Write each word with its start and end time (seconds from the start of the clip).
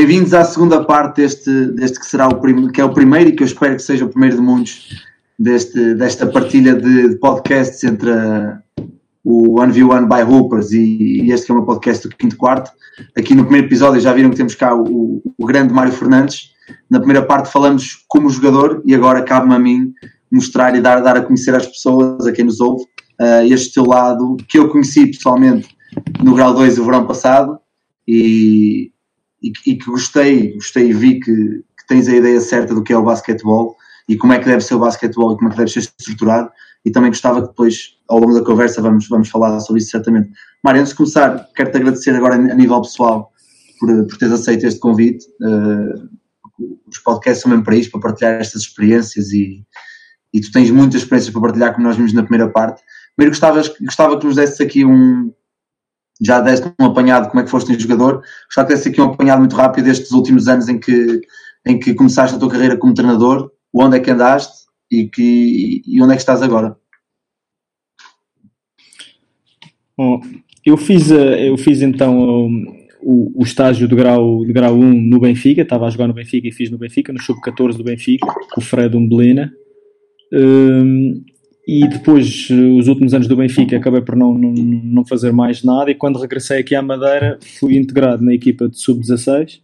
Bem-vindos 0.00 0.32
à 0.32 0.42
segunda 0.44 0.82
parte 0.82 1.16
deste, 1.16 1.66
deste 1.72 2.00
que 2.00 2.06
será 2.06 2.26
o, 2.26 2.36
prim, 2.36 2.68
que 2.68 2.80
é 2.80 2.84
o 2.84 2.94
primeiro 2.94 3.28
e 3.28 3.32
que 3.36 3.42
eu 3.42 3.46
espero 3.46 3.76
que 3.76 3.82
seja 3.82 4.06
o 4.06 4.08
primeiro 4.08 4.36
de 4.36 4.40
muitos 4.40 5.04
deste, 5.38 5.94
desta 5.94 6.26
partilha 6.26 6.74
de, 6.74 7.10
de 7.10 7.16
podcasts 7.16 7.84
entre 7.84 8.10
a, 8.10 8.62
o 9.22 9.60
1v1 9.60 10.08
by 10.08 10.22
Hoopers 10.22 10.72
e, 10.72 11.24
e, 11.24 11.30
este 11.30 11.44
que 11.44 11.52
é 11.52 11.54
o 11.54 11.58
meu 11.58 11.66
podcast 11.66 12.08
do 12.08 12.16
quinto 12.16 12.38
quarto. 12.38 12.70
Aqui 13.14 13.34
no 13.34 13.42
primeiro 13.42 13.66
episódio 13.66 14.00
já 14.00 14.14
viram 14.14 14.30
que 14.30 14.36
temos 14.36 14.54
cá 14.54 14.74
o, 14.74 15.22
o 15.36 15.44
grande 15.44 15.74
Mário 15.74 15.92
Fernandes. 15.92 16.52
Na 16.88 16.98
primeira 16.98 17.26
parte 17.26 17.52
falamos 17.52 18.02
como 18.08 18.30
jogador 18.30 18.82
e 18.86 18.94
agora 18.94 19.22
cabe-me 19.22 19.54
a 19.54 19.58
mim 19.58 19.92
mostrar 20.32 20.74
e 20.74 20.80
dar, 20.80 21.00
dar 21.02 21.18
a 21.18 21.22
conhecer 21.22 21.54
às 21.54 21.66
pessoas, 21.66 22.26
a 22.26 22.32
quem 22.32 22.46
nos 22.46 22.58
ouve, 22.58 22.84
uh, 23.20 23.44
este 23.52 23.74
teu 23.74 23.84
lado 23.84 24.38
que 24.48 24.58
eu 24.58 24.70
conheci 24.70 25.08
pessoalmente 25.08 25.68
no 26.24 26.34
grau 26.34 26.54
2 26.54 26.78
o 26.78 26.86
verão 26.86 27.06
passado 27.06 27.58
e, 28.08 28.90
e, 29.42 29.76
que 29.76 29.90
gostei, 29.90 30.54
gostei 30.54 30.90
e 30.90 30.92
vi 30.92 31.20
que, 31.20 31.32
que, 31.32 31.86
tens 31.88 32.08
a 32.08 32.16
ideia 32.16 32.40
certa 32.40 32.74
do 32.74 32.82
que 32.82 32.92
é 32.92 32.96
o 32.96 33.02
basquetebol 33.02 33.76
e 34.08 34.16
como 34.16 34.32
é 34.32 34.38
que 34.38 34.44
deve 34.44 34.60
ser 34.60 34.74
o 34.74 34.78
basquetebol 34.78 35.32
e 35.32 35.36
como 35.36 35.48
é 35.48 35.50
que 35.52 35.58
deve 35.58 35.70
ser 35.70 35.80
estruturado 35.80 36.50
e 36.84 36.90
também 36.90 37.10
gostava 37.10 37.42
que 37.42 37.48
depois, 37.48 37.96
ao 38.08 38.18
longo 38.18 38.34
da 38.34 38.44
conversa, 38.44 38.80
vamos, 38.80 39.06
vamos 39.08 39.28
falar 39.28 39.58
sobre 39.60 39.82
isso 39.82 39.90
certamente. 39.90 40.30
Mário, 40.64 40.80
antes 40.80 40.92
de 40.92 40.96
começar, 40.96 41.46
quero-te 41.54 41.76
agradecer 41.76 42.14
agora 42.14 42.36
a 42.36 42.54
nível 42.54 42.80
pessoal 42.80 43.30
por, 43.78 44.06
por 44.06 44.16
teres 44.16 44.34
aceito 44.34 44.66
este 44.66 44.80
convite. 44.80 45.26
Uh, 45.40 46.08
os 46.86 46.98
podcasts 46.98 47.42
são 47.42 47.50
mesmo 47.50 47.64
para 47.64 47.76
isto, 47.76 47.90
para 47.90 48.00
partilhar 48.00 48.40
estas 48.40 48.62
experiências 48.62 49.30
e, 49.32 49.64
e 50.32 50.40
tu 50.40 50.50
tens 50.52 50.70
muitas 50.70 51.02
experiências 51.02 51.32
para 51.32 51.42
partilhar, 51.42 51.74
como 51.74 51.86
nós 51.86 51.96
vimos 51.96 52.12
na 52.12 52.22
primeira 52.22 52.50
parte. 52.50 52.82
Primeiro 53.16 53.32
gostava, 53.32 53.62
gostava 53.82 54.18
que 54.18 54.26
nos 54.26 54.36
desses 54.36 54.60
aqui 54.60 54.84
um. 54.84 55.32
Já 56.22 56.40
deste 56.40 56.70
um 56.78 56.84
apanhado 56.84 57.28
como 57.28 57.40
é 57.40 57.44
que 57.44 57.50
foste 57.50 57.72
um 57.72 57.78
jogador, 57.78 58.22
gostava 58.46 58.68
que 58.68 58.74
desse 58.74 58.88
aqui 58.88 59.00
um 59.00 59.04
apanhado 59.04 59.38
muito 59.38 59.56
rápido 59.56 59.84
destes 59.84 60.12
últimos 60.12 60.48
anos 60.48 60.68
em 60.68 60.78
que, 60.78 61.20
em 61.66 61.78
que 61.78 61.94
começaste 61.94 62.36
a 62.36 62.38
tua 62.38 62.50
carreira 62.50 62.76
como 62.76 62.94
treinador, 62.94 63.50
onde 63.72 63.96
é 63.96 64.00
que 64.00 64.10
andaste 64.10 64.66
e, 64.90 65.06
que, 65.06 65.82
e 65.86 66.02
onde 66.02 66.12
é 66.12 66.16
que 66.16 66.22
estás 66.22 66.42
agora? 66.42 66.76
Bom, 69.96 70.20
eu 70.64 70.76
fiz, 70.76 71.10
eh, 71.10 71.48
eu 71.48 71.56
fiz 71.56 71.82
então 71.82 72.48
o, 73.02 73.40
o, 73.40 73.42
estágio 73.42 73.88
de 73.88 73.94
grau, 73.94 74.44
de 74.44 74.52
grau 74.52 74.74
1 74.74 74.78
no 74.78 75.20
Benfica, 75.20 75.62
estava 75.62 75.86
a 75.86 75.90
jogar 75.90 76.06
no 76.06 76.14
Benfica 76.14 76.48
e 76.48 76.52
fiz 76.52 76.70
no 76.70 76.78
Benfica, 76.78 77.12
no 77.12 77.20
sub-14 77.20 77.76
do 77.76 77.84
Benfica, 77.84 78.26
com 78.52 78.60
o 78.60 78.64
Fred 78.64 78.96
Umbelina. 78.96 79.52
Um, 80.32 81.22
e 81.66 81.86
depois, 81.86 82.48
os 82.50 82.88
últimos 82.88 83.14
anos 83.14 83.28
do 83.28 83.36
Benfica, 83.36 83.76
acabei 83.76 84.00
por 84.00 84.16
não, 84.16 84.34
não, 84.34 84.52
não 84.52 85.04
fazer 85.04 85.32
mais 85.32 85.62
nada. 85.62 85.90
E 85.90 85.94
quando 85.94 86.18
regressei 86.18 86.60
aqui 86.60 86.74
à 86.74 86.82
Madeira, 86.82 87.38
fui 87.58 87.76
integrado 87.76 88.24
na 88.24 88.34
equipa 88.34 88.68
de 88.68 88.78
sub-16. 88.78 89.60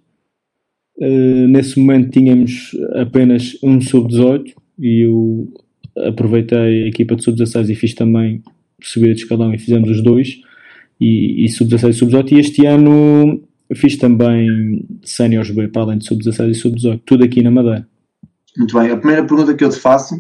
Uh, 0.99 1.47
nesse 1.49 1.79
momento 1.79 2.11
tínhamos 2.11 2.71
apenas 2.95 3.59
um 3.63 3.81
sub-18 3.81 4.55
e 4.79 5.07
eu 5.07 5.53
aproveitei 6.07 6.85
a 6.85 6.89
equipa 6.89 7.17
de 7.17 7.23
sub-16 7.23 7.71
e 7.71 7.75
fiz 7.75 7.95
também 7.95 8.43
subida 8.83 9.15
de 9.15 9.23
escalão 9.23 9.53
e 9.53 9.59
fizemos 9.59 9.91
os 9.91 10.03
dois, 10.03 10.41
e, 11.01 11.45
e 11.45 11.49
sub-16 11.49 11.89
e 11.89 11.93
sub-18. 11.95 12.33
E 12.33 12.39
este 12.39 12.67
ano 12.67 13.43
fiz 13.75 13.97
também 13.97 14.87
séniores 15.03 15.51
B, 15.51 15.69
para 15.69 15.83
além 15.83 15.99
de 15.99 16.07
sub-16 16.07 16.51
e 16.51 16.55
sub-18, 16.55 17.01
tudo 17.05 17.25
aqui 17.25 17.43
na 17.43 17.51
Madeira. 17.51 17.87
Muito 18.57 18.79
bem, 18.79 18.91
a 18.91 18.97
primeira 18.97 19.25
pergunta 19.25 19.55
que 19.55 19.65
eu 19.65 19.71
te 19.71 19.79
faço, 19.79 20.15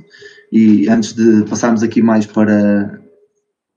e 0.52 0.88
antes 0.88 1.12
de 1.12 1.44
passarmos 1.44 1.82
aqui 1.82 2.02
mais 2.02 2.26
para, 2.26 3.00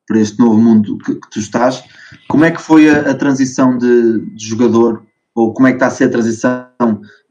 para 0.07 0.19
este 0.19 0.39
novo 0.39 0.59
mundo 0.59 0.97
que, 0.97 1.15
que 1.15 1.29
tu 1.29 1.39
estás, 1.39 1.83
como 2.27 2.45
é 2.45 2.51
que 2.51 2.61
foi 2.61 2.89
a, 2.89 3.11
a 3.11 3.13
transição 3.13 3.77
de, 3.77 4.19
de, 4.35 4.45
jogador, 4.45 5.05
ou 5.35 5.53
como 5.53 5.67
é 5.67 5.71
que 5.71 5.77
está 5.77 5.87
a 5.87 5.91
ser 5.91 6.05
a 6.05 6.09
transição 6.09 6.67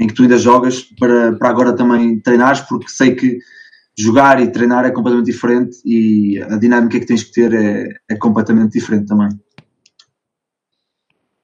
em 0.00 0.06
que 0.06 0.14
tu 0.14 0.22
ainda 0.22 0.38
jogas 0.38 0.82
para, 0.98 1.32
para 1.36 1.48
agora 1.48 1.72
também 1.74 2.20
treinares, 2.20 2.60
porque 2.60 2.88
sei 2.88 3.14
que 3.14 3.38
jogar 3.98 4.40
e 4.40 4.50
treinar 4.50 4.84
é 4.84 4.90
completamente 4.90 5.32
diferente 5.32 5.78
e 5.84 6.40
a 6.42 6.56
dinâmica 6.56 7.00
que 7.00 7.06
tens 7.06 7.24
que 7.24 7.32
ter 7.32 7.52
é, 7.52 7.88
é 8.08 8.16
completamente 8.16 8.72
diferente 8.72 9.06
também. 9.06 9.28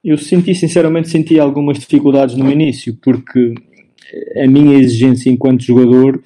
Eu 0.05 0.19
senti, 0.19 0.55
sinceramente, 0.55 1.09
senti 1.09 1.41
algumas 1.41 1.79
dificuldades 1.79 2.37
no 2.37 2.51
início, 2.51 2.97
porque 3.03 3.55
a 4.37 4.47
minha 4.47 4.79
exigência 4.79 5.31
enquanto 5.31 5.65
jogador, 5.65 6.23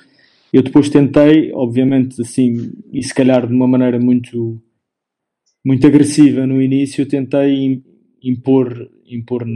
eu 0.52 0.62
depois 0.62 0.88
tentei, 0.88 1.52
obviamente, 1.52 2.20
assim, 2.22 2.72
e 2.92 3.02
se 3.02 3.14
calhar 3.14 3.46
de 3.46 3.52
uma 3.52 3.68
maneira 3.68 3.98
muito, 3.98 4.60
muito 5.64 5.86
agressiva 5.86 6.46
no 6.46 6.60
início, 6.62 7.06
tentei 7.06 7.82
impor, 8.22 8.90
impor 9.06 9.46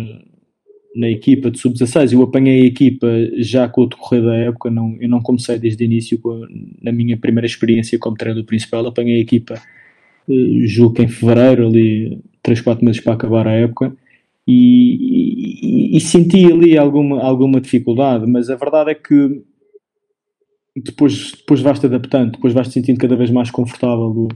na 0.94 1.08
equipa 1.08 1.50
de 1.50 1.58
sub-16. 1.58 2.12
Eu 2.12 2.22
apanhei 2.22 2.62
a 2.62 2.66
equipa 2.66 3.08
já 3.38 3.68
com 3.68 3.82
o 3.82 3.86
decorrer 3.86 4.22
da 4.22 4.36
época, 4.36 4.70
não, 4.70 4.96
eu 5.00 5.08
não 5.08 5.20
comecei 5.20 5.58
desde 5.58 5.82
o 5.82 5.86
início, 5.86 6.20
na 6.82 6.92
minha 6.92 7.16
primeira 7.16 7.46
experiência 7.46 7.98
como 7.98 8.16
treinador 8.16 8.44
principal, 8.44 8.86
apanhei 8.86 9.16
a 9.16 9.22
equipa, 9.22 9.54
uh, 10.28 10.66
julgo 10.66 11.02
em 11.02 11.08
fevereiro, 11.08 11.66
ali 11.66 12.20
3, 12.42 12.60
4 12.60 12.84
meses 12.84 13.00
para 13.00 13.14
acabar 13.14 13.46
a 13.46 13.52
época, 13.52 13.96
e, 14.46 15.92
e, 15.92 15.96
e, 15.96 16.00
senti 16.00 16.44
ali 16.44 16.76
alguma, 16.76 17.22
alguma 17.22 17.60
dificuldade, 17.60 18.26
mas 18.26 18.50
a 18.50 18.56
verdade 18.56 18.90
é 18.90 18.94
que 18.94 19.40
depois, 20.76 21.32
depois 21.32 21.60
vais-te 21.60 21.86
adaptando, 21.86 22.32
depois 22.32 22.52
vais-te 22.54 22.72
sentindo 22.72 22.98
cada 22.98 23.16
vez 23.16 23.30
mais 23.30 23.50
confortável 23.50 24.28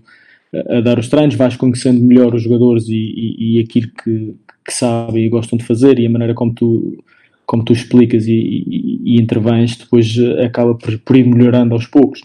a, 0.55 0.79
a, 0.79 0.81
dar 0.81 0.99
os 0.99 1.09
treinos, 1.09 1.35
vais 1.35 1.57
conhecendo 1.57 2.01
melhor 2.01 2.35
os 2.35 2.43
jogadores 2.43 2.89
e, 2.89 2.95
e, 2.95 3.57
e 3.57 3.59
aquilo 3.61 3.91
que, 4.03 4.35
que 4.65 4.73
sabem 4.73 5.25
e 5.25 5.29
gostam 5.29 5.59
de 5.59 5.65
fazer 5.65 5.99
e 5.99 6.07
a 6.07 6.11
maneira 6.11 6.35
como 6.35 6.53
tu, 6.53 7.03
como 7.47 7.65
tu 7.65 7.73
explicas 7.73 8.27
e, 8.27 8.33
e, 8.33 9.01
e 9.05 9.21
intervens 9.21 9.77
depois 9.77 10.17
eh, 10.19 10.45
acaba 10.45 10.75
por, 10.75 10.99
por, 10.99 11.17
ir 11.17 11.25
melhorando 11.27 11.75
aos 11.75 11.87
poucos. 11.87 12.21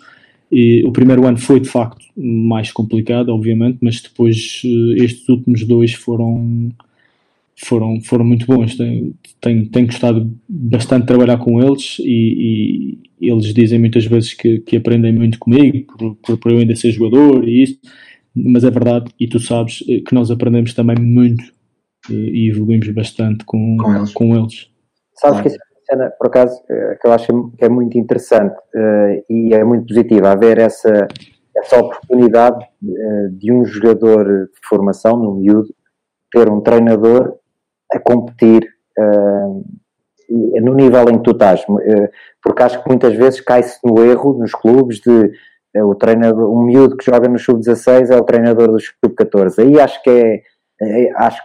E 0.52 0.84
o 0.84 0.92
primeiro 0.92 1.26
ano 1.26 1.38
foi 1.38 1.62
de 1.62 1.70
facto 1.70 2.04
mais 2.18 2.72
complicado, 2.74 3.30
obviamente, 3.30 3.78
mas 3.82 4.02
depois 4.02 4.62
eh, 4.66 5.04
estes 5.04 5.30
últimos 5.30 5.64
dois 5.66 5.94
foram 5.94 6.72
foram, 7.64 8.02
foram 8.02 8.26
muito 8.26 8.46
bons. 8.46 8.76
Tenho, 8.76 9.14
tenho, 9.40 9.70
tenho 9.70 9.86
gostado 9.86 10.32
bastante 10.48 11.02
de 11.02 11.08
trabalhar 11.08 11.38
com 11.38 11.62
eles 11.62 11.98
e, 12.00 12.98
e 13.20 13.30
eles 13.30 13.54
dizem 13.54 13.80
muitas 13.80 14.06
vezes 14.06 14.34
que, 14.34 14.60
que 14.60 14.78
aprendem 14.78 15.14
muito 15.14 15.38
comigo 15.40 15.86
por, 15.98 16.16
por, 16.16 16.38
por 16.38 16.52
eu 16.52 16.58
ainda 16.58 16.76
ser 16.76 16.92
jogador 16.92 17.48
e 17.48 17.64
isso, 17.64 17.80
mas 18.36 18.64
é 18.64 18.72
verdade, 18.72 19.12
e 19.20 19.28
tu 19.28 19.40
sabes 19.40 19.84
eh, 19.88 20.02
que 20.08 20.16
nós 20.16 20.32
aprendemos 20.32 20.74
também 20.74 20.96
muito 21.00 21.44
e 22.10 22.50
evoluímos 22.50 22.90
bastante 22.90 23.46
com, 23.46 23.78
com 23.78 23.96
eles. 23.96 24.14
Com 24.14 24.36
eles. 24.36 24.72
Sabes 25.16 25.42
que 25.42 25.48
essa 25.50 25.60
cena, 25.88 26.10
por 26.18 26.28
acaso, 26.28 26.60
eh, 26.70 26.98
que 27.00 27.08
eu 27.08 27.12
acho 27.12 27.52
que 27.58 27.66
é 27.66 27.70
muito 27.70 27.98
interessante 27.98 28.56
e 29.30 29.54
é 29.54 29.64
muito 29.64 29.86
positiva 29.86 30.32
haver 30.32 30.58
essa, 30.58 31.08
essa 31.56 31.78
oportunidade 31.78 32.66
de 33.34 33.52
um 33.52 33.66
jogador 33.66 34.26
de 34.26 34.68
formação, 34.68 35.18
no 35.18 35.36
miúdo, 35.36 35.68
ter 36.32 36.50
um 36.50 36.62
treinador 36.62 37.41
a 37.92 38.00
competir 38.00 38.68
uh, 38.98 39.66
no 40.62 40.74
nível 40.74 41.10
em 41.10 41.18
que 41.18 41.24
tu 41.24 41.32
estás, 41.32 41.66
porque 42.42 42.64
acho 42.64 42.82
que 42.82 42.88
muitas 42.88 43.14
vezes 43.16 43.42
cai-se 43.42 43.78
no 43.84 44.02
erro 44.06 44.34
nos 44.34 44.54
clubes 44.54 45.02
de 45.02 45.30
o 45.76 45.94
treinador, 45.94 46.50
um 46.50 46.64
miúdo 46.64 46.96
que 46.96 47.06
joga 47.06 47.28
no 47.28 47.38
sub-16 47.38 48.10
é 48.10 48.16
o 48.16 48.24
treinador 48.24 48.72
do 48.72 48.80
sub-14. 48.80 49.60
Aí 49.60 49.80
acho 49.80 50.02
que 50.02 50.10
é, 50.10 50.42
é, 50.82 51.12
acho 51.16 51.42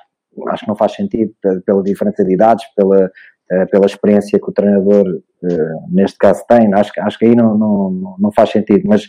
acho 0.48 0.64
que 0.64 0.68
não 0.68 0.76
faz 0.76 0.92
sentido 0.92 1.32
pela 1.64 1.82
diferença 1.82 2.24
de 2.24 2.32
idades, 2.32 2.64
pela, 2.74 3.10
eh, 3.50 3.66
pela 3.66 3.86
experiência 3.86 4.38
que 4.38 4.50
o 4.50 4.52
treinador 4.52 5.20
eh, 5.44 5.74
neste 5.90 6.18
caso 6.18 6.44
tem, 6.48 6.72
acho, 6.74 6.92
acho 6.98 7.18
que 7.18 7.26
aí 7.26 7.34
não, 7.34 7.56
não, 7.56 8.16
não 8.18 8.32
faz 8.32 8.50
sentido, 8.50 8.82
mas 8.86 9.08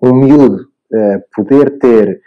o 0.00 0.12
miúdo 0.12 0.66
eh, 0.92 1.22
poder 1.34 1.78
ter 1.78 2.20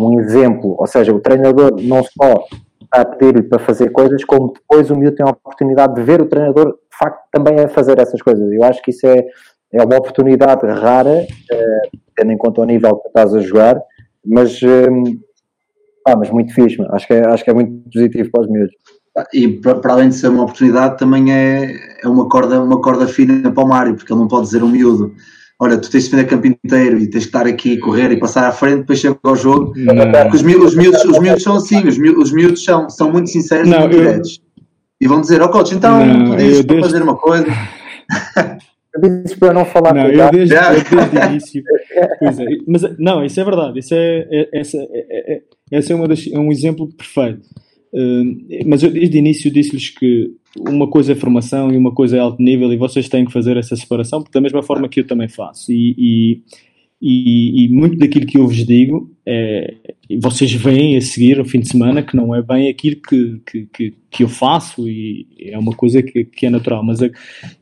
um 0.00 0.18
exemplo, 0.20 0.74
ou 0.78 0.86
seja, 0.86 1.12
o 1.12 1.20
treinador 1.20 1.76
não 1.82 2.02
só 2.02 2.46
a 2.90 3.04
pedir-lhe 3.04 3.42
para 3.42 3.58
fazer 3.58 3.90
coisas, 3.90 4.24
como 4.24 4.52
depois 4.52 4.90
o 4.90 4.96
miúdo 4.96 5.16
tem 5.16 5.26
a 5.26 5.30
oportunidade 5.30 5.94
de 5.94 6.02
ver 6.02 6.20
o 6.20 6.26
treinador 6.26 6.72
de 6.72 6.98
facto 6.98 7.22
também 7.32 7.60
a 7.60 7.68
fazer 7.68 7.98
essas 7.98 8.20
coisas. 8.22 8.52
Eu 8.52 8.62
acho 8.64 8.82
que 8.82 8.90
isso 8.90 9.06
é, 9.06 9.24
é 9.72 9.82
uma 9.82 9.96
oportunidade 9.96 10.66
rara, 10.66 11.26
tendo 12.16 12.32
em 12.32 12.38
conta 12.38 12.60
o 12.60 12.64
nível 12.64 12.96
que 12.96 13.08
estás 13.08 13.34
a 13.34 13.40
jogar, 13.40 13.80
mas 14.24 14.60
ah, 16.06 16.16
mas 16.16 16.30
muito 16.30 16.52
fixe, 16.52 16.76
acho 16.90 17.06
que, 17.06 17.14
é, 17.14 17.26
acho 17.26 17.42
que 17.42 17.50
é 17.50 17.54
muito 17.54 17.90
positivo 17.90 18.30
para 18.30 18.42
os 18.42 18.48
miúdos. 18.48 18.74
E 19.32 19.48
para, 19.48 19.76
para, 19.76 19.92
além 19.92 20.08
de 20.10 20.16
ser 20.16 20.28
uma 20.28 20.42
oportunidade, 20.42 20.98
também 20.98 21.32
é, 21.32 21.76
é 22.02 22.08
uma, 22.08 22.28
corda, 22.28 22.60
uma 22.60 22.80
corda 22.80 23.06
fina 23.06 23.50
para 23.50 23.64
o 23.64 23.68
Mário, 23.68 23.94
porque 23.94 24.12
ele 24.12 24.20
não 24.20 24.28
pode 24.28 24.46
dizer 24.46 24.62
um 24.62 24.68
miúdo. 24.68 25.14
Olha, 25.60 25.78
tu 25.78 25.88
tens 25.88 26.04
de 26.04 26.10
defender 26.10 26.28
campo 26.28 26.46
inteiro 26.46 26.98
e 26.98 27.08
tens 27.08 27.20
de 27.20 27.26
estar 27.26 27.46
aqui, 27.46 27.78
correr 27.78 28.10
e 28.10 28.18
passar 28.18 28.48
à 28.48 28.52
frente, 28.52 28.80
depois 28.80 28.98
chega 28.98 29.16
ao 29.22 29.36
jogo. 29.36 29.72
Porque 29.72 30.36
os, 30.36 30.42
miúdos, 30.42 30.72
os, 30.72 30.74
miúdos, 30.74 31.04
os 31.04 31.18
miúdos 31.18 31.42
são 31.42 31.56
assim, 31.56 31.86
os 31.86 31.96
miúdos, 31.96 32.24
os 32.24 32.32
miúdos 32.32 32.64
são, 32.64 32.90
são 32.90 33.12
muito 33.12 33.30
sinceros 33.30 33.68
não, 33.68 33.78
e 33.78 33.80
muito 33.80 33.96
diretos. 33.96 34.42
E 35.00 35.06
vão 35.06 35.20
dizer, 35.20 35.40
ó 35.42 35.46
oh, 35.46 35.48
coach, 35.50 35.74
então 35.74 36.04
não, 36.04 36.30
tu 36.30 36.36
dizes 36.36 36.64
para 36.64 36.80
fazer 36.80 37.02
uma 37.02 37.16
coisa. 37.16 37.46
Eu 39.02 39.22
disse 39.22 39.36
para 39.36 39.52
não 39.52 39.64
falar 39.64 39.92
não, 39.92 40.06
eu 40.06 40.30
desde, 40.30 40.54
eu 40.54 40.60
desde 40.72 41.18
o 41.18 41.24
início. 41.30 41.62
Pois 42.20 42.38
é, 42.38 42.44
mas 42.66 42.98
não, 42.98 43.24
isso 43.24 43.40
é 43.40 43.44
verdade. 43.44 43.78
Isso 43.80 43.94
é, 43.94 44.26
é, 44.30 44.60
essa, 44.60 44.76
é, 44.78 45.32
é, 45.34 45.42
esse 45.72 45.92
é, 45.92 45.94
uma 45.94 46.06
das, 46.06 46.26
é 46.32 46.38
um 46.38 46.52
exemplo 46.52 46.88
perfeito. 46.92 47.42
Uh, 47.92 48.64
mas 48.66 48.82
eu 48.82 48.90
desde 48.90 49.16
o 49.16 49.18
início 49.18 49.52
disse-lhes 49.52 49.90
que 49.90 50.32
uma 50.58 50.88
coisa 50.88 51.12
é 51.12 51.14
formação 51.14 51.72
e 51.72 51.76
uma 51.76 51.92
coisa 51.92 52.16
é 52.16 52.20
alto 52.20 52.42
nível 52.42 52.72
e 52.72 52.76
vocês 52.76 53.08
têm 53.08 53.24
que 53.24 53.32
fazer 53.32 53.56
essa 53.56 53.74
separação, 53.76 54.22
porque 54.22 54.36
da 54.36 54.40
mesma 54.40 54.62
forma 54.62 54.88
que 54.88 55.00
eu 55.00 55.06
também 55.06 55.28
faço. 55.28 55.72
E, 55.72 56.42
e, 57.00 57.64
e, 57.64 57.68
muito 57.68 57.98
daquilo 57.98 58.26
que 58.26 58.38
eu 58.38 58.46
vos 58.46 58.64
digo, 58.64 59.14
é, 59.26 59.74
vocês 60.20 60.52
veem 60.52 60.96
a 60.96 61.00
seguir 61.00 61.38
no 61.38 61.44
fim 61.44 61.60
de 61.60 61.68
semana 61.68 62.02
que 62.02 62.16
não 62.16 62.34
é 62.34 62.40
bem 62.40 62.68
aquilo 62.68 62.96
que, 62.96 63.40
que, 63.44 63.66
que, 63.66 63.94
que 64.10 64.22
eu 64.22 64.28
faço 64.28 64.88
e 64.88 65.26
é 65.38 65.58
uma 65.58 65.72
coisa 65.72 66.02
que, 66.02 66.24
que 66.24 66.46
é 66.46 66.50
natural. 66.50 66.84
Mas 66.84 67.02
é, 67.02 67.10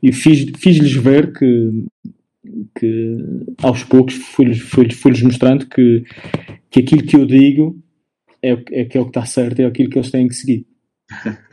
eu 0.01 0.13
fiz, 0.13 0.45
fiz-lhes 0.57 0.93
ver 0.93 1.33
que, 1.33 1.85
que 2.79 3.17
aos 3.61 3.83
poucos 3.83 4.13
fui-lhes 4.13 4.59
fui, 4.59 4.89
fui 4.91 5.11
mostrando 5.23 5.67
que, 5.67 6.03
que 6.69 6.79
aquilo 6.79 7.03
que 7.03 7.15
eu 7.17 7.25
digo 7.25 7.77
é, 8.41 8.51
é, 8.71 8.85
que 8.85 8.97
é 8.97 9.01
o 9.01 9.05
que 9.05 9.09
está 9.09 9.25
certo, 9.25 9.61
é 9.61 9.65
aquilo 9.65 9.89
que 9.89 9.97
eles 9.97 10.11
têm 10.11 10.27
que 10.27 10.35
seguir. 10.35 10.65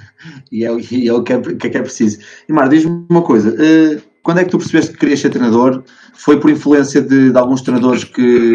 e, 0.50 0.64
é, 0.64 0.70
e 0.90 1.08
é 1.08 1.12
o 1.12 1.22
que 1.22 1.32
é, 1.32 1.40
que 1.40 1.66
é, 1.66 1.76
é 1.76 1.82
preciso. 1.82 2.18
E 2.48 2.52
Mar, 2.52 2.68
diz-me 2.68 3.06
uma 3.10 3.22
coisa: 3.22 3.50
uh, 3.50 4.02
quando 4.22 4.38
é 4.38 4.44
que 4.44 4.50
tu 4.50 4.58
percebeste 4.58 4.92
que 4.92 4.98
querias 4.98 5.20
ser 5.20 5.30
treinador? 5.30 5.82
Foi 6.14 6.38
por 6.38 6.50
influência 6.50 7.00
de, 7.00 7.30
de 7.30 7.38
alguns 7.38 7.62
treinadores 7.62 8.04
que, 8.04 8.54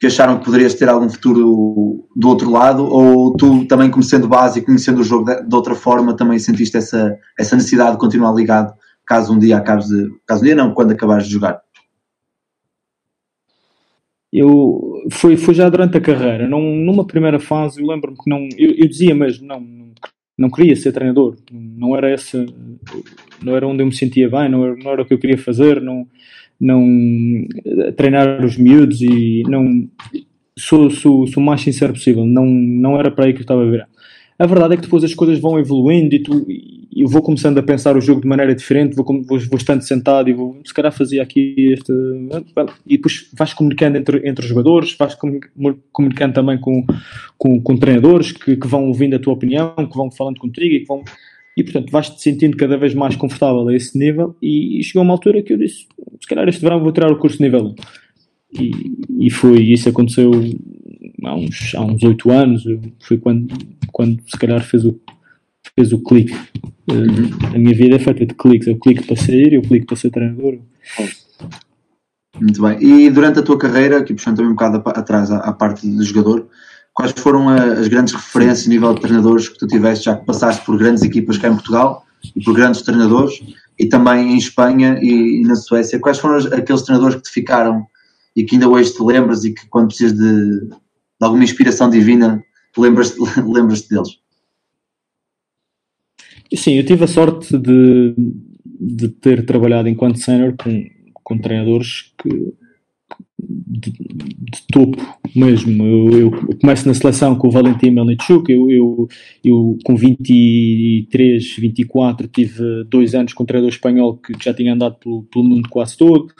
que 0.00 0.06
acharam 0.06 0.38
que 0.38 0.44
poderias 0.44 0.74
ter 0.74 0.88
algum 0.88 1.08
futuro 1.08 2.04
do 2.14 2.28
outro 2.28 2.50
lado? 2.50 2.84
Ou 2.84 3.36
tu, 3.36 3.64
também 3.66 3.90
conhecendo 3.90 4.28
base 4.28 4.58
e 4.58 4.62
conhecendo 4.62 5.00
o 5.00 5.04
jogo 5.04 5.24
de, 5.24 5.42
de 5.42 5.54
outra 5.54 5.74
forma, 5.74 6.16
também 6.16 6.38
sentiste 6.38 6.76
essa, 6.76 7.16
essa 7.38 7.56
necessidade 7.56 7.92
de 7.92 7.98
continuar 7.98 8.34
ligado 8.34 8.74
caso 9.06 9.32
um 9.32 9.38
dia 9.38 9.56
acabes 9.56 9.86
de. 9.86 10.10
Caso 10.26 10.42
um 10.42 10.44
dia 10.44 10.56
não, 10.56 10.74
quando 10.74 10.90
acabares 10.90 11.26
de 11.26 11.32
jogar? 11.32 11.62
Eu 14.32 15.04
foi, 15.10 15.36
foi 15.36 15.54
já 15.54 15.68
durante 15.68 15.96
a 15.96 16.00
carreira, 16.00 16.48
não, 16.48 16.60
numa 16.60 17.06
primeira 17.06 17.38
fase, 17.38 17.80
eu 17.80 17.86
lembro-me 17.86 18.18
que 18.18 18.28
não, 18.28 18.48
eu, 18.58 18.72
eu, 18.76 18.88
dizia 18.88 19.14
mesmo, 19.14 19.46
não, 19.46 19.60
não 20.38 20.50
queria 20.50 20.76
ser 20.76 20.92
treinador, 20.92 21.36
não 21.50 21.96
era 21.96 22.10
essa, 22.10 22.44
não 23.42 23.56
era 23.56 23.66
onde 23.66 23.82
eu 23.82 23.86
me 23.86 23.94
sentia 23.94 24.28
bem, 24.28 24.48
não 24.50 24.64
era, 24.64 24.76
não 24.76 24.90
era 24.90 25.02
o 25.02 25.06
que 25.06 25.14
eu 25.14 25.18
queria 25.18 25.38
fazer, 25.38 25.80
não, 25.80 26.06
não 26.60 26.86
treinar 27.96 28.44
os 28.44 28.56
miúdos 28.56 29.00
e 29.00 29.42
não 29.48 29.88
sou, 30.58 30.90
sou, 30.90 31.26
sou 31.26 31.42
o 31.42 31.46
mais 31.46 31.62
sincero 31.62 31.92
possível, 31.92 32.26
não, 32.26 32.44
não 32.44 32.98
era 32.98 33.10
para 33.10 33.26
aí 33.26 33.32
que 33.32 33.38
eu 33.38 33.42
estava 33.42 33.62
a 33.62 33.70
virar. 33.70 33.88
A 34.38 34.46
verdade 34.46 34.74
é 34.74 34.76
que 34.76 34.82
depois 34.82 35.02
as 35.02 35.14
coisas 35.14 35.38
vão 35.38 35.58
evoluindo 35.58 36.14
e 36.14 36.18
tu, 36.22 36.46
eu 36.94 37.08
vou 37.08 37.22
começando 37.22 37.56
a 37.58 37.62
pensar 37.62 37.96
o 37.96 38.00
jogo 38.00 38.20
de 38.20 38.28
maneira 38.28 38.54
diferente, 38.54 38.94
vou, 38.94 39.04
vou, 39.04 39.38
vou 39.38 39.56
estando 39.56 39.82
sentado 39.82 40.28
e 40.28 40.34
vou, 40.34 40.58
se 40.64 40.74
calhar 40.74 40.92
fazia 40.92 41.22
aqui 41.22 41.54
este. 41.72 41.92
E 42.86 42.96
depois 42.96 43.28
vais 43.32 43.54
comunicando 43.54 43.96
entre, 43.96 44.28
entre 44.28 44.44
os 44.44 44.48
jogadores, 44.48 44.94
vais 44.96 45.16
comunicando 45.92 46.34
também 46.34 46.58
com, 46.58 46.84
com, 47.38 47.60
com 47.60 47.76
treinadores 47.76 48.32
que, 48.32 48.56
que 48.56 48.66
vão 48.66 48.86
ouvindo 48.86 49.16
a 49.16 49.18
tua 49.18 49.32
opinião, 49.32 49.74
que 49.74 49.96
vão 49.96 50.10
falando 50.10 50.38
contigo 50.38 50.74
e 50.74 50.80
que 50.80 50.86
vão. 50.86 51.02
E 51.56 51.64
portanto 51.64 51.90
vais-te 51.90 52.20
sentindo 52.20 52.56
cada 52.56 52.76
vez 52.76 52.94
mais 52.94 53.16
confortável 53.16 53.66
a 53.68 53.74
esse 53.74 53.98
nível. 53.98 54.36
E, 54.42 54.78
e, 54.78 54.84
chegou 54.84 55.02
uma 55.02 55.14
altura 55.14 55.42
que 55.42 55.54
eu 55.54 55.58
disse: 55.58 55.86
se 56.20 56.28
calhar 56.28 56.46
este 56.46 56.60
verão 56.60 56.80
vou 56.80 56.92
tirar 56.92 57.10
o 57.10 57.18
curso 57.18 57.42
nível 57.42 57.74
1. 58.54 58.62
E, 58.62 59.26
e 59.26 59.30
foi, 59.30 59.62
isso 59.62 59.88
aconteceu 59.88 60.30
há 61.24 61.34
uns, 61.34 61.74
há 61.74 61.82
uns 61.82 62.02
8 62.02 62.30
anos, 62.30 62.64
foi 63.00 63.18
quando, 63.18 63.54
quando 63.96 64.20
se 64.26 64.36
calhar 64.38 64.62
fez 64.62 64.84
o, 64.84 65.00
fez 65.74 65.90
o 65.90 65.98
clique. 65.98 66.34
Uh, 66.90 67.54
a 67.54 67.58
minha 67.58 67.74
vida 67.74 67.96
é 67.96 67.98
feita 67.98 68.26
de 68.26 68.34
cliques, 68.34 68.68
eu 68.68 68.78
clico 68.78 69.06
para 69.06 69.16
sair, 69.16 69.54
eu 69.54 69.62
clico 69.62 69.86
para 69.86 69.96
ser 69.96 70.10
treinador. 70.10 70.58
Muito 72.38 72.60
bem. 72.60 72.78
E 72.78 73.08
durante 73.08 73.38
a 73.38 73.42
tua 73.42 73.56
carreira, 73.56 73.96
aqui 73.96 74.12
puxando 74.12 74.36
também 74.36 74.50
um 74.52 74.54
bocado 74.54 74.82
atrás 74.84 75.30
à, 75.30 75.50
parte 75.50 75.88
do 75.88 76.04
jogador, 76.04 76.46
quais 76.92 77.14
foram 77.16 77.48
as 77.48 77.88
grandes 77.88 78.12
referências 78.12 78.66
a 78.66 78.68
nível 78.68 78.92
de 78.92 79.00
treinadores 79.00 79.48
que 79.48 79.58
tu 79.58 79.66
tiveste, 79.66 80.04
já 80.04 80.14
que 80.14 80.26
passaste 80.26 80.62
por 80.66 80.76
grandes 80.76 81.02
equipas 81.02 81.38
cá 81.38 81.48
em 81.48 81.54
Portugal 81.54 82.04
e 82.36 82.44
por 82.44 82.52
grandes 82.52 82.82
treinadores, 82.82 83.42
e 83.78 83.86
também 83.86 84.34
em 84.34 84.36
Espanha 84.36 84.98
e 85.00 85.40
na 85.40 85.56
Suécia, 85.56 85.98
quais 85.98 86.18
foram 86.18 86.36
aqueles 86.52 86.82
treinadores 86.82 87.16
que 87.16 87.22
te 87.22 87.30
ficaram 87.30 87.86
e 88.36 88.44
que 88.44 88.56
ainda 88.56 88.68
hoje 88.68 88.92
te 88.92 89.02
lembras 89.02 89.42
e 89.42 89.54
que 89.54 89.66
quando 89.70 89.86
precisas 89.86 90.12
de, 90.12 90.66
de 90.66 90.76
alguma 91.22 91.44
inspiração 91.44 91.88
divina, 91.88 92.44
lembras-te 92.80 93.18
lembras 93.40 93.82
deles? 93.82 94.18
Sim, 96.54 96.74
eu 96.74 96.86
tive 96.86 97.04
a 97.04 97.08
sorte 97.08 97.56
de, 97.58 98.14
de 98.64 99.08
ter 99.08 99.44
trabalhado 99.44 99.88
enquanto 99.88 100.18
sénior 100.18 100.54
com, 100.56 100.84
com 101.24 101.38
treinadores 101.38 102.12
que, 102.18 102.54
de, 103.38 103.90
de, 103.90 104.62
topo 104.72 105.18
mesmo. 105.34 105.84
Eu, 105.84 106.18
eu, 106.20 106.30
começo 106.60 106.86
na 106.86 106.94
seleção 106.94 107.36
com 107.36 107.48
o 107.48 107.50
Valentim 107.50 107.90
Melnichuk, 107.90 108.50
eu, 108.50 108.70
eu, 108.70 109.08
eu 109.44 109.78
com 109.84 109.96
23, 109.96 111.56
24 111.56 112.28
tive 112.28 112.84
dois 112.84 113.14
anos 113.14 113.32
com 113.32 113.42
um 113.42 113.46
treinador 113.46 113.72
espanhol 113.72 114.16
que 114.16 114.32
já 114.42 114.54
tinha 114.54 114.72
andado 114.72 114.96
pelo, 114.96 115.24
pelo 115.24 115.44
mundo 115.44 115.68
quase 115.68 115.96
todo. 115.96 116.32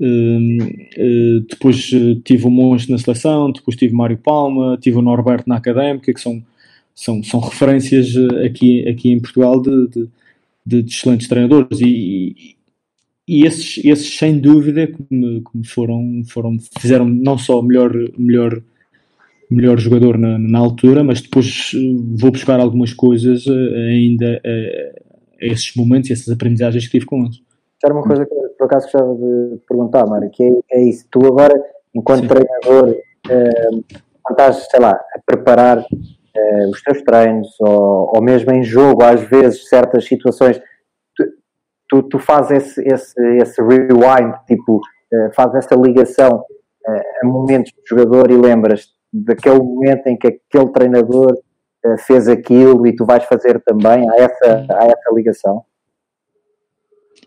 Uh, 0.00 1.40
depois 1.46 1.92
uh, 1.92 2.14
tive 2.24 2.46
o 2.46 2.50
Monge 2.50 2.90
na 2.90 2.96
seleção, 2.96 3.52
depois 3.52 3.76
tive 3.76 3.94
Mário 3.94 4.16
Palma, 4.16 4.78
tive 4.80 4.96
o 4.96 5.02
Norberto 5.02 5.46
na 5.46 5.56
Académica, 5.56 6.10
que 6.10 6.20
são, 6.20 6.42
são, 6.94 7.22
são 7.22 7.38
referências 7.38 8.16
aqui, 8.42 8.88
aqui 8.88 9.12
em 9.12 9.20
Portugal 9.20 9.60
de, 9.60 9.88
de, 9.88 10.08
de, 10.64 10.82
de 10.82 10.90
excelentes 10.90 11.28
treinadores 11.28 11.82
e, 11.82 12.56
e, 13.28 13.44
esses, 13.44 13.84
esses 13.84 14.16
sem 14.16 14.38
dúvida 14.38 14.86
que 14.86 15.04
me, 15.10 15.42
que 15.42 15.58
me, 15.58 15.66
foram, 15.66 16.22
foram, 16.26 16.56
fizeram 16.80 17.06
não 17.06 17.36
só 17.36 17.60
melhor, 17.60 17.92
melhor, 18.16 18.62
melhor 19.50 19.78
jogador 19.78 20.16
na, 20.16 20.38
na 20.38 20.58
altura, 20.58 21.04
mas 21.04 21.20
depois 21.20 21.72
vou 22.18 22.30
buscar 22.30 22.58
algumas 22.58 22.94
coisas 22.94 23.46
ainda 23.46 24.40
a, 24.42 25.44
a 25.44 25.46
esses 25.46 25.74
momentos 25.76 26.08
e 26.08 26.14
essas 26.14 26.30
aprendizagens 26.30 26.86
que 26.86 26.92
tive 26.92 27.04
com 27.04 27.24
eles. 27.26 27.42
Era 27.84 27.92
uma 27.92 28.02
coisa 28.02 28.24
que 28.24 28.49
por 28.60 28.66
acaso 28.66 28.84
gostava 28.92 29.14
de 29.14 29.58
perguntar, 29.66 30.06
Mário, 30.06 30.28
que 30.30 30.44
é, 30.44 30.78
é 30.78 30.82
isso. 30.82 31.06
Tu 31.10 31.18
agora, 31.24 31.54
enquanto 31.94 32.20
Sim. 32.20 32.28
treinador, 32.28 32.94
eh, 33.30 33.70
quando 34.22 34.38
estás, 34.38 34.68
sei 34.70 34.80
lá, 34.80 34.90
a 34.90 35.20
preparar 35.24 35.78
eh, 35.78 36.66
os 36.70 36.82
teus 36.82 37.00
treinos 37.00 37.48
ou, 37.58 38.10
ou 38.14 38.22
mesmo 38.22 38.52
em 38.52 38.62
jogo, 38.62 39.02
às 39.02 39.22
vezes, 39.22 39.66
certas 39.66 40.04
situações, 40.04 40.60
tu, 41.16 41.24
tu, 41.88 42.02
tu 42.02 42.18
fazes 42.18 42.50
esse, 42.50 42.86
esse, 42.86 43.36
esse 43.38 43.62
rewind, 43.62 44.34
tipo, 44.46 44.78
eh, 45.10 45.30
fazes 45.34 45.64
essa 45.64 45.74
ligação 45.74 46.44
eh, 46.86 47.02
a 47.22 47.26
momentos 47.26 47.72
do 47.72 47.80
jogador 47.88 48.30
e 48.30 48.36
lembras 48.36 48.88
daquele 49.10 49.58
momento 49.58 50.06
em 50.06 50.18
que 50.18 50.26
aquele 50.26 50.70
treinador 50.70 51.34
eh, 51.82 51.96
fez 51.96 52.28
aquilo 52.28 52.86
e 52.86 52.94
tu 52.94 53.06
vais 53.06 53.24
fazer 53.24 53.58
também, 53.62 54.06
há 54.10 54.16
essa, 54.16 54.66
há 54.70 54.84
essa 54.84 55.14
ligação? 55.14 55.64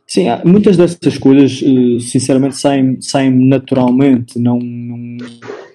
Sim, 0.06 0.26
muitas 0.46 0.78
dessas 0.78 1.18
coisas, 1.18 1.64
eh, 1.64 2.00
sinceramente, 2.00 2.56
saem, 2.56 3.02
saem 3.02 3.32
naturalmente. 3.32 4.38
Não, 4.38 4.60
não, 4.60 5.18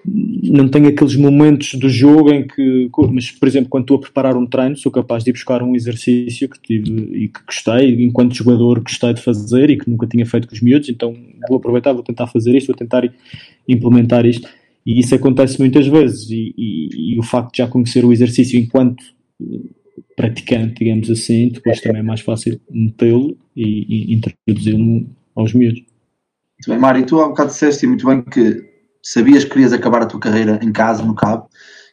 não 0.04 0.68
tenho 0.68 0.88
aqueles 0.88 1.16
momentos 1.16 1.74
do 1.74 1.88
jogo 1.88 2.30
em 2.30 2.46
que, 2.46 2.90
mas 3.12 3.30
por 3.30 3.48
exemplo, 3.48 3.68
quando 3.68 3.84
estou 3.84 3.96
a 3.96 4.00
preparar 4.00 4.36
um 4.36 4.46
treino, 4.46 4.76
sou 4.76 4.92
capaz 4.92 5.24
de 5.24 5.30
ir 5.30 5.32
buscar 5.32 5.62
um 5.62 5.74
exercício 5.74 6.48
que 6.48 6.60
tive 6.60 6.90
e 7.16 7.28
que 7.28 7.40
gostei, 7.44 8.04
enquanto 8.04 8.34
jogador 8.34 8.80
gostei 8.80 9.12
de 9.14 9.22
fazer 9.22 9.70
e 9.70 9.78
que 9.78 9.90
nunca 9.90 10.06
tinha 10.06 10.24
feito 10.24 10.46
com 10.46 10.54
os 10.54 10.60
miúdos, 10.60 10.88
então 10.88 11.14
vou 11.48 11.58
aproveitar, 11.58 11.92
vou 11.92 12.02
tentar 12.02 12.26
fazer 12.26 12.54
isto, 12.56 12.68
vou 12.68 12.76
tentar 12.76 13.10
implementar 13.66 14.24
isto. 14.26 14.48
E 14.86 15.00
isso 15.00 15.14
acontece 15.14 15.58
muitas 15.58 15.86
vezes. 15.86 16.30
E, 16.30 16.54
e, 16.56 17.14
e 17.14 17.18
o 17.18 17.22
facto 17.22 17.52
de 17.52 17.58
já 17.58 17.66
conhecer 17.66 18.04
o 18.04 18.12
exercício 18.12 18.58
enquanto 18.58 19.02
praticante, 20.16 20.84
digamos 20.84 21.10
assim, 21.10 21.48
depois 21.48 21.80
também 21.80 22.00
é 22.00 22.04
mais 22.04 22.20
fácil 22.20 22.60
metê-lo 22.70 23.36
e, 23.56 24.12
e 24.12 24.14
introduzi-lo 24.14 25.08
aos 25.34 25.52
miúdos. 25.52 25.80
Muito 25.80 26.68
bem, 26.68 26.78
Mário, 26.78 27.06
tu 27.06 27.20
há 27.20 27.26
um 27.26 27.30
bocado 27.30 27.50
disseste 27.50 27.86
muito 27.86 28.06
bem 28.06 28.22
que 28.22 28.68
sabias 29.02 29.44
que 29.44 29.50
querias 29.50 29.72
acabar 29.72 30.02
a 30.02 30.06
tua 30.06 30.20
carreira 30.20 30.58
em 30.62 30.72
casa, 30.72 31.04
no 31.04 31.14
Cabo, 31.14 31.48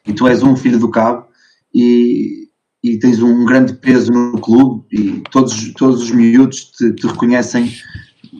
e 0.08 0.14
tu 0.14 0.28
és 0.28 0.42
um 0.44 0.56
filho 0.56 0.80
do 0.80 0.90
Cabo 0.90 1.28
e, 1.74 2.50
e 2.84 2.98
tens 2.98 3.22
um 3.22 3.46
grande 3.46 3.74
peso 3.74 4.12
no 4.12 4.40
clube 4.40 4.86
e 4.92 5.22
todos, 5.32 5.72
todos 5.74 6.02
os 6.02 6.12
miúdos 6.12 6.72
te, 6.72 6.94
te 6.94 7.08
reconhecem 7.08 7.72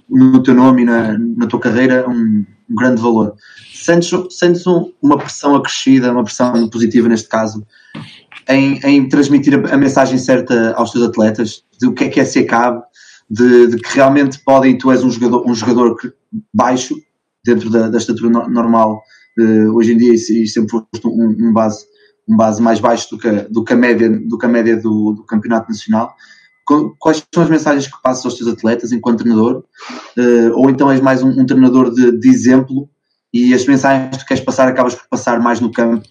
no 0.10 0.42
teu 0.42 0.54
nome 0.54 0.82
e 0.82 0.86
na, 0.86 1.18
na 1.18 1.48
tua 1.48 1.60
carreira 1.60 2.10
um, 2.10 2.46
um 2.70 2.76
grande 2.76 3.02
valor. 3.02 3.36
Sentes, 3.74 4.12
sentes 4.32 4.66
um, 4.66 4.92
uma 5.02 5.18
pressão 5.18 5.56
acrescida, 5.56 6.12
uma 6.12 6.24
pressão 6.24 6.68
positiva 6.70 7.08
neste 7.08 7.30
caso, 7.30 7.66
em, 8.50 8.80
em, 8.84 9.10
transmitir 9.10 9.54
a, 9.72 9.78
mensagem 9.78 10.18
certa 10.18 10.74
aos 10.74 10.92
teus 10.92 11.06
atletas 11.06 11.64
de 11.80 11.88
o 11.88 11.94
que 11.94 12.06
é 12.06 12.10
que 12.10 12.20
é 12.20 12.26
ser 12.26 12.44
cabo, 12.44 12.84
de, 13.30 13.68
de, 13.68 13.78
que 13.78 13.96
realmente 13.96 14.40
podem, 14.40 14.78
tu 14.78 14.92
és 14.92 15.04
um 15.04 15.10
jogador, 15.10 15.50
um 15.50 15.54
jogador 15.54 15.96
baixo, 16.54 16.96
dentro 17.44 17.70
da, 17.70 17.90
da 17.90 17.98
estatura 17.98 18.30
no, 18.30 18.50
normal, 18.50 19.02
uh, 19.40 19.76
hoje 19.76 19.94
em 19.94 19.98
dia 19.98 20.14
e 20.14 20.48
sempre 20.48 20.72
foste 20.72 21.08
um, 21.08 21.36
um, 21.40 21.54
base, 21.54 21.86
um 22.28 22.36
base 22.36 22.62
mais 22.62 22.80
baixo 22.80 23.10
do 23.12 23.18
que, 23.18 23.32
do 23.50 23.64
que 23.64 23.74
a 23.74 23.76
média, 23.76 24.10
do, 24.10 24.38
que 24.38 24.46
a 24.46 24.50
média 24.50 24.78
do, 24.78 25.14
do 25.14 25.24
campeonato 25.24 25.70
nacional. 25.70 26.16
Quais 27.00 27.24
são 27.32 27.44
as 27.44 27.50
mensagens 27.50 27.86
que 27.86 28.02
passas 28.02 28.26
aos 28.26 28.34
teus 28.34 28.50
atletas 28.50 28.92
enquanto 28.92 29.20
treinador? 29.20 29.64
Uh, 30.18 30.52
ou 30.56 30.70
então 30.70 30.92
és 30.92 31.00
mais 31.00 31.22
um, 31.22 31.30
um 31.30 31.46
treinador 31.46 31.94
de, 31.94 32.20
de 32.20 32.28
exemplo 32.28 32.90
e 33.32 33.54
as 33.54 33.66
mensagens 33.68 34.18
que 34.18 34.26
queres 34.26 34.44
passar 34.44 34.68
acabas 34.68 34.96
por 34.96 35.08
passar 35.08 35.40
mais 35.40 35.60
no 35.60 35.72
campo 35.72 36.08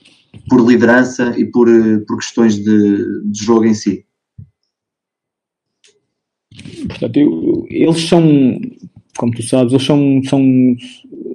por 0.49 0.67
liderança 0.67 1.35
e 1.38 1.45
por, 1.45 1.69
eh, 1.69 1.99
por 2.07 2.19
questões 2.19 2.57
de, 2.57 3.23
de 3.31 3.45
jogo 3.45 3.64
em 3.64 3.75
si? 3.75 4.05
portanto, 6.88 7.17
eu, 7.19 7.67
eles 7.69 8.09
são, 8.09 8.61
como 9.17 9.33
tu 9.33 9.43
sabes, 9.43 9.73
eles 9.73 9.85
são, 9.85 10.23
são, 10.25 10.76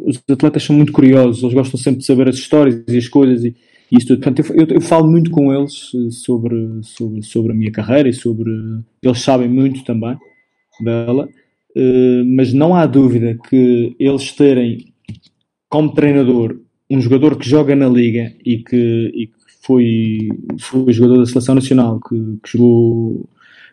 os 0.06 0.22
atletas 0.30 0.64
são 0.64 0.76
muito 0.76 0.92
curiosos, 0.92 1.44
eles 1.44 1.54
gostam 1.54 1.80
sempre 1.80 2.00
de 2.00 2.06
saber 2.06 2.30
as 2.30 2.36
histórias 2.36 2.84
e 2.88 2.98
as 2.98 3.08
coisas 3.08 3.44
e, 3.44 3.56
e 3.92 3.98
isso 3.98 4.08
tudo. 4.08 4.22
Portanto, 4.22 4.52
eu, 4.52 4.62
eu, 4.62 4.76
eu, 4.76 4.82
falo 4.82 5.10
muito 5.10 5.32
com 5.32 5.54
eles 5.54 5.92
sobre, 6.12 6.80
sobre, 6.84 7.22
sobre 7.24 7.52
a 7.52 7.56
minha 7.56 7.72
carreira 7.72 8.10
e 8.10 8.14
sobre. 8.14 8.52
Eles 9.02 9.22
sabem 9.22 9.50
muito 9.50 9.84
também 9.84 10.18
dela, 10.82 11.28
uh, 11.76 12.26
mas 12.26 12.54
não 12.54 12.74
há 12.74 12.86
dúvida 12.86 13.38
que 13.50 13.96
eles 14.00 14.32
terem 14.32 14.94
como 15.68 15.94
treinador 15.94 16.60
um 16.90 17.02
jogador 17.02 17.38
que 17.38 17.48
joga 17.48 17.76
na 17.76 17.88
liga 17.88 18.34
e 18.44 18.58
que, 18.58 19.12
e 19.14 19.28
que 19.28 19.34
foi, 19.62 20.30
foi 20.60 20.92
jogador 20.92 21.20
da 21.20 21.26
seleção 21.26 21.56
nacional, 21.56 22.00
que, 22.00 22.16
que 22.44 22.58
jogou, 22.58 23.30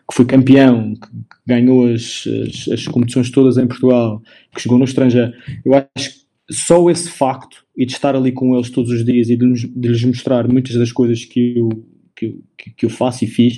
que 0.09 0.15
foi 0.15 0.25
campeão, 0.25 0.93
que, 0.93 1.07
ganhou 1.45 1.87
as, 1.87 2.27
as, 2.27 2.67
as, 2.73 2.87
competições 2.87 3.31
todas 3.31 3.57
em 3.57 3.65
Portugal, 3.65 4.21
que 4.53 4.63
jogou 4.63 4.77
no 4.77 4.85
estrangeiro. 4.85 5.33
Eu 5.65 5.73
acho 5.73 6.09
que 6.09 6.53
só 6.53 6.89
esse 6.89 7.09
facto 7.09 7.65
e 7.75 7.85
de 7.85 7.93
estar 7.93 8.15
ali 8.15 8.31
com 8.31 8.55
eles 8.55 8.69
todos 8.69 8.91
os 8.91 9.03
dias 9.03 9.29
e 9.29 9.35
de, 9.35 9.67
de 9.67 9.87
lhes 9.87 10.03
mostrar 10.03 10.47
muitas 10.47 10.75
das 10.75 10.91
coisas 10.91 11.25
que 11.25 11.57
eu, 11.57 11.69
que 12.15 12.25
eu, 12.25 12.43
que 12.75 12.85
eu 12.85 12.89
faço 12.89 13.23
e 13.23 13.27
fiz, 13.27 13.57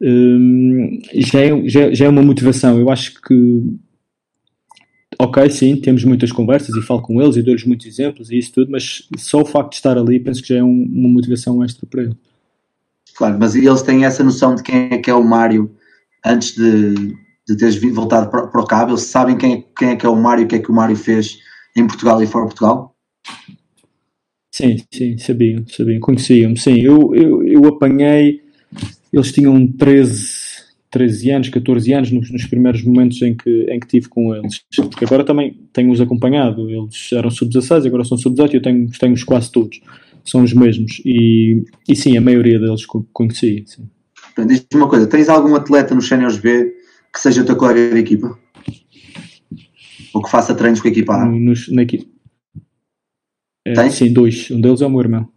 um, 0.00 0.98
já, 1.14 1.40
é, 1.40 1.68
já, 1.68 1.92
já 1.92 2.04
é 2.04 2.08
uma 2.08 2.22
motivação. 2.22 2.78
Eu 2.78 2.90
acho 2.90 3.20
que 3.22 3.62
ok, 5.18 5.50
sim, 5.50 5.76
temos 5.76 6.04
muitas 6.04 6.32
conversas 6.32 6.74
e 6.74 6.82
falo 6.82 7.02
com 7.02 7.20
eles 7.20 7.36
e 7.36 7.42
dou-lhes 7.42 7.64
muitos 7.64 7.86
exemplos 7.86 8.30
e 8.30 8.38
isso 8.38 8.52
tudo, 8.52 8.70
mas 8.70 9.08
só 9.18 9.42
o 9.42 9.44
facto 9.44 9.70
de 9.70 9.76
estar 9.76 9.96
ali 9.96 10.20
penso 10.20 10.42
que 10.42 10.48
já 10.48 10.56
é 10.56 10.62
um, 10.62 10.88
uma 10.92 11.08
motivação 11.08 11.62
extra 11.64 11.86
para 11.86 12.02
eles. 12.02 12.16
Claro, 13.16 13.38
mas 13.38 13.54
eles 13.54 13.82
têm 13.82 14.04
essa 14.04 14.24
noção 14.24 14.54
de 14.54 14.62
quem 14.62 14.88
é 14.90 14.98
que 14.98 15.10
é 15.10 15.14
o 15.14 15.22
Mário 15.22 15.70
antes 16.24 16.54
de, 16.54 17.14
de 17.46 17.56
teres 17.56 17.76
voltado 17.94 18.30
para, 18.30 18.46
para 18.46 18.60
o 18.60 18.66
cabo, 18.66 18.92
eles 18.92 19.02
sabem 19.02 19.36
quem 19.36 19.54
é, 19.54 19.64
quem 19.76 19.88
é 19.90 19.96
que 19.96 20.06
é 20.06 20.08
o 20.08 20.16
Mário 20.16 20.42
e 20.42 20.44
o 20.44 20.48
que 20.48 20.56
é 20.56 20.58
que 20.58 20.70
o 20.70 20.74
Mário 20.74 20.96
fez 20.96 21.38
em 21.76 21.86
Portugal 21.86 22.22
e 22.22 22.26
fora 22.26 22.46
de 22.46 22.54
Portugal? 22.54 22.94
Sim, 24.50 24.76
sim, 24.92 25.18
sabiam, 25.18 25.64
sabiam, 25.66 26.00
conheciam-me, 26.00 26.56
sim, 26.56 26.80
eu, 26.80 27.14
eu, 27.14 27.42
eu 27.42 27.64
apanhei, 27.66 28.40
eles 29.12 29.32
tinham 29.32 29.66
13 29.66 30.43
13 30.94 31.30
anos, 31.32 31.48
14 31.48 31.92
anos, 31.92 32.12
nos, 32.12 32.30
nos, 32.30 32.46
primeiros 32.46 32.84
momentos 32.84 33.20
em 33.20 33.36
que, 33.36 33.66
em 33.68 33.80
que 33.80 33.86
tive 33.88 34.08
com 34.08 34.32
eles. 34.32 34.62
Porque 34.76 35.04
agora 35.04 35.24
também 35.24 35.68
tenho-os 35.72 36.00
acompanhado. 36.00 36.70
Eles 36.70 37.12
eram 37.12 37.30
sub-16, 37.32 37.84
agora 37.84 38.04
são 38.04 38.16
sub-18 38.16 38.52
e 38.52 38.56
eu 38.56 38.62
tenho, 38.62 38.88
tenho-os 38.92 39.24
quase 39.24 39.50
todos. 39.50 39.80
São 40.24 40.44
os 40.44 40.54
mesmos. 40.54 41.02
E, 41.04 41.64
e 41.88 41.96
sim, 41.96 42.16
a 42.16 42.20
maioria 42.20 42.60
deles 42.60 42.86
conheci. 43.12 43.64
Sim. 43.66 43.90
Diz-me 44.46 44.66
uma 44.76 44.88
coisa: 44.88 45.08
tens 45.08 45.28
algum 45.28 45.56
atleta 45.56 45.96
no 45.96 46.00
Séniores 46.00 46.38
B 46.38 46.72
que 47.12 47.18
seja 47.18 47.42
o 47.42 47.44
teu 47.44 47.56
colega 47.56 47.92
de 47.92 47.98
equipa? 47.98 48.38
Ou 50.14 50.22
que 50.22 50.30
faça 50.30 50.54
treinos 50.54 50.80
com 50.80 50.86
a 50.86 50.92
equipa 50.92 51.14
A? 51.14 51.26
Nos, 51.26 51.68
na 51.72 51.82
equipa. 51.82 52.08
É, 53.66 53.90
sim, 53.90 54.12
dois. 54.12 54.48
Um 54.48 54.60
deles 54.60 54.80
é 54.80 54.86
o 54.86 54.90
meu 54.90 55.00
irmão. 55.00 55.28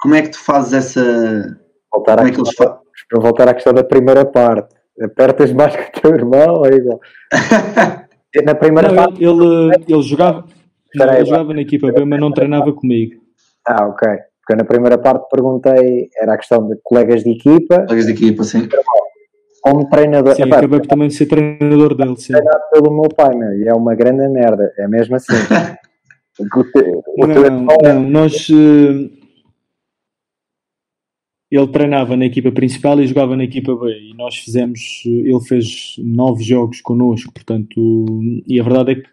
Como 0.00 0.14
é 0.14 0.20
que 0.20 0.32
tu 0.32 0.38
fazes 0.38 0.74
essa. 0.74 1.58
Voltar 1.90 2.16
Como 2.16 2.28
é 2.28 2.30
que 2.30 2.38
eles 2.38 2.54
fazem? 2.54 2.76
Para 3.08 3.20
voltar 3.20 3.48
à 3.48 3.54
questão 3.54 3.72
da 3.72 3.84
primeira 3.84 4.24
parte 4.24 4.81
apertas 5.00 5.52
mais 5.52 5.74
que 5.74 5.98
o 5.98 6.02
teu 6.02 6.14
irmão, 6.14 6.64
é 6.66 6.74
igual. 6.74 7.00
na 8.44 8.54
primeira 8.54 8.88
não, 8.88 8.96
parte. 8.96 9.22
Ele, 9.22 9.74
ele, 9.88 10.02
jogava, 10.02 10.44
ele 10.94 11.24
jogava 11.24 11.54
na 11.54 11.60
equipa 11.60 11.92
B, 11.92 12.04
mas 12.04 12.20
não 12.20 12.32
treinava 12.32 12.72
comigo. 12.72 13.20
Ah, 13.66 13.86
ok. 13.86 14.08
Porque 14.40 14.56
na 14.56 14.64
primeira 14.64 14.98
parte 14.98 15.28
perguntei, 15.30 16.08
era 16.20 16.34
a 16.34 16.36
questão 16.36 16.66
de 16.68 16.76
colegas 16.82 17.22
de 17.22 17.30
equipa. 17.30 17.84
Colegas 17.86 18.06
de 18.06 18.12
equipa, 18.12 18.42
sim. 18.42 18.68
Como 19.62 19.88
treinador. 19.88 20.34
Sim, 20.34 20.42
acabei 20.42 20.80
por 20.80 20.88
também 20.88 21.10
ser 21.10 21.26
treinador 21.26 21.94
dele, 21.94 22.16
sim. 22.16 22.32
Treinado 22.32 22.62
pelo 22.72 22.92
meu 22.92 23.08
pai, 23.08 23.34
meu, 23.36 23.56
e 23.56 23.68
é 23.68 23.74
uma 23.74 23.94
grande 23.94 24.28
merda, 24.28 24.72
é 24.76 24.88
mesmo 24.88 25.14
assim. 25.14 25.32
o 26.40 26.64
teu, 26.72 27.04
o 27.06 27.26
não, 27.26 27.76
não, 27.82 28.00
nós. 28.02 28.48
Uh, 28.48 29.21
ele 31.52 31.66
treinava 31.66 32.16
na 32.16 32.24
equipa 32.24 32.50
principal 32.50 32.98
e 32.98 33.06
jogava 33.06 33.36
na 33.36 33.44
equipa 33.44 33.76
B 33.76 34.10
e 34.10 34.14
nós 34.14 34.36
fizemos, 34.36 35.02
ele 35.04 35.40
fez 35.40 35.96
nove 35.98 36.42
jogos 36.42 36.80
connosco, 36.80 37.30
portanto, 37.30 38.42
e 38.46 38.58
a 38.58 38.62
verdade 38.62 38.92
é 38.92 38.94
que, 38.94 39.08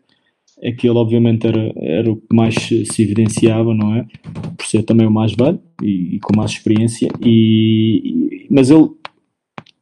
é 0.62 0.72
que 0.72 0.88
ele 0.88 0.98
obviamente 0.98 1.46
era, 1.46 1.74
era 1.76 2.10
o 2.10 2.16
que 2.16 2.34
mais 2.34 2.56
se 2.56 3.04
evidenciava, 3.04 3.74
não 3.74 3.94
é? 3.94 4.06
Por 4.56 4.66
ser 4.66 4.84
também 4.84 5.06
o 5.06 5.12
mais 5.12 5.34
velho 5.34 5.60
e, 5.84 6.16
e 6.16 6.20
com 6.22 6.34
mais 6.34 6.52
experiência, 6.52 7.10
e, 7.22 8.02
e 8.06 8.48
mas 8.50 8.72
ele, 8.72 8.88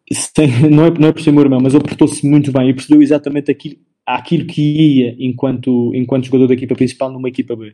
tem, 0.34 0.48
não, 0.72 0.86
é, 0.86 1.00
não 1.00 1.08
é 1.10 1.12
por 1.12 1.22
ser 1.22 1.32
meu 1.32 1.44
irmão, 1.44 1.60
mas 1.62 1.76
ele 1.76 1.84
portou-se 1.84 2.28
muito 2.28 2.52
bem 2.52 2.70
e 2.70 2.74
percebeu 2.74 3.04
exatamente 3.04 3.52
aquilo, 3.52 3.76
aquilo 4.08 4.46
que 4.46 4.62
ia 4.62 5.16
enquanto, 5.20 5.92
enquanto 5.94 6.26
jogador 6.26 6.48
da 6.48 6.54
equipa 6.54 6.76
principal 6.76 7.12
numa 7.12 7.28
equipa 7.28 7.58
B, 7.58 7.74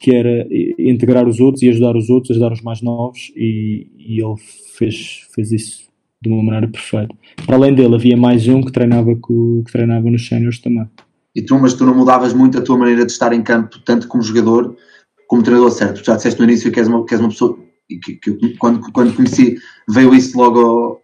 que 0.00 0.12
era 0.12 0.46
integrar 0.76 1.28
os 1.28 1.38
outros 1.38 1.62
e 1.62 1.68
ajudar 1.68 1.96
os 1.96 2.10
outros, 2.10 2.32
ajudar 2.32 2.52
os 2.52 2.60
mais 2.60 2.82
novos, 2.82 3.32
e, 3.36 3.86
e 3.96 4.20
ele 4.20 4.34
fez, 4.76 5.28
fez 5.32 5.52
isso 5.52 5.88
de 6.20 6.28
uma 6.28 6.42
maneira 6.42 6.66
perfeita. 6.66 7.14
Para 7.46 7.54
além 7.54 7.72
dele, 7.72 7.94
havia 7.94 8.16
mais 8.16 8.48
um 8.48 8.62
que 8.62 8.72
treinava, 8.72 9.14
com, 9.16 9.62
que 9.64 9.72
treinava 9.72 10.10
nos 10.10 10.26
séniores 10.26 10.58
também. 10.58 10.86
E 11.34 11.40
tu, 11.40 11.56
mas 11.58 11.74
tu 11.74 11.86
não 11.86 11.94
mudavas 11.94 12.34
muito 12.34 12.58
a 12.58 12.62
tua 12.62 12.76
maneira 12.76 13.06
de 13.06 13.12
estar 13.12 13.32
em 13.32 13.42
campo, 13.42 13.78
tanto 13.84 14.08
como 14.08 14.22
jogador 14.22 14.76
como 15.28 15.44
treinador, 15.44 15.70
certo? 15.70 16.02
Tu 16.02 16.06
já 16.06 16.16
disseste 16.16 16.40
no 16.40 16.46
início 16.46 16.72
que 16.72 16.80
és 16.80 16.88
uma, 16.88 17.06
que 17.06 17.14
és 17.14 17.20
uma 17.20 17.30
pessoa, 17.30 17.56
que, 17.88 18.16
que, 18.16 18.56
quando, 18.58 18.80
quando 18.90 19.14
conheci, 19.14 19.56
veio 19.88 20.12
isso 20.12 20.36
logo 20.36 21.00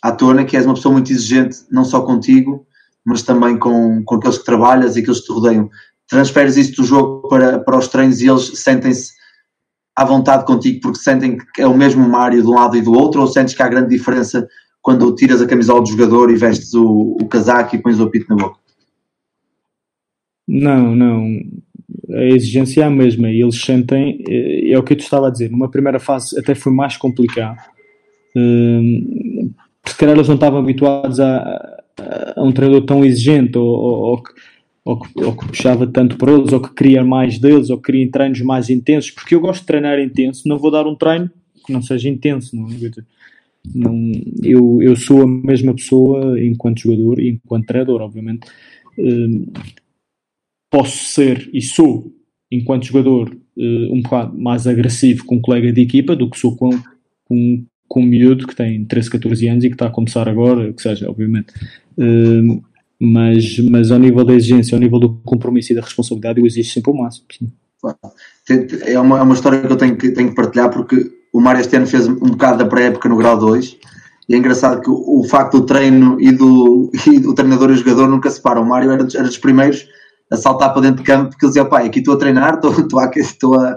à 0.00 0.10
tona, 0.10 0.46
que 0.46 0.56
és 0.56 0.64
uma 0.64 0.74
pessoa 0.74 0.94
muito 0.94 1.12
exigente, 1.12 1.58
não 1.70 1.84
só 1.84 2.00
contigo, 2.00 2.66
mas 3.06 3.22
também 3.22 3.56
com, 3.56 4.02
com 4.04 4.16
aqueles 4.16 4.38
que 4.38 4.44
trabalhas 4.44 4.96
e 4.96 5.00
aqueles 5.00 5.20
que 5.20 5.26
te 5.26 5.32
rodeiam. 5.32 5.70
Transferes 6.08 6.56
isso 6.56 6.76
do 6.76 6.84
jogo 6.84 7.28
para, 7.28 7.60
para 7.60 7.78
os 7.78 7.86
treinos 7.86 8.20
e 8.20 8.28
eles 8.28 8.50
sentem-se 8.58 9.12
à 9.94 10.04
vontade 10.04 10.44
contigo 10.44 10.80
porque 10.82 10.98
sentem 10.98 11.38
que 11.54 11.62
é 11.62 11.66
o 11.66 11.76
mesmo 11.76 12.06
Mário 12.08 12.42
de 12.42 12.48
um 12.48 12.54
lado 12.54 12.76
e 12.76 12.82
do 12.82 12.92
outro 12.92 13.20
ou 13.20 13.26
sentes 13.28 13.54
que 13.54 13.62
há 13.62 13.68
grande 13.68 13.96
diferença 13.96 14.46
quando 14.82 15.14
tiras 15.14 15.40
a 15.40 15.46
camisola 15.46 15.80
do 15.80 15.88
jogador 15.88 16.30
e 16.30 16.36
vestes 16.36 16.74
o, 16.74 17.16
o 17.20 17.28
casaco 17.28 17.76
e 17.76 17.78
pões 17.82 17.98
o 18.00 18.04
apito 18.04 18.26
na 18.28 18.36
boca? 18.36 18.58
Não, 20.46 20.94
não. 20.94 21.40
A 22.12 22.24
exigência 22.24 22.82
é 22.82 22.84
a 22.86 22.90
mesma 22.90 23.28
e 23.28 23.40
eles 23.40 23.60
sentem, 23.60 24.22
é, 24.28 24.72
é 24.72 24.78
o 24.78 24.82
que 24.82 24.92
eu 24.92 24.96
te 24.96 25.04
estava 25.04 25.28
a 25.28 25.30
dizer, 25.30 25.50
numa 25.50 25.70
primeira 25.70 25.98
fase 25.98 26.38
até 26.38 26.54
foi 26.54 26.72
mais 26.72 26.96
complicado. 26.96 27.58
Hum, 28.36 29.52
porque 29.80 29.92
se 29.92 29.98
calhar 29.98 30.16
eles 30.16 30.28
não 30.28 30.34
estavam 30.34 30.58
habituados 30.58 31.20
a, 31.20 31.75
a 31.98 32.42
um 32.42 32.52
treinador 32.52 32.84
tão 32.84 33.04
exigente 33.04 33.56
ou, 33.56 33.66
ou, 33.66 34.22
ou, 34.84 35.00
que, 35.00 35.24
ou, 35.24 35.36
que, 35.36 35.46
puxava 35.48 35.86
tanto 35.86 36.16
por 36.16 36.28
eles 36.28 36.52
ou 36.52 36.60
que 36.60 36.74
queria 36.74 37.04
mais 37.04 37.38
deles 37.38 37.70
ou 37.70 37.78
que 37.78 37.92
queria 37.92 38.10
treinos 38.10 38.40
mais 38.42 38.68
intensos 38.70 39.10
porque 39.10 39.34
eu 39.34 39.40
gosto 39.40 39.60
de 39.60 39.66
treinar 39.66 39.98
intenso 39.98 40.48
não 40.48 40.58
vou 40.58 40.70
dar 40.70 40.86
um 40.86 40.94
treino 40.94 41.30
que 41.64 41.72
não 41.72 41.82
seja 41.82 42.08
intenso 42.08 42.54
não, 42.54 42.68
é? 42.68 42.90
não 43.74 44.12
eu, 44.42 44.82
eu 44.82 44.96
sou 44.96 45.22
a 45.22 45.26
mesma 45.26 45.74
pessoa 45.74 46.40
enquanto 46.40 46.80
jogador 46.80 47.20
e 47.20 47.30
enquanto 47.30 47.66
treinador 47.66 48.02
obviamente 48.02 48.46
hum, 48.98 49.46
posso 50.70 50.96
ser 51.04 51.48
e 51.52 51.62
sou 51.62 52.12
enquanto 52.50 52.86
jogador 52.86 53.36
hum, 53.56 53.88
um 53.92 54.02
bocado 54.02 54.38
mais 54.38 54.66
agressivo 54.66 55.24
com 55.24 55.36
um 55.36 55.40
colega 55.40 55.72
de 55.72 55.80
equipa 55.80 56.14
do 56.14 56.30
que 56.30 56.38
sou 56.38 56.56
com, 56.56 56.70
com, 57.24 57.64
com 57.88 58.00
um 58.00 58.06
miúdo 58.06 58.46
que 58.46 58.56
tem 58.56 58.84
13, 58.84 59.10
14 59.10 59.48
anos 59.48 59.64
e 59.64 59.68
que 59.68 59.74
está 59.74 59.86
a 59.86 59.90
começar 59.90 60.28
agora, 60.28 60.72
que 60.72 60.82
seja, 60.82 61.08
obviamente. 61.08 61.52
Uh, 61.96 62.62
mas, 62.98 63.58
mas 63.58 63.90
ao 63.90 63.98
nível 63.98 64.24
da 64.24 64.34
exigência, 64.34 64.74
ao 64.74 64.80
nível 64.80 64.98
do 64.98 65.14
compromisso 65.24 65.72
e 65.72 65.76
da 65.76 65.82
responsabilidade, 65.82 66.40
eu 66.40 66.46
exijo 66.46 66.72
sempre 66.72 66.90
o 66.90 66.94
máximo. 66.94 67.26
Sim. 67.30 68.66
É 68.84 68.98
uma, 68.98 69.18
é 69.18 69.22
uma 69.22 69.34
história 69.34 69.60
que 69.60 69.72
eu 69.72 69.76
tenho 69.76 69.96
que, 69.96 70.10
tenho 70.10 70.30
que 70.30 70.34
partilhar 70.34 70.70
porque 70.70 71.10
o 71.32 71.40
Mário 71.40 71.60
este 71.60 71.76
ano 71.76 71.86
fez 71.86 72.08
um 72.08 72.14
bocado 72.14 72.58
da 72.58 72.66
pré-época 72.66 73.08
no 73.08 73.16
grau 73.16 73.38
2 73.38 73.76
e 74.28 74.34
é 74.34 74.38
engraçado 74.38 74.80
que 74.80 74.90
o, 74.90 75.20
o, 75.20 75.24
facto 75.24 75.60
do 75.60 75.66
treino 75.66 76.16
e 76.20 76.32
do, 76.32 76.90
e 77.06 77.18
do 77.18 77.34
treinador 77.34 77.70
e 77.70 77.74
o 77.74 77.76
jogador 77.76 78.08
nunca 78.08 78.30
se 78.30 78.40
param. 78.40 78.62
O 78.62 78.68
Mário 78.68 78.90
era 78.90 79.04
dos, 79.04 79.14
era 79.14 79.24
dos 79.24 79.38
primeiros 79.38 79.86
a 80.30 80.36
saltar 80.36 80.72
para 80.72 80.82
dentro 80.82 80.98
de 80.98 81.04
campo 81.04 81.30
porque 81.30 81.44
ele 81.44 81.50
dizia, 81.50 81.64
pai, 81.64 81.86
aqui 81.86 81.98
estou 81.98 82.14
a 82.14 82.18
treinar, 82.18 82.54
estou, 82.62 82.72
estou, 82.72 82.98
a, 82.98 83.10
estou 83.14 83.60
a, 83.60 83.76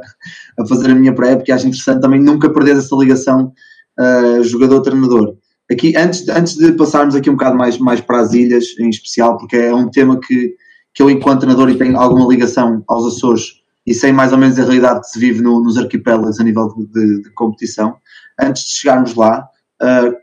a 0.60 0.66
fazer 0.66 0.92
a 0.92 0.96
minha 0.96 1.14
pré-época 1.14 1.52
e 1.52 1.52
acho 1.52 1.68
interessante 1.68 2.02
também 2.02 2.22
nunca 2.22 2.50
perder 2.50 2.78
essa 2.78 2.96
ligação 2.96 3.52
uh, 4.00 4.44
jogador-treinador. 4.44 5.36
Aqui, 5.72 5.96
antes, 5.96 6.28
antes 6.30 6.56
de 6.56 6.72
passarmos 6.72 7.16
aqui 7.16 7.30
um 7.30 7.34
bocado 7.34 7.58
mais, 7.58 7.78
mais 7.78 8.02
para 8.02 8.22
as 8.22 8.34
ilhas, 8.34 8.66
em 8.80 8.90
especial, 8.90 9.38
porque 9.38 9.56
é 9.56 9.74
um 9.74 9.90
tema 9.90 10.20
que, 10.20 10.56
que 10.94 11.04
eu, 11.04 11.10
enquanto 11.10 11.42
treinador, 11.42 11.70
e 11.70 11.78
tenho 11.78 11.98
alguma 11.98 12.28
ligação 12.28 12.84
aos 12.88 13.16
Açores 13.16 13.60
e 13.86 13.94
sei 13.94 14.12
mais 14.12 14.32
ou 14.32 14.38
menos 14.38 14.58
a 14.60 14.64
realidade 14.64 15.02
que 15.02 15.08
se 15.08 15.20
vive 15.20 15.42
no, 15.42 15.64
nos 15.64 15.78
arquipélagos 15.78 16.40
a 16.40 16.44
nível 16.44 16.74
de, 16.76 16.86
de, 16.88 17.22
de, 17.24 17.30
competição. 17.32 17.98
Antes 18.40 18.64
de 18.64 18.72
chegarmos 18.74 19.16
lá, 19.16 19.48
uh, 19.82 20.16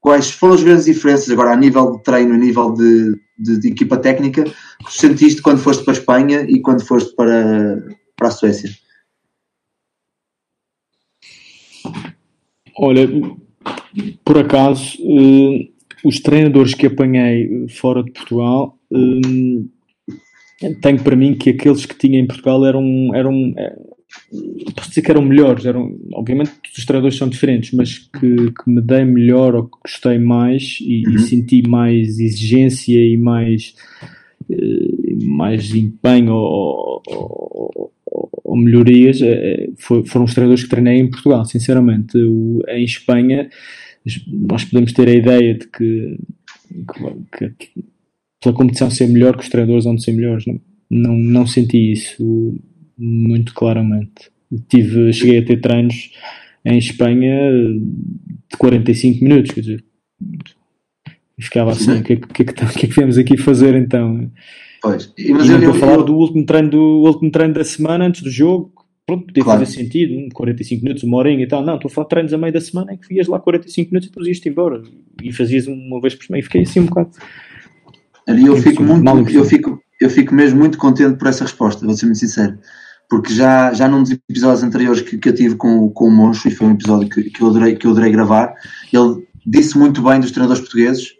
quais 0.00 0.30
foram 0.30 0.54
as 0.54 0.62
grandes 0.62 0.84
diferenças 0.86 1.30
agora 1.30 1.52
a 1.52 1.56
nível 1.56 1.92
de 1.92 2.02
treino, 2.02 2.34
a 2.34 2.38
nível 2.38 2.72
de, 2.72 3.14
de, 3.38 3.58
de, 3.58 3.68
equipa 3.68 3.96
técnica, 3.96 4.44
que 4.44 4.92
sentiste 4.92 5.42
quando 5.42 5.58
foste 5.58 5.84
para 5.84 5.92
a 5.92 5.98
Espanha 5.98 6.46
e 6.48 6.60
quando 6.60 6.84
foste 6.84 7.14
para, 7.14 7.82
para 8.16 8.28
a 8.28 8.30
Suécia? 8.30 8.70
Olha, 12.78 13.08
por 14.24 14.38
acaso, 14.38 14.98
uh, 15.00 15.68
os 16.04 16.20
treinadores 16.20 16.74
que 16.74 16.86
apanhei 16.86 17.66
fora 17.68 18.02
de 18.02 18.12
Portugal, 18.12 18.78
hum, 18.90 19.68
tenho 20.82 21.02
para 21.02 21.16
mim 21.16 21.34
que 21.34 21.50
aqueles 21.50 21.86
que 21.86 21.96
tinha 21.96 22.20
em 22.20 22.26
Portugal 22.26 22.64
eram, 22.64 23.14
eram 23.14 23.54
é, 23.56 23.76
posso 24.74 24.88
dizer 24.90 25.02
que 25.02 25.10
eram 25.10 25.22
melhores, 25.22 25.64
eram, 25.64 25.96
obviamente 26.12 26.52
os 26.76 26.84
treinadores 26.84 27.16
são 27.16 27.28
diferentes, 27.28 27.72
mas 27.72 27.98
que, 27.98 28.52
que 28.52 28.70
me 28.70 28.80
dei 28.80 29.04
melhor 29.04 29.54
ou 29.54 29.64
que 29.64 29.78
gostei 29.84 30.18
mais 30.18 30.78
e, 30.80 31.06
uhum. 31.06 31.14
e 31.14 31.18
senti 31.20 31.66
mais 31.66 32.18
exigência 32.18 32.98
e 32.98 33.16
mais, 33.16 33.74
mais 35.22 35.74
empenho 35.74 36.34
ou, 36.34 37.02
ou, 37.08 37.92
ou 38.56 38.62
melhorias 38.62 39.20
uh, 39.20 40.04
foram 40.06 40.24
os 40.24 40.34
treinadores 40.34 40.64
que 40.64 40.70
treinei 40.70 40.98
em 40.98 41.10
Portugal, 41.10 41.44
sinceramente. 41.44 42.16
Em 42.68 42.84
Espanha 42.84 43.48
nós 44.28 44.64
podemos 44.64 44.92
ter 44.92 45.08
a 45.08 45.14
ideia 45.14 45.54
de 45.54 45.66
que, 45.66 46.18
que, 47.36 47.50
que 47.50 47.84
pela 48.40 48.54
competição 48.54 48.90
ser 48.90 49.08
melhor 49.08 49.36
que 49.36 49.42
os 49.42 49.48
treinadores 49.48 49.84
vão 49.84 49.98
ser 49.98 50.12
melhores. 50.12 50.46
Não, 50.46 50.60
não, 50.88 51.16
não 51.16 51.46
senti 51.46 51.92
isso 51.92 52.56
muito 52.96 53.52
claramente. 53.54 54.30
Tive, 54.68 55.12
cheguei 55.12 55.38
a 55.38 55.44
ter 55.44 55.60
treinos 55.60 56.12
em 56.64 56.78
Espanha 56.78 57.52
de 58.50 58.56
45 58.56 59.24
minutos, 59.24 59.52
quer 59.52 59.60
dizer, 59.60 59.84
ficava 61.38 61.72
assim, 61.72 61.98
o 61.98 62.02
que, 62.02 62.12
é 62.14 62.16
que, 62.16 62.26
que, 62.26 62.42
é 62.42 62.44
que, 62.44 62.54
que 62.54 62.86
é 62.86 62.88
que 62.88 62.94
viemos 62.94 63.18
aqui 63.18 63.36
fazer 63.36 63.74
então? 63.74 64.30
Pois, 64.82 65.12
e, 65.16 65.32
mas 65.32 65.48
e 65.48 65.52
eu, 65.52 65.62
eu, 65.62 65.74
falar 65.74 65.94
eu... 65.94 66.04
do 66.04 66.14
último 66.14 66.44
treino 66.44 66.70
do 66.70 67.02
último 67.04 67.30
treino 67.30 67.54
da 67.54 67.64
semana 67.64 68.06
antes 68.06 68.22
do 68.22 68.30
jogo, 68.30 68.72
pronto, 69.06 69.26
podia 69.26 69.44
claro. 69.44 69.60
fazer 69.60 69.72
sentido, 69.72 70.28
45 70.34 70.82
minutos, 70.82 71.04
uma 71.04 71.16
horinha 71.16 71.44
e 71.44 71.48
tal. 71.48 71.64
Não, 71.64 71.76
estou 71.76 71.88
a 71.88 71.92
falar 71.92 72.04
de 72.04 72.10
treinos 72.10 72.32
a 72.32 72.38
meio 72.38 72.52
da 72.52 72.60
semana 72.60 72.92
em 72.92 72.96
que 72.96 73.14
ias 73.14 73.28
lá 73.28 73.38
45 73.38 73.90
minutos 73.90 74.08
e 74.08 74.10
depois 74.10 74.26
ias-te 74.26 74.48
embora 74.48 74.82
e 75.22 75.32
fazias 75.32 75.66
uma 75.66 76.00
vez 76.00 76.14
por 76.14 76.24
semana 76.24 76.40
e 76.40 76.42
fiquei 76.42 76.62
assim 76.62 76.80
um 76.80 76.86
bocado. 76.86 77.10
Ali 78.28 78.46
eu 78.46 78.56
fico 78.56 78.82
muito, 78.82 79.30
eu 79.30 79.44
fico, 79.44 79.80
eu 80.00 80.10
fico 80.10 80.34
mesmo 80.34 80.58
muito 80.58 80.76
contente 80.78 81.16
por 81.16 81.28
essa 81.28 81.44
resposta, 81.44 81.86
vou 81.86 81.94
ser 81.94 82.06
muito 82.06 82.18
sincero. 82.18 82.58
Porque 83.08 83.32
já, 83.32 83.72
já 83.72 83.88
num 83.88 84.02
dos 84.02 84.10
episódios 84.10 84.64
anteriores 84.64 85.00
que, 85.00 85.16
que 85.16 85.28
eu 85.28 85.34
tive 85.34 85.54
com, 85.54 85.88
com 85.90 86.08
o 86.08 86.10
Moncho, 86.10 86.48
e 86.48 86.50
foi 86.50 86.66
um 86.66 86.72
episódio 86.72 87.08
que, 87.08 87.30
que, 87.30 87.40
eu 87.40 87.46
adorei, 87.46 87.76
que 87.76 87.86
eu 87.86 87.92
adorei 87.92 88.10
gravar, 88.10 88.52
ele 88.92 89.24
disse 89.46 89.78
muito 89.78 90.02
bem 90.02 90.18
dos 90.18 90.32
treinadores 90.32 90.60
portugueses, 90.60 91.12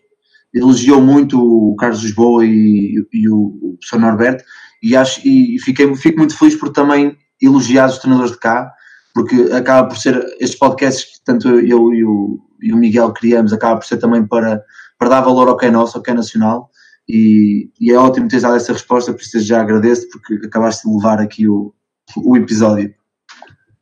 elogiou 0.56 1.00
muito 1.00 1.38
o 1.38 1.76
Carlos 1.76 2.02
Lisboa 2.02 2.44
e, 2.44 3.06
e 3.12 3.28
o, 3.28 3.58
o 3.62 3.76
professor 3.78 4.00
Norberto, 4.00 4.44
e, 4.82 4.96
acho, 4.96 5.20
e 5.26 5.58
fiquei, 5.60 5.94
fico 5.94 6.18
muito 6.18 6.36
feliz 6.36 6.54
por 6.54 6.70
também 6.70 7.16
elogiar 7.40 7.86
os 7.86 7.98
treinadores 7.98 8.32
de 8.32 8.38
cá, 8.38 8.72
porque 9.14 9.52
acaba 9.52 9.88
por 9.88 9.96
ser, 9.96 10.16
estes 10.40 10.58
podcasts 10.58 11.04
que 11.04 11.25
tanto 11.25 11.48
eu 11.48 11.92
e 11.92 12.04
o, 12.04 12.38
e 12.60 12.72
o 12.72 12.76
Miguel 12.76 13.12
criamos, 13.12 13.52
acaba 13.52 13.76
por 13.76 13.86
ser 13.86 13.98
também 13.98 14.26
para, 14.26 14.62
para 14.98 15.08
dar 15.08 15.20
valor 15.20 15.48
ao 15.48 15.56
que 15.56 15.66
é 15.66 15.70
nosso, 15.70 15.96
ao 15.96 16.02
que 16.02 16.10
é 16.10 16.14
nacional, 16.14 16.70
e, 17.08 17.70
e, 17.80 17.92
é 17.92 17.98
ótimo 17.98 18.28
teres 18.28 18.42
dado 18.42 18.56
essa 18.56 18.72
resposta, 18.72 19.12
por 19.12 19.20
isso 19.20 19.38
já 19.40 19.60
agradeço, 19.60 20.08
porque 20.10 20.46
acabaste 20.46 20.88
de 20.88 20.94
levar 20.94 21.20
aqui 21.20 21.46
o, 21.46 21.72
o 22.16 22.36
episódio. 22.36 22.92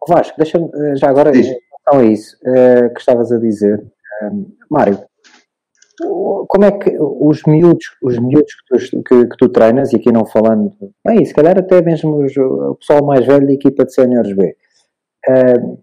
Vasco, 0.06 0.36
deixa-me, 0.36 0.68
eh, 0.74 0.96
já 0.96 1.08
agora, 1.08 1.32
Diz. 1.32 1.46
relação 1.46 2.00
a 2.00 2.04
isso 2.04 2.36
uh, 2.42 2.92
que 2.92 3.00
estavas 3.00 3.32
a 3.32 3.38
dizer, 3.38 3.82
um, 4.22 4.52
Mário, 4.70 4.98
como 6.48 6.64
é 6.64 6.72
que 6.72 6.96
os 6.98 7.42
miúdos, 7.44 7.84
os 8.02 8.18
miúdos 8.18 8.52
que 8.54 8.90
tu, 8.90 9.02
que, 9.02 9.28
que 9.28 9.36
tu 9.36 9.48
treinas, 9.48 9.92
e 9.92 9.96
aqui 9.96 10.10
não 10.10 10.26
falando, 10.26 10.72
bem, 11.04 11.24
se 11.24 11.34
calhar 11.34 11.58
até 11.58 11.80
mesmo 11.82 12.24
os, 12.24 12.36
o 12.36 12.74
pessoal 12.76 13.04
mais 13.04 13.24
velho 13.26 13.46
da 13.46 13.52
equipa 13.52 13.84
de 13.84 13.92
Seniors 13.92 14.32
B, 14.34 14.56
uh, 15.28 15.78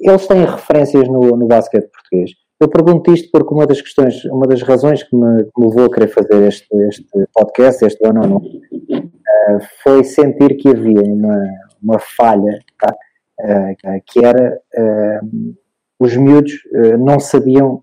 eles 0.00 0.26
têm 0.26 0.44
referências 0.44 1.08
no, 1.08 1.20
no 1.20 1.46
basquete 1.46 1.90
português. 1.90 2.30
Eu 2.58 2.68
pergunto 2.68 3.12
isto 3.12 3.28
porque 3.30 3.52
uma 3.52 3.66
das 3.66 3.82
questões, 3.82 4.24
uma 4.24 4.46
das 4.46 4.62
razões 4.62 5.02
que 5.02 5.14
me, 5.14 5.44
que 5.44 5.60
me 5.60 5.68
levou 5.68 5.84
a 5.84 5.90
querer 5.90 6.08
fazer 6.08 6.42
este, 6.48 6.74
este 6.88 7.06
podcast, 7.34 7.84
este 7.84 8.06
ano 8.06 8.22
não, 8.22 8.36
uh, 8.36 9.60
foi 9.82 10.02
sentir 10.02 10.56
que 10.56 10.68
havia 10.68 11.02
uma, 11.02 11.44
uma 11.82 11.98
falha, 11.98 12.58
tá? 12.80 12.94
uh, 13.40 14.02
que 14.06 14.24
era 14.24 14.58
uh, 14.78 15.54
os 15.98 16.16
miúdos 16.16 16.52
não 16.98 17.18
sabiam 17.18 17.82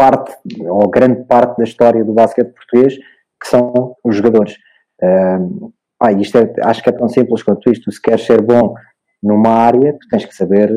parte, 0.00 0.34
ou 0.66 0.88
grande 0.88 1.24
parte 1.24 1.58
da 1.58 1.64
história 1.64 2.02
do 2.02 2.14
basquete 2.14 2.54
português, 2.54 2.96
que 2.96 3.46
são 3.46 3.94
os 4.02 4.16
jogadores. 4.16 4.56
ah, 6.00 6.12
isto 6.12 6.38
é, 6.38 6.50
acho 6.64 6.82
que 6.82 6.88
é 6.88 6.92
tão 6.92 7.06
simples 7.06 7.42
quanto 7.42 7.70
isto. 7.70 7.92
Se 7.92 8.00
queres 8.00 8.24
ser 8.24 8.40
bom 8.40 8.74
numa 9.22 9.50
área, 9.50 9.94
tens 10.10 10.24
que 10.24 10.34
saber 10.34 10.70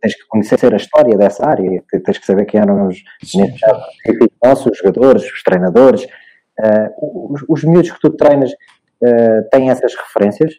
tens 0.00 0.14
que 0.14 0.26
conhecer 0.28 0.72
a 0.72 0.76
história 0.76 1.18
dessa 1.18 1.46
área, 1.46 1.82
tens 2.04 2.18
que 2.18 2.24
saber 2.24 2.46
quem 2.46 2.60
eram 2.60 2.86
os, 2.86 3.02
nossos 4.42 4.78
jogadores, 4.78 5.24
os 5.24 5.42
treinadores. 5.42 6.04
Uh, 6.58 7.32
os, 7.32 7.44
os 7.48 7.64
miúdos 7.64 7.90
que 7.90 8.00
tu 8.00 8.10
treinas 8.10 8.52
uh, 8.52 9.48
têm 9.50 9.70
essas 9.70 9.94
referências, 9.94 10.54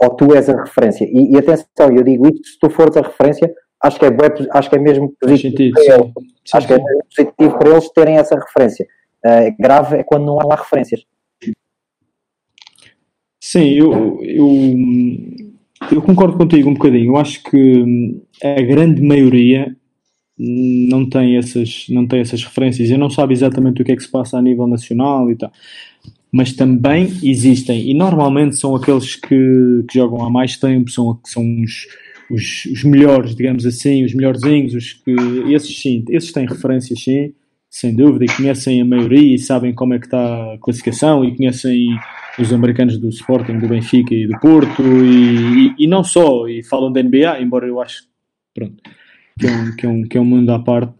ou 0.00 0.10
tu 0.10 0.34
és 0.34 0.48
a 0.48 0.56
referência. 0.62 1.04
E, 1.04 1.34
e, 1.34 1.38
atenção, 1.38 1.90
eu 1.90 2.02
digo 2.02 2.26
isto, 2.28 2.46
se 2.46 2.58
tu 2.58 2.70
fores 2.70 2.96
a 2.96 3.02
referência, 3.02 3.52
acho 3.82 3.98
que 3.98 4.04
é, 4.06 4.10
acho 4.52 4.70
que 4.70 4.76
é 4.76 4.78
mesmo 4.78 5.14
positivo 5.20 5.74
para 5.74 5.94
eles. 5.94 6.12
Sim, 6.44 6.56
acho 6.56 6.68
sim. 6.68 6.74
que 6.74 6.80
é 6.80 7.26
positivo 7.32 7.58
para 7.58 7.70
eles 7.70 7.88
terem 7.90 8.16
essa 8.16 8.34
referência. 8.34 8.86
Uh, 9.24 9.54
grave 9.60 9.96
é 9.96 10.02
quando 10.02 10.26
não 10.26 10.38
há 10.40 10.56
referências. 10.56 11.04
Sim, 13.40 13.68
eu, 13.70 14.20
eu 14.22 14.56
eu 15.90 16.00
concordo 16.02 16.36
contigo 16.36 16.68
um 16.70 16.74
bocadinho. 16.74 17.12
Eu 17.12 17.16
acho 17.16 17.42
que 17.42 17.56
hum, 17.56 18.22
a 18.42 18.60
grande 18.62 19.02
maioria 19.02 19.74
não 20.38 21.08
tem 21.08 21.36
essas, 21.36 21.86
não 21.88 22.06
tem 22.06 22.20
essas 22.20 22.42
referências 22.42 22.88
e 22.88 22.96
não 22.96 23.10
sabe 23.10 23.32
exatamente 23.32 23.82
o 23.82 23.84
que 23.84 23.92
é 23.92 23.96
que 23.96 24.02
se 24.02 24.10
passa 24.10 24.38
a 24.38 24.42
nível 24.42 24.66
nacional 24.66 25.30
e 25.30 25.36
tal. 25.36 25.52
Mas 26.30 26.52
também 26.52 27.12
existem, 27.22 27.90
e 27.90 27.94
normalmente 27.94 28.56
são 28.56 28.74
aqueles 28.74 29.16
que, 29.16 29.84
que 29.88 29.94
jogam 29.94 30.24
há 30.24 30.30
mais 30.30 30.56
tempo, 30.56 30.90
são, 30.90 31.20
são 31.24 31.42
os, 31.62 31.86
os, 32.32 32.64
os 32.64 32.82
melhores, 32.82 33.34
digamos 33.34 33.66
assim, 33.66 34.04
os 34.04 34.14
melhorzinhos, 34.14 34.74
os 34.74 34.92
que, 34.94 35.14
esses 35.52 35.80
sim, 35.80 36.04
esses 36.08 36.32
têm 36.32 36.46
referências 36.46 37.02
sim, 37.02 37.34
sem 37.68 37.94
dúvida, 37.94 38.24
e 38.24 38.36
conhecem 38.36 38.80
a 38.80 38.84
maioria 38.84 39.34
e 39.34 39.38
sabem 39.38 39.74
como 39.74 39.94
é 39.94 39.98
que 39.98 40.06
está 40.06 40.54
a 40.54 40.58
classificação 40.58 41.24
e 41.24 41.36
conhecem 41.36 41.88
os 42.38 42.52
americanos 42.52 42.98
do 42.98 43.08
Sporting, 43.08 43.58
do 43.58 43.68
Benfica 43.68 44.14
e 44.14 44.26
do 44.26 44.38
Porto 44.40 44.82
e, 44.82 45.66
e, 45.68 45.74
e, 45.78 45.86
não 45.86 46.02
só, 46.02 46.48
e 46.48 46.62
falam 46.62 46.90
da 46.90 47.02
NBA, 47.02 47.40
embora 47.40 47.66
eu 47.66 47.80
acho 47.80 48.04
pronto, 48.54 48.76
que, 49.38 49.46
é 49.46 49.50
um, 49.50 49.76
que, 49.76 49.86
é 49.86 49.88
um, 49.88 50.02
que 50.02 50.18
é 50.18 50.20
um 50.20 50.24
mundo 50.24 50.50
à 50.50 50.58
parte, 50.58 50.92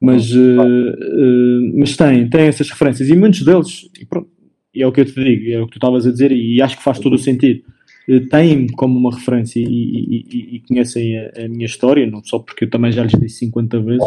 mas, 0.00 0.30
uh, 0.32 0.60
uh, 0.60 1.78
mas 1.78 1.96
tem, 1.96 2.28
tem 2.28 2.42
essas 2.42 2.70
referências 2.70 3.08
e 3.08 3.16
muitos 3.16 3.42
deles, 3.42 3.88
pronto, 4.08 4.28
é 4.74 4.86
o 4.86 4.92
que 4.92 5.00
eu 5.00 5.04
te 5.04 5.14
digo, 5.14 5.50
é 5.50 5.60
o 5.60 5.66
que 5.66 5.72
tu 5.72 5.78
estavas 5.78 6.06
a 6.06 6.10
dizer 6.10 6.32
e 6.32 6.62
acho 6.62 6.76
que 6.76 6.82
faz 6.82 6.98
todo 6.98 7.14
o 7.14 7.18
sentido. 7.18 7.62
Uh, 8.08 8.26
têm 8.28 8.66
como 8.68 8.98
uma 8.98 9.14
referência 9.14 9.60
e, 9.60 9.64
e, 9.64 10.56
e 10.56 10.62
conhecem 10.66 11.18
a, 11.18 11.44
a, 11.44 11.48
minha 11.48 11.66
história, 11.66 12.06
não 12.06 12.22
só 12.24 12.38
porque 12.38 12.64
eu 12.64 12.70
também 12.70 12.90
já 12.90 13.02
lhes 13.02 13.12
disse 13.12 13.38
50 13.40 13.80
vezes, 13.80 14.06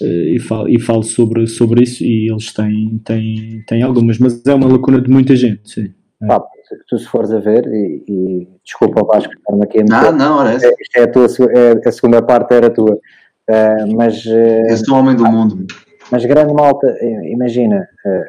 e 0.00 0.38
falo, 0.38 0.68
e 0.68 0.80
falo 0.80 1.02
sobre, 1.02 1.46
sobre 1.46 1.82
isso 1.82 2.04
e 2.04 2.30
eles 2.30 2.52
têm, 2.52 3.00
têm, 3.04 3.64
têm 3.66 3.82
algumas, 3.82 4.18
mas 4.18 4.44
é 4.46 4.54
uma 4.54 4.68
lacuna 4.68 5.00
de 5.00 5.10
muita 5.10 5.34
gente, 5.36 5.68
sim. 5.68 5.92
É. 6.22 6.26
tu 6.88 6.98
se 6.98 7.06
fores 7.06 7.32
a 7.32 7.40
ver, 7.40 7.66
e, 7.66 8.04
e 8.06 8.48
desculpa 8.64 9.04
Vasco 9.04 9.32
estar-me 9.32 9.64
aqui 9.64 9.78
a 9.78 9.82
meter, 9.82 10.12
não, 10.12 10.44
não, 10.44 10.46
é, 10.46 10.58
é, 10.96 11.02
a, 11.02 11.08
tua, 11.08 11.26
é, 11.26 11.88
a 11.88 11.92
segunda 11.92 12.22
parte 12.22 12.54
era 12.54 12.70
tua, 12.70 12.92
uh, 12.94 13.96
mas... 13.96 14.24
Uh, 14.24 14.66
Esse 14.68 14.88
é 14.88 14.92
o 14.92 14.96
homem 14.96 15.16
do 15.16 15.24
mundo. 15.24 15.66
Mas 16.10 16.24
grande 16.24 16.52
malta, 16.52 16.86
eh, 17.00 17.32
imagina, 17.32 17.88
uh, 18.04 18.24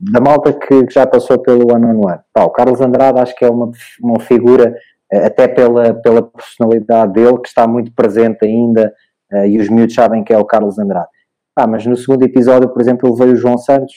da 0.00 0.20
malta 0.20 0.52
que, 0.52 0.86
já 0.90 1.06
passou 1.06 1.38
pelo 1.38 1.74
ano 1.74 1.88
on 1.88 2.06
one, 2.06 2.20
Pá, 2.32 2.44
o 2.44 2.50
Carlos 2.50 2.80
Andrade 2.80 3.20
acho 3.20 3.34
que 3.34 3.44
é 3.44 3.50
uma, 3.50 3.70
uma 4.02 4.20
figura, 4.20 4.74
até 5.12 5.48
pela, 5.48 5.94
pela 5.94 6.22
personalidade 6.22 7.12
dele, 7.12 7.38
que 7.38 7.48
está 7.48 7.66
muito 7.66 7.92
presente 7.92 8.44
ainda 8.44 8.92
uh, 9.32 9.46
e 9.46 9.58
os 9.58 9.68
miúdos 9.68 9.94
sabem 9.94 10.22
que 10.22 10.32
é 10.32 10.38
o 10.38 10.44
Carlos 10.44 10.78
Andrade. 10.78 11.08
Ah, 11.56 11.66
mas 11.66 11.84
no 11.86 11.96
segundo 11.96 12.22
episódio, 12.22 12.68
por 12.68 12.80
exemplo, 12.80 13.14
veio 13.16 13.32
o 13.32 13.36
João 13.36 13.58
Santos. 13.58 13.94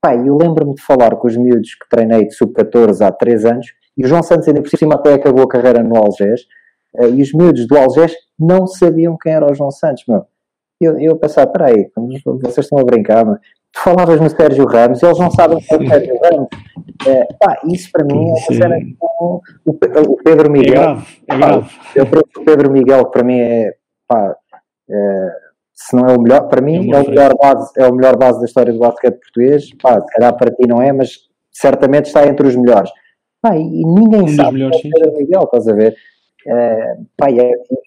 Pá, 0.00 0.14
eu 0.14 0.36
lembro-me 0.36 0.74
de 0.74 0.82
falar 0.82 1.16
com 1.16 1.26
os 1.26 1.36
miúdos 1.36 1.74
que 1.74 1.88
treinei 1.88 2.26
de 2.26 2.34
sub-14 2.34 3.00
há 3.00 3.10
3 3.10 3.44
anos 3.46 3.66
e 3.96 4.04
o 4.04 4.08
João 4.08 4.22
Santos 4.22 4.46
ainda 4.46 4.62
por 4.62 4.68
cima 4.68 4.94
até 4.94 5.14
acabou 5.14 5.44
a 5.44 5.48
carreira 5.48 5.82
no 5.82 5.96
Algés 5.96 6.42
e 7.12 7.22
os 7.22 7.32
miúdos 7.32 7.66
do 7.66 7.76
Algés 7.76 8.14
não 8.38 8.66
sabiam 8.66 9.16
quem 9.20 9.32
era 9.32 9.50
o 9.50 9.54
João 9.54 9.70
Santos, 9.70 10.04
meu. 10.06 10.24
Eu, 10.80 10.98
eu 10.98 11.16
pensava, 11.16 11.50
peraí, 11.50 11.90
vocês 12.42 12.66
estão 12.66 12.78
a 12.78 12.84
brincar, 12.84 13.24
mas 13.24 13.38
tu 13.76 13.82
falavas 13.82 14.20
no 14.20 14.30
Sérgio 14.30 14.66
Ramos 14.66 15.02
eles 15.02 15.18
não 15.18 15.30
sabem 15.30 15.58
quem 15.60 15.78
é 15.78 15.80
o 15.80 15.88
Sérgio 15.88 16.18
Ramos. 16.22 16.48
É, 17.06 17.24
pá, 17.38 17.60
isso 17.66 17.90
para 17.92 18.04
mim 18.04 18.14
é 18.14 18.28
uma 18.28 18.38
cena 18.38 18.76
com 18.98 19.40
o, 19.64 19.70
o 20.12 20.16
Pedro 20.24 20.50
Miguel. 20.50 20.74
É 20.74 20.84
grave, 20.84 21.06
é 21.28 21.36
grave. 21.36 21.68
Pá, 21.68 21.82
eu 21.94 22.06
trouxe 22.06 22.38
o 22.38 22.44
Pedro 22.44 22.72
Miguel, 22.72 23.04
que 23.04 23.12
para 23.12 23.24
mim 23.24 23.38
é, 23.38 23.74
pá, 24.08 24.36
é, 24.88 25.30
se 25.74 25.94
não 25.94 26.08
é 26.08 26.16
o 26.16 26.20
melhor, 26.20 26.48
para 26.48 26.62
mim 26.62 26.90
é, 26.92 26.96
é, 26.96 27.00
o 27.00 27.08
melhor 27.08 27.36
base, 27.36 27.72
é 27.76 27.86
o 27.86 27.94
melhor 27.94 28.16
base 28.16 28.38
da 28.38 28.46
história 28.46 28.72
do 28.72 28.78
basquete 28.78 29.20
português. 29.20 29.74
Pá, 29.74 30.00
se 30.00 30.06
calhar 30.14 30.34
para 30.36 30.50
ti 30.50 30.66
não 30.66 30.80
é, 30.80 30.92
mas 30.92 31.18
certamente 31.52 32.06
está 32.06 32.26
entre 32.26 32.46
os 32.46 32.56
melhores. 32.56 32.90
Pá, 33.42 33.56
e, 33.56 33.84
ninguém 33.84 34.22
um 34.22 34.28
sabe 34.28 34.54
melhores, 34.54 34.80
é 34.84 35.08
o 35.08 35.16
Miguel, 35.16 35.42
estás 35.42 35.68
a 35.68 35.74
ver? 35.74 35.94
É, 36.46 36.96
pá, 37.16 37.30
e, 37.30 37.38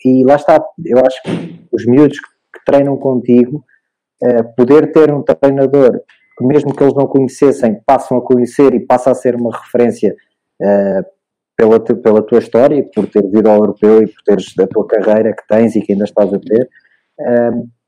e, 0.05 0.23
lá 0.23 0.35
está, 0.35 0.63
eu 0.85 0.99
acho 0.99 1.21
que 1.23 1.65
os 1.71 1.85
miúdos 1.85 2.19
que, 2.19 2.27
que 2.53 2.65
treinam 2.65 2.95
contigo, 2.97 3.63
poder 4.55 4.91
ter 4.91 5.13
um 5.13 5.23
treinador 5.23 6.01
que 6.39 6.45
mesmo 6.45 6.73
que 6.73 6.81
eles 6.81 6.95
não 6.95 7.05
conhecessem, 7.05 7.81
passam 7.85 8.17
a 8.17 8.21
conhecer 8.21 8.73
e 8.73 8.79
passa 8.79 9.11
a 9.11 9.15
ser 9.15 9.35
uma 9.35 9.51
referência 9.51 10.15
uh, 10.61 11.05
pela, 11.57 11.79
pela 11.81 12.21
tua 12.21 12.39
história, 12.39 12.81
por 12.95 13.05
teres 13.07 13.33
ido 13.33 13.49
ao 13.49 13.57
europeu 13.57 14.01
e 14.01 14.07
por 14.07 14.23
teres 14.23 14.53
a 14.57 14.65
tua 14.65 14.87
carreira 14.87 15.33
que 15.33 15.45
tens 15.49 15.75
e 15.75 15.81
que 15.81 15.91
ainda 15.91 16.05
estás 16.05 16.33
a 16.33 16.39
ter, 16.39 16.69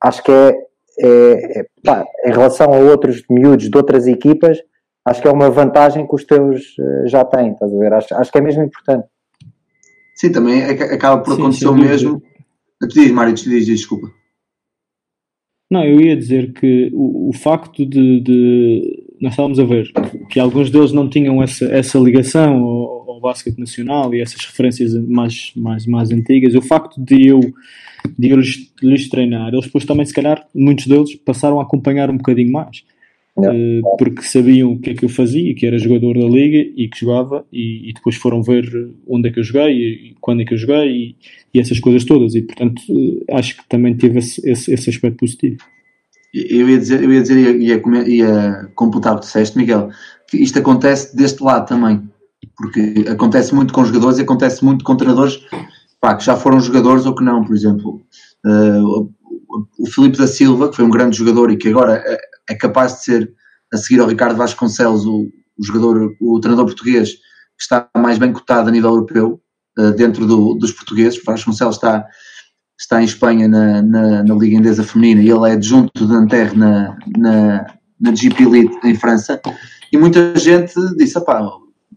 acho 0.03 0.23
que 0.23 0.31
é, 0.31 0.53
é, 0.99 1.59
é 1.59 1.65
pá, 1.81 2.03
em 2.25 2.31
relação 2.31 2.73
a 2.73 2.77
outros 2.77 3.23
miúdos 3.29 3.69
de 3.69 3.77
outras 3.77 4.07
equipas, 4.07 4.57
acho 5.05 5.21
que 5.21 5.27
é 5.29 5.31
uma 5.31 5.49
vantagem 5.49 6.05
que 6.05 6.13
os 6.13 6.25
teus 6.25 6.75
já 7.05 7.23
têm, 7.23 7.53
estás 7.53 7.73
a 7.73 7.77
ver? 7.77 7.93
Acho, 7.93 8.13
acho 8.15 8.29
que 8.29 8.37
é 8.37 8.41
mesmo 8.41 8.63
importante. 8.63 9.07
Sim, 10.15 10.33
também 10.33 10.61
é 10.61 10.71
acaba 10.71 11.23
por 11.23 11.33
sim, 11.33 11.41
acontecer 11.41 11.67
o 11.67 11.73
mesmo. 11.73 12.21
Diz, 12.89 13.09
Mário, 13.11 13.33
te 13.33 13.49
diz, 13.49 13.65
desculpa. 13.65 14.11
Não, 15.71 15.85
eu 15.85 16.01
ia 16.01 16.17
dizer 16.17 16.51
que 16.51 16.89
o, 16.91 17.29
o 17.29 17.33
facto 17.33 17.85
de, 17.85 18.19
de, 18.19 19.03
Nós 19.21 19.31
estávamos 19.31 19.57
a 19.57 19.63
ver 19.63 19.89
que 20.29 20.37
alguns 20.37 20.69
deles 20.69 20.91
não 20.91 21.09
tinham 21.09 21.41
essa, 21.41 21.63
essa 21.65 21.97
ligação 21.97 22.61
ao, 22.61 23.09
ao 23.09 23.21
basquete 23.21 23.57
nacional 23.57 24.13
e 24.13 24.19
essas 24.19 24.43
referências 24.43 24.93
mais, 25.07 25.53
mais, 25.55 25.85
mais 25.85 26.11
antigas. 26.11 26.55
O 26.55 26.61
facto 26.61 26.99
de 27.01 27.25
eu, 27.25 27.39
de 28.19 28.29
eu 28.29 28.35
lhes, 28.35 28.69
lhes 28.83 29.07
treinar, 29.07 29.53
eles 29.53 29.65
depois 29.65 29.85
também, 29.85 30.05
se 30.05 30.13
calhar, 30.13 30.45
muitos 30.53 30.87
deles 30.87 31.15
passaram 31.15 31.61
a 31.61 31.63
acompanhar 31.63 32.09
um 32.09 32.17
bocadinho 32.17 32.51
mais. 32.51 32.83
Uh, 33.37 33.81
porque 33.97 34.23
sabiam 34.23 34.73
o 34.73 34.79
que 34.79 34.89
é 34.89 34.93
que 34.93 35.05
eu 35.05 35.09
fazia, 35.09 35.55
que 35.55 35.65
era 35.65 35.77
jogador 35.77 36.19
da 36.19 36.25
liga 36.25 36.69
e 36.75 36.89
que 36.89 36.99
jogava, 36.99 37.45
e, 37.51 37.89
e, 37.89 37.93
depois 37.93 38.17
foram 38.17 38.43
ver 38.43 38.65
onde 39.07 39.29
é 39.29 39.31
que 39.31 39.39
eu 39.39 39.43
joguei 39.43 39.71
e, 39.71 40.15
quando 40.19 40.41
é 40.41 40.45
que 40.45 40.53
eu 40.53 40.57
joguei 40.57 40.89
e, 40.89 41.15
e 41.53 41.59
essas 41.59 41.79
coisas 41.79 42.03
todas, 42.03 42.35
e 42.35 42.41
portanto 42.41 42.81
uh, 42.89 43.23
acho 43.31 43.55
que 43.55 43.69
também 43.69 43.95
teve 43.95 44.19
esse, 44.19 44.47
esse, 44.47 44.73
esse, 44.73 44.89
aspecto 44.89 45.19
positivo. 45.19 45.57
Eu 46.33 46.69
ia 46.69 46.77
dizer, 46.77 47.03
eu 47.03 47.13
ia, 47.13 47.21
dizer 47.21 47.37
ia, 47.37 47.75
ia, 47.75 48.09
ia 48.09 48.71
computar 48.75 49.15
o 49.15 49.19
que 49.19 49.25
disseste, 49.25 49.57
Miguel, 49.57 49.89
que 50.27 50.37
isto 50.37 50.59
acontece 50.59 51.15
deste 51.15 51.41
lado 51.41 51.67
também, 51.67 52.01
porque 52.57 53.09
acontece 53.09 53.55
muito 53.55 53.73
com 53.73 53.85
jogadores 53.85 54.19
e 54.19 54.23
acontece 54.23 54.63
muito 54.63 54.83
com 54.83 54.97
treinadores 54.97 55.39
pá, 56.01 56.15
que 56.15 56.25
já 56.25 56.35
foram 56.35 56.59
jogadores 56.59 57.05
ou 57.05 57.15
que 57.15 57.23
não, 57.23 57.45
por 57.45 57.55
exemplo. 57.55 58.01
Uh, 58.45 59.09
o 59.77 59.85
Filipe 59.85 60.17
da 60.17 60.27
Silva, 60.27 60.69
que 60.69 60.75
foi 60.75 60.85
um 60.85 60.89
grande 60.89 61.17
jogador 61.17 61.51
e 61.51 61.57
que 61.57 61.69
agora 61.69 62.01
é 62.49 62.55
capaz 62.55 62.95
de 62.95 63.03
ser, 63.03 63.33
a 63.73 63.77
seguir 63.77 64.01
ao 64.01 64.07
Ricardo 64.07 64.37
Vasconcelos, 64.37 65.05
o, 65.05 65.29
o 65.57 65.63
jogador, 65.63 66.15
o 66.19 66.39
treinador 66.39 66.65
português 66.65 67.11
que 67.11 67.63
está 67.63 67.87
mais 67.95 68.17
bem 68.17 68.33
cotado 68.33 68.69
a 68.69 68.71
nível 68.71 68.89
europeu, 68.89 69.41
uh, 69.77 69.91
dentro 69.91 70.25
do, 70.25 70.55
dos 70.55 70.71
portugueses. 70.71 71.21
Vasconcelos 71.23 71.75
está, 71.75 72.05
está 72.79 73.01
em 73.01 73.05
Espanha 73.05 73.47
na, 73.47 73.81
na, 73.81 74.23
na, 74.23 74.35
Liga 74.35 74.57
Indesa 74.57 74.83
Feminina 74.83 75.21
e 75.21 75.29
ele 75.29 75.49
é 75.49 75.53
adjunto 75.53 76.05
de 76.05 76.11
Nanterre 76.11 76.57
na, 76.57 76.97
na, 77.17 77.65
na 77.99 78.15
GP 78.15 78.43
Elite 78.43 78.77
em 78.83 78.95
França. 78.95 79.39
E 79.91 79.97
muita 79.97 80.37
gente 80.37 80.73
disse: 80.97 81.23
pá, 81.23 81.47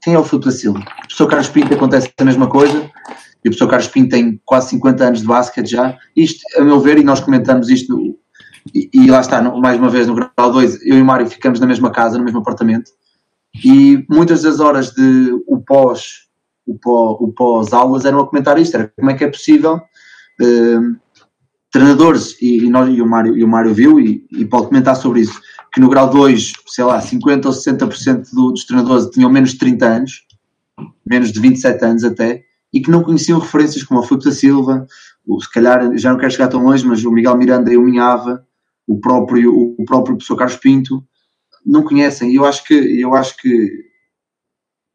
quem 0.03 0.15
é 0.15 0.19
o 0.19 0.25
Filipe 0.25 0.47
da 0.47 0.53
Silva? 0.53 0.79
O 0.79 1.01
professor 1.07 1.29
Carlos 1.29 1.49
Pinto 1.49 1.75
acontece 1.75 2.13
a 2.19 2.25
mesma 2.25 2.49
coisa. 2.49 2.91
E 3.45 3.49
o 3.49 3.51
professor 3.51 3.69
Carlos 3.69 3.89
Pinto 3.89 4.11
tem 4.11 4.41
quase 4.45 4.71
50 4.71 5.05
anos 5.05 5.21
de 5.21 5.27
basquete 5.27 5.71
já. 5.71 5.97
Isto, 6.17 6.41
a 6.59 6.65
meu 6.65 6.81
ver, 6.81 6.99
e 6.99 7.05
nós 7.05 7.21
comentamos 7.21 7.69
isto 7.69 8.19
e, 8.73 8.89
e, 8.93 9.11
lá 9.11 9.21
está, 9.21 9.43
mais 9.43 9.79
uma 9.79 9.91
vez 9.91 10.07
no 10.07 10.15
grau 10.15 10.53
2, 10.53 10.87
eu 10.87 10.99
e 10.99 11.03
o 11.03 11.05
Mário 11.05 11.27
ficamos 11.27 11.61
na 11.61 11.67
mesma 11.67 11.91
casa, 11.91 12.17
no 12.17 12.25
mesmo 12.25 12.39
apartamento, 12.39 12.91
e 13.65 14.05
muitas 14.09 14.43
das 14.43 14.61
horas 14.61 14.93
de 14.93 15.33
o 15.47 15.59
pós 15.59 16.25
o 16.67 16.79
pós, 16.79 17.17
o 17.21 17.29
pós 17.33 17.73
aulas 17.73 18.05
eram 18.05 18.21
a 18.21 18.27
comentar 18.27 18.59
isto, 18.59 18.75
era 18.75 18.93
como 18.97 19.11
é 19.11 19.15
que 19.15 19.25
é 19.25 19.29
possível 19.29 19.77
uh, 19.77 20.97
treinadores, 21.71 22.41
e, 22.41 22.65
e, 22.65 22.71
nós, 22.71 22.89
e, 22.89 23.03
o 23.03 23.07
Mário, 23.07 23.37
e 23.37 23.45
o 23.45 23.49
Mário 23.49 23.75
viu 23.75 24.01
e, 24.01 24.27
e 24.33 24.45
pode 24.45 24.69
comentar 24.69 24.97
sobre 24.97 25.21
isso, 25.21 25.41
que 25.73 25.81
no 25.81 25.89
grau 25.89 26.09
2, 26.09 26.53
sei 26.67 26.85
lá, 26.85 27.01
50 27.01 27.49
ou 27.49 27.55
60% 27.55 28.31
do, 28.33 28.53
dos 28.53 28.65
treinadores 28.65 29.07
tinham 29.11 29.31
menos 29.31 29.51
de 29.51 29.59
30 29.59 29.87
anos, 29.87 30.23
menos 31.05 31.33
de 31.33 31.41
27 31.41 31.85
anos 31.85 32.05
até, 32.05 32.43
e 32.73 32.81
que 32.81 32.91
não 32.91 33.03
conheciam 33.03 33.39
referências 33.39 33.85
como 33.85 34.01
a 34.01 34.03
Filipe 34.05 34.25
da 34.25 34.33
Silva, 34.33 34.87
ou 35.27 35.41
se 35.41 35.51
calhar, 35.53 35.97
já 35.97 36.11
não 36.11 36.19
quero 36.19 36.33
chegar 36.33 36.49
tão 36.49 36.63
longe, 36.63 36.87
mas 36.87 37.05
o 37.05 37.11
Miguel 37.11 37.37
Miranda 37.37 37.73
e 37.73 37.77
o 37.77 37.83
Minhava, 37.83 38.45
o 38.87 39.01
próprio, 39.01 39.75
o 39.79 39.85
próprio 39.85 40.17
professor 40.17 40.37
Carlos 40.37 40.57
Pinto, 40.57 41.05
não 41.65 41.83
conhecem. 41.83 42.31
E 42.31 42.37
eu 42.37 42.45
acho 42.45 42.65
que, 42.65 42.75
eu 42.75 43.15
acho 43.15 43.37
que, 43.37 43.71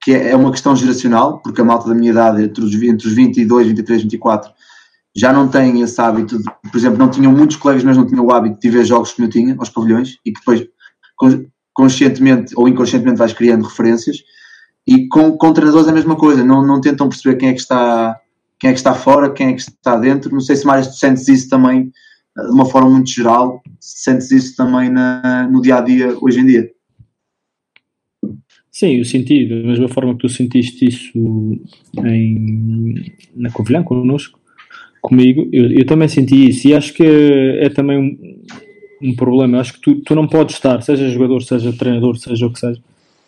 que 0.02 0.14
é, 0.14 0.32
é 0.32 0.36
uma 0.36 0.52
questão 0.52 0.76
geracional, 0.76 1.42
porque 1.42 1.62
a 1.62 1.66
malta 1.66 1.90
da 1.90 1.96
minha 1.96 2.12
idade, 2.12 2.44
entre 2.44 2.64
os, 2.64 2.74
entre 2.76 3.08
os 3.08 3.14
22, 3.14 3.68
23, 3.68 4.04
24, 4.04 4.52
já 5.16 5.34
não 5.34 5.48
tem 5.48 5.82
esse 5.82 6.00
hábito, 6.00 6.38
de, 6.38 6.44
por 6.44 6.78
exemplo, 6.78 7.00
não 7.00 7.10
tinham 7.10 7.32
muitos 7.32 7.56
colegas, 7.56 7.84
mas 7.84 7.98
não 7.98 8.06
tinham 8.06 8.26
o 8.26 8.32
hábito 8.32 8.60
de 8.60 8.70
ver 8.70 8.86
jogos 8.86 9.12
como 9.14 9.28
eu 9.28 9.32
tinha, 9.32 9.56
aos 9.58 9.70
pavilhões, 9.70 10.18
e 10.26 10.32
que 10.32 10.40
depois 10.40 10.68
conscientemente 11.74 12.54
ou 12.56 12.68
inconscientemente 12.68 13.18
vais 13.18 13.34
criando 13.34 13.66
referências. 13.66 14.18
E 14.88 15.08
com, 15.08 15.38
com 15.38 15.54
treinadores 15.54 15.88
é 15.88 15.92
a 15.92 15.94
mesma 15.94 16.16
coisa, 16.16 16.44
não, 16.44 16.66
não 16.66 16.80
tentam 16.80 17.10
perceber 17.10 17.38
quem 17.38 17.50
é 17.50 17.54
que 17.54 17.60
está 17.60 18.20
quem 18.60 18.72
é 18.72 18.74
que 18.74 18.80
está 18.80 18.94
fora, 18.94 19.32
quem 19.32 19.48
é 19.48 19.54
que 19.54 19.62
está 19.62 19.96
dentro. 19.96 20.34
Não 20.34 20.42
sei 20.42 20.58
se 20.58 20.66
mais 20.66 20.88
tu 20.88 20.96
sentes 20.96 21.28
isso 21.30 21.48
também 21.48 21.92
de 22.46 22.52
uma 22.52 22.66
forma 22.66 22.90
muito 22.90 23.10
geral, 23.10 23.62
sentes 23.80 24.32
isso 24.32 24.56
também 24.56 24.90
na, 24.90 25.48
no 25.50 25.62
dia 25.62 25.78
a 25.78 25.82
dia 25.82 26.18
hoje 26.22 26.40
em 26.40 26.46
dia? 26.46 26.72
Sim, 28.72 28.96
eu 28.96 29.06
senti, 29.06 29.46
da 29.46 29.56
mesma 29.56 29.90
forma 29.90 30.14
que 30.14 30.20
tu 30.20 30.30
sentiste 30.30 30.86
isso 30.86 31.60
em, 31.98 33.12
na 33.36 33.52
Covilhã 33.52 33.84
connosco, 33.84 34.40
comigo, 35.02 35.50
eu, 35.52 35.72
eu, 35.72 35.86
também 35.86 36.08
senti 36.08 36.50
isso 36.50 36.68
e 36.68 36.74
acho 36.74 36.94
que 36.94 37.04
é, 37.04 37.70
também 37.70 37.98
um, 37.98 39.10
um, 39.10 39.16
problema. 39.16 39.60
Acho 39.60 39.74
que 39.74 39.82
tu, 39.82 39.96
tu 39.96 40.16
não 40.16 40.28
podes 40.28 40.56
estar, 40.56 40.82
seja 40.82 41.10
jogador, 41.10 41.42
seja 41.42 41.74
treinador, 41.74 42.18
seja 42.18 42.46
o 42.46 42.54
que 42.54 42.60
seja, 42.60 42.82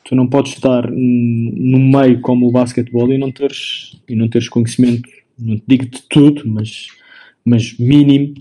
tu 0.06 0.16
não 0.16 0.28
podes 0.28 0.54
estar 0.54 0.90
num 0.90 1.90
meio 1.90 2.22
como 2.22 2.48
o 2.48 2.52
basquetebol 2.52 3.12
e 3.12 3.18
não 3.18 3.32
teres, 3.32 4.00
e 4.08 4.16
não 4.16 4.28
teres 4.28 4.48
conhecimento, 4.48 5.10
não 5.38 5.58
te 5.58 5.64
digo 5.68 5.86
de 5.86 6.02
tudo, 6.10 6.44
mas, 6.46 6.88
mas 7.44 7.78
mínimo 7.78 8.36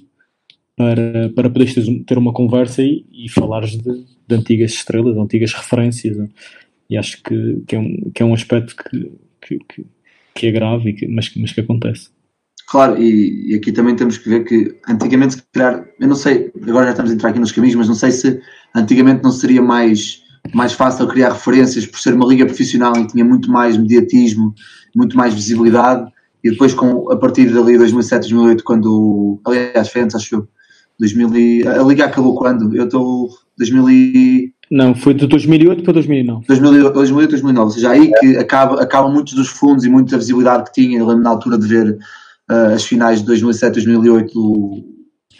para, 0.80 1.28
para 1.36 1.50
poderes 1.50 1.74
ter 2.06 2.16
uma 2.16 2.32
conversa 2.32 2.82
e, 2.82 3.04
e 3.12 3.28
falares 3.28 3.72
de, 3.72 4.06
de, 4.26 4.34
antigas 4.34 4.70
estrelas, 4.70 5.12
de 5.12 5.20
antigas 5.20 5.52
referências. 5.52 6.16
E 6.88 6.96
acho 6.96 7.22
que, 7.22 7.62
que, 7.66 7.76
é, 7.76 7.78
um, 7.78 8.10
que 8.14 8.22
é 8.22 8.24
um 8.24 8.32
aspecto 8.32 8.74
que, 8.74 9.12
que, 9.42 9.86
que 10.34 10.46
é 10.46 10.50
grave, 10.50 10.94
que, 10.94 11.06
mas, 11.06 11.30
mas 11.36 11.52
que 11.52 11.60
acontece. 11.60 12.08
Claro, 12.66 12.96
e, 12.96 13.50
e, 13.50 13.54
aqui 13.54 13.72
também 13.72 13.94
temos 13.94 14.16
que 14.16 14.30
ver 14.30 14.44
que 14.44 14.74
antigamente, 14.88 15.34
se 15.34 15.42
calhar, 15.52 15.86
eu 16.00 16.08
não 16.08 16.16
sei, 16.16 16.50
agora 16.62 16.86
já 16.86 16.92
estamos 16.92 17.10
a 17.10 17.14
entrar 17.14 17.28
aqui 17.28 17.40
nos 17.40 17.52
caminhos, 17.52 17.76
mas 17.76 17.88
não 17.88 17.94
sei 17.94 18.10
se 18.10 18.40
antigamente 18.74 19.22
não 19.22 19.32
seria 19.32 19.60
mais, 19.60 20.22
mais 20.54 20.72
fácil 20.72 21.06
criar 21.08 21.34
referências 21.34 21.84
por 21.84 22.00
ser 22.00 22.14
uma 22.14 22.26
liga 22.26 22.46
profissional 22.46 22.96
e 22.96 23.06
tinha 23.06 23.24
muito 23.24 23.50
mais 23.50 23.76
mediatismo, 23.76 24.54
muito 24.96 25.14
mais 25.14 25.34
visibilidade, 25.34 26.10
e 26.42 26.50
depois 26.50 26.72
com, 26.72 27.12
a 27.12 27.18
partir 27.18 27.52
dali 27.52 27.76
2007, 27.76 28.30
2008, 28.30 28.64
quando, 28.64 29.38
aliás, 29.44 29.90
foi 29.90 30.00
antes, 30.00 30.16
acho 30.16 30.36
eu, 30.36 30.48
2000 31.00 31.36
e, 31.36 31.66
a 31.66 31.82
liga 31.82 32.04
acabou 32.04 32.36
quando? 32.36 32.76
Eu 32.76 32.84
estou 32.84 33.30
2000 33.58 33.90
e... 33.90 34.54
Não, 34.70 34.94
foi 34.94 35.14
de 35.14 35.26
2008 35.26 35.82
para 35.82 35.94
2009. 35.94 36.44
2008, 36.46 36.92
2008 36.92 37.30
2009, 37.30 37.64
ou 37.64 37.70
seja, 37.70 37.90
aí 37.90 38.12
que 38.20 38.36
acaba, 38.36 38.80
acabam 38.80 39.12
muitos 39.12 39.32
dos 39.32 39.48
fundos 39.48 39.84
e 39.84 39.88
muita 39.88 40.16
visibilidade 40.16 40.64
que 40.64 40.72
tinha, 40.80 40.98
eu 40.98 41.06
lembro 41.06 41.24
na 41.24 41.30
altura 41.30 41.58
de 41.58 41.66
ver 41.66 41.98
uh, 42.50 42.74
as 42.74 42.84
finais 42.84 43.18
de 43.18 43.26
2007, 43.26 43.72
2008 43.72 44.32
do, 44.32 44.84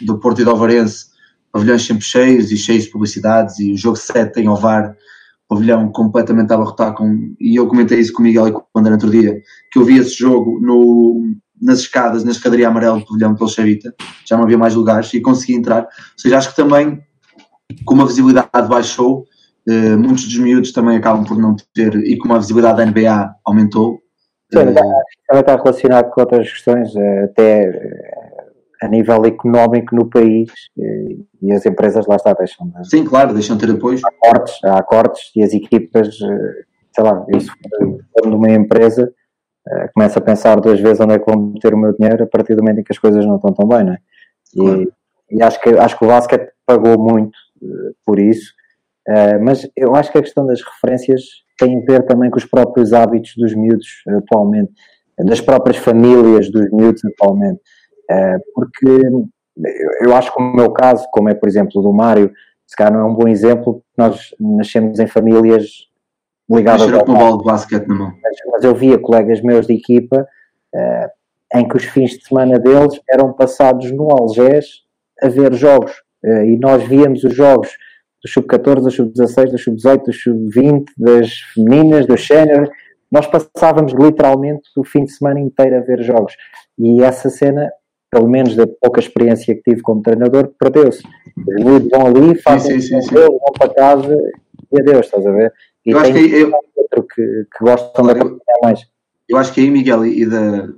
do 0.01 0.19
Porto 0.19 0.41
e 0.41 0.43
do 0.43 0.49
Alvarense, 0.49 1.05
pavilhões 1.49 1.83
sempre 1.83 2.03
cheios 2.03 2.51
e 2.51 2.57
cheios 2.57 2.83
de 2.83 2.89
publicidades 2.89 3.57
e 3.59 3.71
o 3.71 3.77
jogo 3.77 3.95
7 3.95 4.41
em 4.41 4.49
Ovar, 4.49 4.97
pavilhão 5.47 5.89
completamente 5.89 6.51
a 6.51 6.55
abarrotar 6.55 6.93
com, 6.93 7.33
e 7.39 7.55
eu 7.55 7.67
comentei 7.67 7.99
isso 7.99 8.11
com 8.11 8.21
o 8.21 8.25
Miguel 8.25 8.47
e 8.49 8.51
com 8.51 8.63
o 8.73 8.79
André 8.79 8.93
outro 8.93 9.09
dia, 9.09 9.41
que 9.71 9.79
eu 9.79 9.85
vi 9.85 9.97
esse 9.97 10.17
jogo 10.17 10.59
no, 10.59 11.31
nas 11.61 11.79
escadas, 11.79 12.23
na 12.23 12.31
escadaria 12.31 12.67
amarela 12.67 12.99
do 12.99 13.05
pavilhão 13.05 13.35
pelo 13.35 13.49
já 13.49 14.35
não 14.35 14.43
havia 14.43 14.57
mais 14.57 14.73
lugares 14.73 15.13
e 15.13 15.21
consegui 15.21 15.55
entrar. 15.55 15.83
Ou 15.83 15.89
seja, 16.17 16.37
acho 16.37 16.49
que 16.49 16.55
também, 16.55 16.99
como 17.85 18.01
a 18.01 18.05
visibilidade 18.05 18.67
baixou, 18.67 19.25
eh, 19.69 19.95
muitos 19.95 20.25
dos 20.25 20.37
miúdos 20.37 20.71
também 20.71 20.97
acabam 20.97 21.23
por 21.23 21.37
não 21.37 21.55
ter, 21.73 21.95
e 21.95 22.17
como 22.17 22.33
a 22.33 22.39
visibilidade 22.39 22.77
da 22.77 22.85
NBA 22.85 23.35
aumentou. 23.45 23.99
Sim, 24.51 24.59
eh, 24.59 24.73
também 25.27 25.41
está 25.41 25.55
relacionado 25.55 26.09
com 26.09 26.21
outras 26.21 26.51
questões, 26.51 26.95
eh, 26.95 27.23
até 27.25 27.63
eh, 27.65 28.11
a 28.81 28.87
nível 28.87 29.23
económico 29.25 29.95
no 29.95 30.09
país 30.09 30.51
e 31.41 31.51
as 31.51 31.65
empresas 31.65 32.07
lá 32.07 32.15
está, 32.15 32.33
deixam 32.33 32.67
de, 32.67 32.89
Sim, 32.89 33.05
claro, 33.05 33.33
deixam 33.33 33.55
de 33.55 33.67
ter 33.67 33.73
apoio. 33.73 33.99
Há 34.03 34.11
cortes, 34.11 34.55
há 34.63 34.81
cortes 34.81 35.31
e 35.35 35.43
as 35.43 35.53
equipas, 35.53 36.17
sei 36.17 37.03
lá, 37.03 37.23
isso 37.35 37.51
for 38.11 38.27
numa 38.27 38.51
empresa 38.51 39.13
começo 39.93 40.17
a 40.17 40.21
pensar 40.21 40.59
duas 40.59 40.79
vezes 40.79 40.99
onde 40.99 41.13
é 41.13 41.19
que 41.19 41.25
vou 41.25 41.39
meter 41.39 41.73
o 41.73 41.77
meu 41.77 41.93
dinheiro 41.93 42.23
a 42.23 42.27
partir 42.27 42.55
do 42.55 42.63
momento 42.63 42.79
em 42.79 42.83
que 42.83 42.91
as 42.91 42.99
coisas 42.99 43.25
não 43.25 43.35
estão 43.35 43.53
tão 43.53 43.67
bem, 43.67 43.83
não 43.83 43.93
é? 43.93 43.97
E, 44.55 44.59
claro. 44.59 44.93
e 45.29 45.43
acho, 45.43 45.61
que, 45.61 45.69
acho 45.69 45.97
que 45.97 46.05
o 46.05 46.07
basquete 46.07 46.51
pagou 46.65 46.97
muito 46.97 47.35
uh, 47.61 47.95
por 48.05 48.19
isso, 48.19 48.53
uh, 49.07 49.43
mas 49.43 49.69
eu 49.75 49.95
acho 49.95 50.11
que 50.11 50.17
a 50.17 50.21
questão 50.21 50.45
das 50.45 50.61
referências 50.61 51.21
tem 51.59 51.77
a 51.77 51.85
ver 51.85 52.05
também 52.05 52.29
com 52.29 52.37
os 52.37 52.45
próprios 52.45 52.91
hábitos 52.91 53.33
dos 53.37 53.53
miúdos 53.53 53.87
atualmente, 54.07 54.71
das 55.19 55.39
próprias 55.39 55.77
famílias 55.77 56.49
dos 56.49 56.71
miúdos 56.71 57.05
atualmente, 57.05 57.61
porque 58.55 58.99
eu, 60.01 60.15
acho 60.15 60.33
que 60.33 60.41
o 60.41 60.55
meu 60.55 60.71
caso, 60.71 61.07
como 61.11 61.29
é 61.29 61.35
por 61.35 61.47
exemplo 61.47 61.81
do 61.83 61.93
Mário, 61.93 62.31
se 62.65 62.75
calhar 62.75 62.91
não 62.91 63.01
é 63.01 63.03
um 63.03 63.13
bom 63.13 63.27
exemplo, 63.27 63.83
nós 63.95 64.33
nascemos 64.39 64.99
em 64.99 65.05
famílias 65.05 65.90
ligadas 66.55 66.91
ao 66.91 67.05
com 67.05 67.13
bola 67.13 67.37
de 67.37 67.43
basquete 67.43 67.87
na 67.87 67.95
mão. 67.95 68.13
Mas, 68.21 68.37
mas, 68.51 68.63
eu 68.63 68.75
via 68.75 68.97
colegas 68.97 69.41
meus 69.41 69.67
de 69.67 69.73
equipa 69.73 70.27
uh, 70.75 71.57
em 71.57 71.67
que 71.67 71.77
os 71.77 71.85
fins 71.85 72.11
de 72.11 72.25
semana 72.25 72.59
deles 72.59 72.99
eram 73.09 73.33
passados 73.33 73.91
no 73.91 74.11
Algés 74.11 74.65
a 75.21 75.27
ver 75.27 75.53
jogos. 75.53 75.91
Uh, 76.23 76.43
e 76.45 76.57
nós 76.57 76.83
víamos 76.83 77.23
os 77.23 77.33
jogos 77.33 77.69
do 78.23 78.29
sub-14, 78.29 78.81
do 78.81 78.91
sub-16, 78.91 79.51
do 79.51 79.57
sub-18, 79.57 80.03
do 80.03 80.13
sub-20, 80.13 80.85
das 80.97 81.31
femininas, 81.53 82.05
do 82.05 82.17
sénior. 82.17 82.69
Nós 83.11 83.27
passávamos 83.27 83.93
literalmente 83.93 84.69
o 84.77 84.83
fim 84.83 85.03
de 85.03 85.11
semana 85.11 85.39
inteiro 85.39 85.77
a 85.77 85.81
ver 85.81 86.01
jogos. 86.01 86.35
E 86.77 87.03
essa 87.03 87.29
cena 87.29 87.71
pelo 88.11 88.27
menos 88.27 88.55
da 88.55 88.67
pouca 88.67 88.99
experiência 88.99 89.55
que 89.55 89.61
tive 89.61 89.81
como 89.81 90.01
treinador, 90.01 90.53
perdeu-se. 90.59 91.01
Os 91.47 91.63
miúdos 91.63 91.89
vão 91.89 92.05
ali, 92.05 92.37
fazem 92.41 92.81
sim, 92.81 93.01
sim, 93.01 93.01
sim, 93.01 93.15
vão 93.15 93.39
para 93.57 93.73
casa 93.73 94.17
e 94.69 94.81
adeus, 94.81 95.05
estás 95.05 95.25
a 95.25 95.31
ver? 95.31 95.53
E 95.85 95.91
eu 95.91 95.99
acho 95.99 96.13
que 96.13 96.19
eu, 96.19 96.51
outro 96.75 97.07
que, 97.13 97.21
que 97.21 97.63
gostam 97.63 98.05
de 98.05 98.11
acompanhar 98.11 98.59
mais. 98.63 98.81
Eu 99.27 99.37
acho 99.37 99.53
que 99.53 99.61
aí, 99.61 99.71
Miguel, 99.71 100.05
e 100.05 100.25
da, 100.25 100.69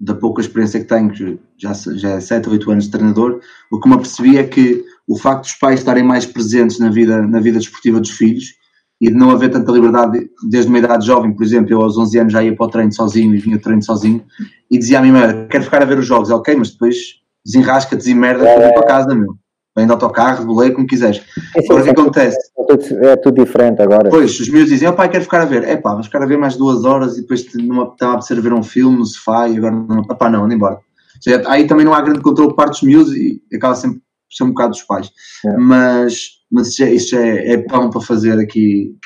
da 0.00 0.14
pouca 0.14 0.40
experiência 0.40 0.80
que 0.80 0.86
tenho, 0.86 1.38
já, 1.58 1.72
já 1.72 2.10
é 2.10 2.20
7 2.20 2.46
ou 2.46 2.52
8 2.52 2.70
anos 2.70 2.84
de 2.84 2.90
treinador, 2.90 3.40
o 3.70 3.80
que 3.80 3.88
me 3.88 3.94
apercebi 3.94 4.38
é 4.38 4.44
que 4.44 4.84
o 5.08 5.16
facto 5.18 5.42
dos 5.42 5.54
pais 5.54 5.80
estarem 5.80 6.04
mais 6.04 6.26
presentes 6.26 6.78
na 6.78 6.90
vida, 6.90 7.22
na 7.22 7.40
vida 7.40 7.58
desportiva 7.58 8.00
dos 8.00 8.10
filhos 8.10 8.54
e 9.00 9.08
de 9.08 9.14
não 9.14 9.30
haver 9.30 9.50
tanta 9.50 9.70
liberdade 9.72 10.30
desde 10.48 10.68
uma 10.68 10.78
idade 10.78 11.06
jovem, 11.06 11.34
por 11.34 11.44
exemplo, 11.44 11.72
eu 11.72 11.82
aos 11.82 11.98
11 11.98 12.18
anos 12.18 12.32
já 12.32 12.42
ia 12.42 12.54
para 12.54 12.66
o 12.66 12.70
treino 12.70 12.92
sozinho 12.92 13.34
e 13.34 13.38
vinha 13.38 13.58
treino 13.58 13.82
sozinho 13.82 14.24
e 14.70 14.78
dizia 14.78 14.98
à 14.98 15.02
minha 15.02 15.12
mãe, 15.12 15.48
quero 15.48 15.64
ficar 15.64 15.82
a 15.82 15.84
ver 15.84 15.98
os 15.98 16.06
jogos, 16.06 16.30
ok, 16.30 16.56
mas 16.56 16.70
depois 16.70 16.96
desenrasca-te 17.44 18.10
e 18.10 18.14
merda 18.14 18.48
é, 18.48 18.58
para 18.58 18.72
para 18.72 18.86
casa, 18.86 19.14
meu. 19.14 19.36
Vem 19.76 19.86
de 19.86 19.92
autocarro, 19.92 20.40
de 20.40 20.46
boleio, 20.46 20.72
como 20.72 20.86
quiseres. 20.86 21.22
É, 21.54 21.64
agora 21.64 21.82
o 21.82 21.84
que 21.84 21.90
acontece? 21.90 22.38
É 22.58 22.76
tudo, 22.76 23.04
é 23.04 23.16
tudo, 23.16 23.44
diferente 23.44 23.82
agora. 23.82 24.08
Pois, 24.08 24.40
os 24.40 24.48
meus 24.48 24.70
dizem, 24.70 24.90
pai, 24.94 25.10
quero 25.10 25.24
ficar 25.24 25.42
a 25.42 25.44
ver. 25.44 25.64
É 25.64 25.76
pá, 25.76 25.90
vamos 25.90 26.06
ficar 26.06 26.22
a 26.22 26.26
ver 26.26 26.38
mais 26.38 26.56
duas 26.56 26.84
horas 26.84 27.18
e 27.18 27.20
depois 27.20 27.46
não 27.54 27.92
estava 27.92 28.18
a 28.18 28.40
ver 28.40 28.54
um 28.54 28.62
filme 28.62 28.96
no 28.96 29.04
sofá 29.04 29.46
e 29.48 29.58
agora 29.58 29.74
não, 29.74 30.02
pá, 30.02 30.30
não, 30.30 30.44
anda 30.44 30.54
embora. 30.54 30.78
Seja, 31.20 31.42
aí 31.46 31.66
também 31.66 31.84
não 31.84 31.92
há 31.92 32.00
grande 32.00 32.20
controle 32.20 32.50
por 32.50 32.56
parte 32.56 32.72
dos 32.72 32.82
miúdos 32.82 33.14
e 33.14 33.40
acaba 33.52 33.74
sempre 33.74 33.98
por 33.98 34.34
ser 34.34 34.44
um 34.44 34.48
bocado 34.48 34.70
dos 34.70 34.82
pais. 34.82 35.10
É. 35.44 35.56
Mas, 35.58 36.20
mas 36.50 36.68
isso, 36.68 36.82
é, 36.82 36.90
isso 36.92 37.16
é, 37.16 37.52
é 37.52 37.58
pão 37.58 37.90
para 37.90 38.00
fazer 38.00 38.38
aqui 38.38 38.96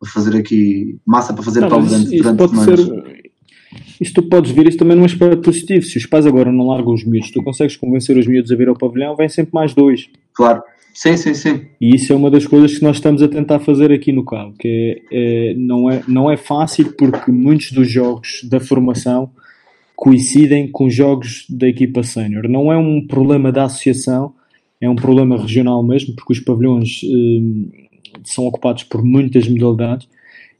para 0.00 0.10
fazer 0.10 0.36
aqui 0.36 1.00
massa 1.04 1.34
para 1.34 1.42
fazer 1.42 1.60
não, 1.60 1.68
pão 1.68 1.82
durante, 1.82 2.14
isso 2.14 2.22
durante 2.22 2.38
pode 2.38 2.64
ser, 2.64 3.17
isso 4.00 4.14
tu 4.14 4.22
podes 4.22 4.50
ver 4.50 4.68
isso 4.68 4.78
também 4.78 4.96
num 4.96 5.04
aspecto 5.04 5.38
positivo. 5.38 5.84
Se 5.84 5.98
os 5.98 6.06
pais 6.06 6.26
agora 6.26 6.52
não 6.52 6.68
largam 6.68 6.94
os 6.94 7.04
miúdos, 7.04 7.30
tu 7.30 7.42
consegues 7.42 7.76
convencer 7.76 8.16
os 8.16 8.26
miúdos 8.26 8.52
a 8.52 8.56
vir 8.56 8.68
ao 8.68 8.76
pavilhão, 8.76 9.16
vem 9.16 9.28
sempre 9.28 9.52
mais 9.54 9.74
dois. 9.74 10.08
Claro. 10.32 10.62
Sim, 10.94 11.16
sim, 11.16 11.32
sim. 11.32 11.60
E 11.80 11.94
isso 11.94 12.12
é 12.12 12.16
uma 12.16 12.28
das 12.28 12.44
coisas 12.44 12.76
que 12.76 12.82
nós 12.82 12.96
estamos 12.96 13.22
a 13.22 13.28
tentar 13.28 13.60
fazer 13.60 13.92
aqui 13.92 14.10
no 14.10 14.24
Cabo, 14.24 14.54
que 14.58 15.00
é, 15.12 15.50
é, 15.50 15.54
não, 15.54 15.88
é, 15.88 16.02
não 16.08 16.28
é 16.28 16.36
fácil 16.36 16.92
porque 16.96 17.30
muitos 17.30 17.70
dos 17.70 17.88
jogos 17.88 18.40
da 18.42 18.58
formação 18.58 19.30
coincidem 19.94 20.68
com 20.68 20.90
jogos 20.90 21.46
da 21.48 21.68
equipa 21.68 22.02
sénior. 22.02 22.48
Não 22.48 22.72
é 22.72 22.76
um 22.76 23.06
problema 23.06 23.52
da 23.52 23.64
associação, 23.64 24.32
é 24.80 24.88
um 24.88 24.96
problema 24.96 25.36
regional 25.36 25.82
mesmo, 25.82 26.14
porque 26.14 26.32
os 26.32 26.40
pavilhões 26.40 27.00
eh, 27.04 28.18
são 28.24 28.46
ocupados 28.46 28.84
por 28.84 29.04
muitas 29.04 29.48
modalidades 29.48 30.08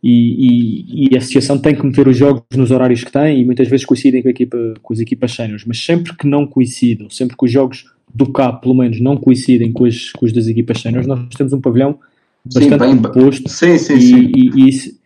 e, 0.03 1.09
e, 1.09 1.09
e, 1.11 1.15
a 1.17 1.19
associação 1.19 1.59
tem 1.59 1.75
que 1.75 1.85
meter 1.85 2.07
os 2.07 2.17
jogos 2.17 2.43
nos 2.55 2.71
horários 2.71 3.03
que 3.03 3.11
tem 3.11 3.41
e 3.41 3.45
muitas 3.45 3.67
vezes 3.69 3.85
coincidem 3.85 4.23
com, 4.23 4.29
equipa, 4.29 4.75
com 4.81 4.93
as 4.93 5.01
equipas 5.01 5.33
séniores, 5.35 5.65
mas 5.67 5.85
sempre 5.85 6.17
que 6.17 6.27
não 6.27 6.47
coincidam, 6.47 7.11
sempre 7.11 7.37
que 7.37 7.45
os 7.45 7.51
jogos 7.51 7.85
do 8.15 8.31
CAP, 8.33 8.63
pelo 8.63 8.75
menos, 8.75 9.01
não 9.01 9.17
coincidem 9.17 9.73
com, 9.73 9.85
as, 9.85 10.13
com 10.13 10.25
os 10.25 10.33
das 10.33 10.47
equipas 10.47 10.81
séniores, 10.81 11.07
nós 11.07 11.35
temos 11.37 11.53
um 11.53 11.61
pavilhão 11.61 11.99
bastante 12.45 12.71
sim, 12.71 12.79
bem, 12.79 13.03
composto 13.03 13.49
sim, 13.49 13.77
sim, 13.77 13.95
e, 13.95 14.01
sim. 14.01 14.31
e, 14.35 14.69
isso, 14.69 14.99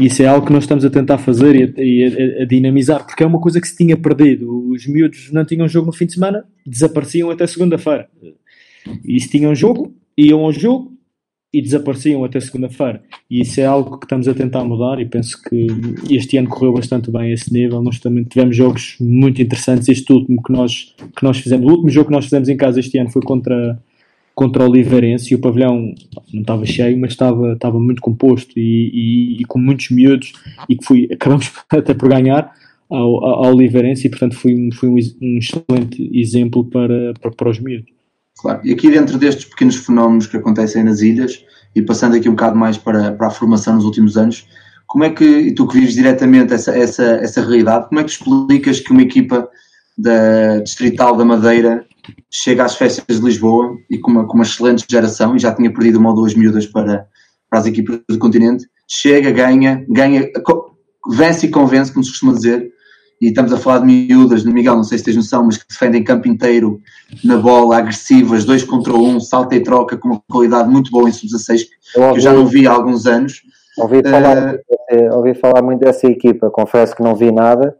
isso 0.00 0.22
é 0.22 0.26
algo 0.26 0.46
que 0.46 0.52
nós 0.52 0.64
estamos 0.64 0.84
a 0.84 0.90
tentar 0.90 1.18
fazer 1.18 1.78
e, 1.78 2.04
a, 2.04 2.08
a, 2.08 2.42
a, 2.42 2.46
dinamizar, 2.46 3.04
porque 3.06 3.22
é 3.22 3.26
uma 3.26 3.40
coisa 3.40 3.60
que 3.60 3.68
se 3.68 3.76
tinha 3.76 3.96
perdido. 3.96 4.70
Os 4.70 4.86
miúdos 4.86 5.30
não 5.32 5.44
tinham 5.44 5.68
jogo 5.68 5.86
no 5.86 5.92
fim 5.92 6.06
de 6.06 6.14
semana, 6.14 6.44
desapareciam 6.66 7.30
até 7.30 7.46
segunda-feira. 7.46 8.08
E 9.04 9.20
se 9.20 9.28
tinham 9.28 9.54
jogo, 9.54 9.94
iam 10.16 10.40
ao 10.40 10.52
jogo, 10.52 10.95
e 11.52 11.62
desapareciam 11.62 12.24
até 12.24 12.38
segunda-feira. 12.40 13.02
E 13.30 13.40
isso 13.40 13.60
é 13.60 13.64
algo 13.64 13.98
que 13.98 14.04
estamos 14.04 14.28
a 14.28 14.34
tentar 14.34 14.64
mudar 14.64 15.00
e 15.00 15.06
penso 15.06 15.40
que 15.42 15.66
este 16.10 16.36
ano 16.36 16.48
correu 16.48 16.74
bastante 16.74 17.10
bem 17.10 17.22
a 17.22 17.32
esse 17.32 17.52
nível. 17.52 17.82
Nós 17.82 17.98
também 17.98 18.24
tivemos 18.24 18.56
jogos 18.56 18.96
muito 19.00 19.40
interessantes. 19.40 19.88
Este 19.88 20.12
último 20.12 20.42
que 20.42 20.52
nós, 20.52 20.94
que 21.16 21.22
nós 21.22 21.38
fizemos, 21.38 21.66
o 21.66 21.70
último 21.70 21.90
jogo 21.90 22.08
que 22.08 22.12
nós 22.12 22.24
fizemos 22.24 22.48
em 22.48 22.56
casa 22.56 22.80
este 22.80 22.98
ano 22.98 23.10
foi 23.10 23.22
contra, 23.22 23.80
contra 24.34 24.64
o 24.64 24.68
Oliveirense 24.68 25.32
e 25.32 25.36
o 25.36 25.40
pavilhão 25.40 25.94
não 26.32 26.40
estava 26.42 26.66
cheio, 26.66 26.98
mas 26.98 27.12
estava, 27.12 27.54
estava 27.54 27.80
muito 27.80 28.02
composto 28.02 28.58
e, 28.58 28.90
e, 28.92 29.40
e 29.40 29.44
com 29.46 29.58
muitos 29.58 29.90
miúdos 29.90 30.32
e 30.68 30.76
que 30.76 30.84
fui, 30.84 31.08
acabamos 31.10 31.50
até 31.70 31.94
por 31.94 32.08
ganhar 32.08 32.52
ao, 32.90 33.24
ao 33.24 33.54
Oliveirense 33.54 34.06
e 34.06 34.10
portanto 34.10 34.36
foi, 34.36 34.54
um, 34.54 34.70
foi 34.72 34.88
um, 34.88 34.96
um 35.22 35.38
excelente 35.38 36.10
exemplo 36.12 36.64
para, 36.64 37.14
para, 37.14 37.30
para 37.30 37.50
os 37.50 37.58
miúdos. 37.58 37.95
Claro, 38.38 38.60
e 38.62 38.72
aqui 38.72 38.90
dentro 38.90 39.18
destes 39.18 39.46
pequenos 39.46 39.76
fenómenos 39.76 40.26
que 40.26 40.36
acontecem 40.36 40.84
nas 40.84 41.00
ilhas, 41.00 41.44
e 41.74 41.82
passando 41.82 42.16
aqui 42.16 42.28
um 42.28 42.32
bocado 42.32 42.56
mais 42.56 42.76
para, 42.76 43.12
para 43.12 43.28
a 43.28 43.30
formação 43.30 43.74
nos 43.74 43.84
últimos 43.84 44.16
anos, 44.16 44.46
como 44.86 45.04
é 45.04 45.10
que, 45.10 45.24
e 45.24 45.54
tu 45.54 45.66
que 45.66 45.78
vives 45.78 45.94
diretamente 45.94 46.52
essa, 46.52 46.76
essa, 46.76 47.02
essa 47.02 47.40
realidade, 47.40 47.88
como 47.88 48.00
é 48.00 48.04
que 48.04 48.10
explicas 48.10 48.80
que 48.80 48.92
uma 48.92 49.02
equipa 49.02 49.48
da 49.98 50.60
Distrital 50.60 51.16
da 51.16 51.24
Madeira 51.24 51.84
chega 52.30 52.64
às 52.64 52.76
festas 52.76 53.18
de 53.18 53.24
Lisboa 53.24 53.76
e 53.90 53.98
com 53.98 54.10
uma, 54.10 54.26
com 54.26 54.34
uma 54.34 54.44
excelente 54.44 54.84
geração, 54.88 55.34
e 55.34 55.38
já 55.38 55.54
tinha 55.54 55.72
perdido 55.72 55.98
uma 55.98 56.10
ou 56.10 56.16
duas 56.16 56.34
miúdas 56.34 56.66
para, 56.66 57.06
para 57.50 57.58
as 57.58 57.66
equipas 57.66 58.00
do 58.08 58.18
continente, 58.18 58.66
chega, 58.86 59.30
ganha, 59.30 59.84
ganha, 59.88 60.30
vence 61.10 61.46
e 61.46 61.50
convence, 61.50 61.92
como 61.92 62.04
se 62.04 62.10
costuma 62.10 62.32
dizer, 62.32 62.70
e 63.20 63.28
estamos 63.28 63.52
a 63.52 63.56
falar 63.56 63.78
de 63.78 63.86
miúdas, 63.86 64.44
no 64.44 64.52
Miguel, 64.52 64.76
não 64.76 64.84
sei 64.84 64.98
se 64.98 65.04
tens 65.04 65.16
noção, 65.16 65.44
mas 65.44 65.56
que 65.56 65.66
defendem 65.68 66.04
campo 66.04 66.28
inteiro 66.28 66.80
na 67.24 67.38
bola, 67.38 67.78
agressivas, 67.78 68.44
dois 68.44 68.62
contra 68.62 68.92
um, 68.92 69.18
salta 69.18 69.54
e 69.54 69.62
troca 69.62 69.96
com 69.96 70.08
uma 70.08 70.22
qualidade 70.30 70.68
muito 70.68 70.90
boa 70.90 71.08
em 71.08 71.12
sub-16, 71.12 71.64
que 71.92 71.98
eu 71.98 72.20
já 72.20 72.32
não 72.32 72.46
vi 72.46 72.66
há 72.66 72.72
alguns 72.72 73.06
anos. 73.06 73.42
Ouvi 73.78 74.02
falar, 74.02 74.54
uh, 74.54 75.14
ouvi 75.14 75.34
falar 75.34 75.62
muito 75.62 75.80
dessa 75.80 76.06
equipa, 76.06 76.50
confesso 76.50 76.94
que 76.94 77.02
não 77.02 77.14
vi 77.14 77.32
nada. 77.32 77.76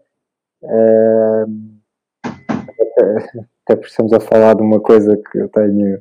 Uh, 0.62 1.76
até 3.64 3.76
precisamos 3.76 4.12
a 4.12 4.20
falar 4.20 4.54
de 4.54 4.62
uma 4.62 4.80
coisa 4.80 5.18
que 5.30 5.38
eu 5.38 5.48
tenho 5.48 5.98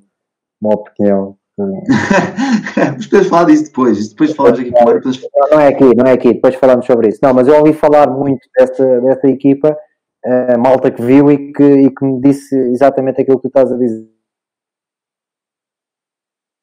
uma 0.61 0.75
opinião 0.75 1.37
podemos 3.09 3.27
falar 3.27 3.45
disso 3.45 3.65
depois. 3.65 4.09
Depois 4.09 4.33
falamos 4.33 4.59
aqui 4.59 4.71
primeiro. 4.71 4.99
Depois... 4.99 5.21
Não, 5.33 5.49
não, 5.51 5.59
é 5.59 5.67
aqui, 5.69 5.95
não 5.95 6.05
é 6.05 6.11
aqui. 6.11 6.33
Depois 6.33 6.55
falamos 6.55 6.85
sobre 6.85 7.09
isso. 7.09 7.19
Não, 7.21 7.33
mas 7.33 7.47
eu 7.47 7.55
ouvi 7.55 7.73
falar 7.73 8.09
muito 8.09 8.47
dessa, 8.57 9.01
dessa 9.01 9.27
equipa, 9.27 9.77
uh, 10.25 10.59
malta 10.59 10.91
que 10.91 11.01
viu 11.01 11.31
e 11.31 11.53
que, 11.53 11.63
e 11.63 11.89
que 11.89 12.05
me 12.05 12.21
disse 12.21 12.55
exatamente 12.71 13.21
aquilo 13.21 13.37
que 13.37 13.43
tu 13.43 13.47
estás 13.47 13.71
a 13.71 13.77
dizer. 13.77 14.05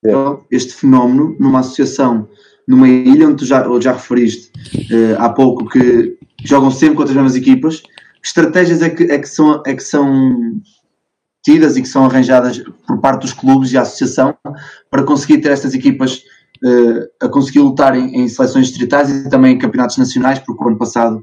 Então, 0.04 0.44
este 0.50 0.74
fenómeno 0.74 1.36
numa 1.38 1.60
associação, 1.60 2.28
numa 2.66 2.88
ilha 2.88 3.28
onde 3.28 3.36
tu 3.36 3.46
já, 3.46 3.66
ou 3.66 3.80
já 3.80 3.92
referiste 3.92 4.50
uh, 4.90 5.16
há 5.18 5.30
pouco 5.30 5.68
que 5.68 6.18
jogam 6.44 6.70
sempre 6.70 6.96
contra 6.96 7.12
as 7.12 7.16
mesmas 7.16 7.36
equipas, 7.36 7.80
que 7.80 8.26
estratégias 8.26 8.82
é 8.82 8.90
que, 8.90 9.04
é 9.04 9.18
que, 9.18 9.28
são, 9.28 9.62
é 9.64 9.74
que 9.74 9.82
são 9.82 10.60
tidas 11.42 11.76
e 11.76 11.82
que 11.82 11.88
são 11.88 12.04
arranjadas 12.04 12.62
por 12.86 13.00
parte 13.00 13.22
dos 13.22 13.32
clubes 13.32 13.72
e 13.72 13.76
a 13.76 13.82
associação 13.82 14.34
para 14.90 15.02
conseguir 15.02 15.38
ter 15.38 15.50
estas 15.50 15.74
equipas 15.74 16.22
uh, 16.64 17.24
a 17.24 17.28
conseguir 17.28 17.60
lutar 17.60 17.96
em, 17.96 18.22
em, 18.22 18.28
seleções 18.28 18.68
distritais 18.68 19.10
e 19.10 19.28
também 19.28 19.54
em 19.54 19.58
campeonatos 19.58 19.96
nacionais, 19.96 20.38
porque 20.38 20.62
o 20.62 20.68
ano 20.68 20.78
passado 20.78 21.22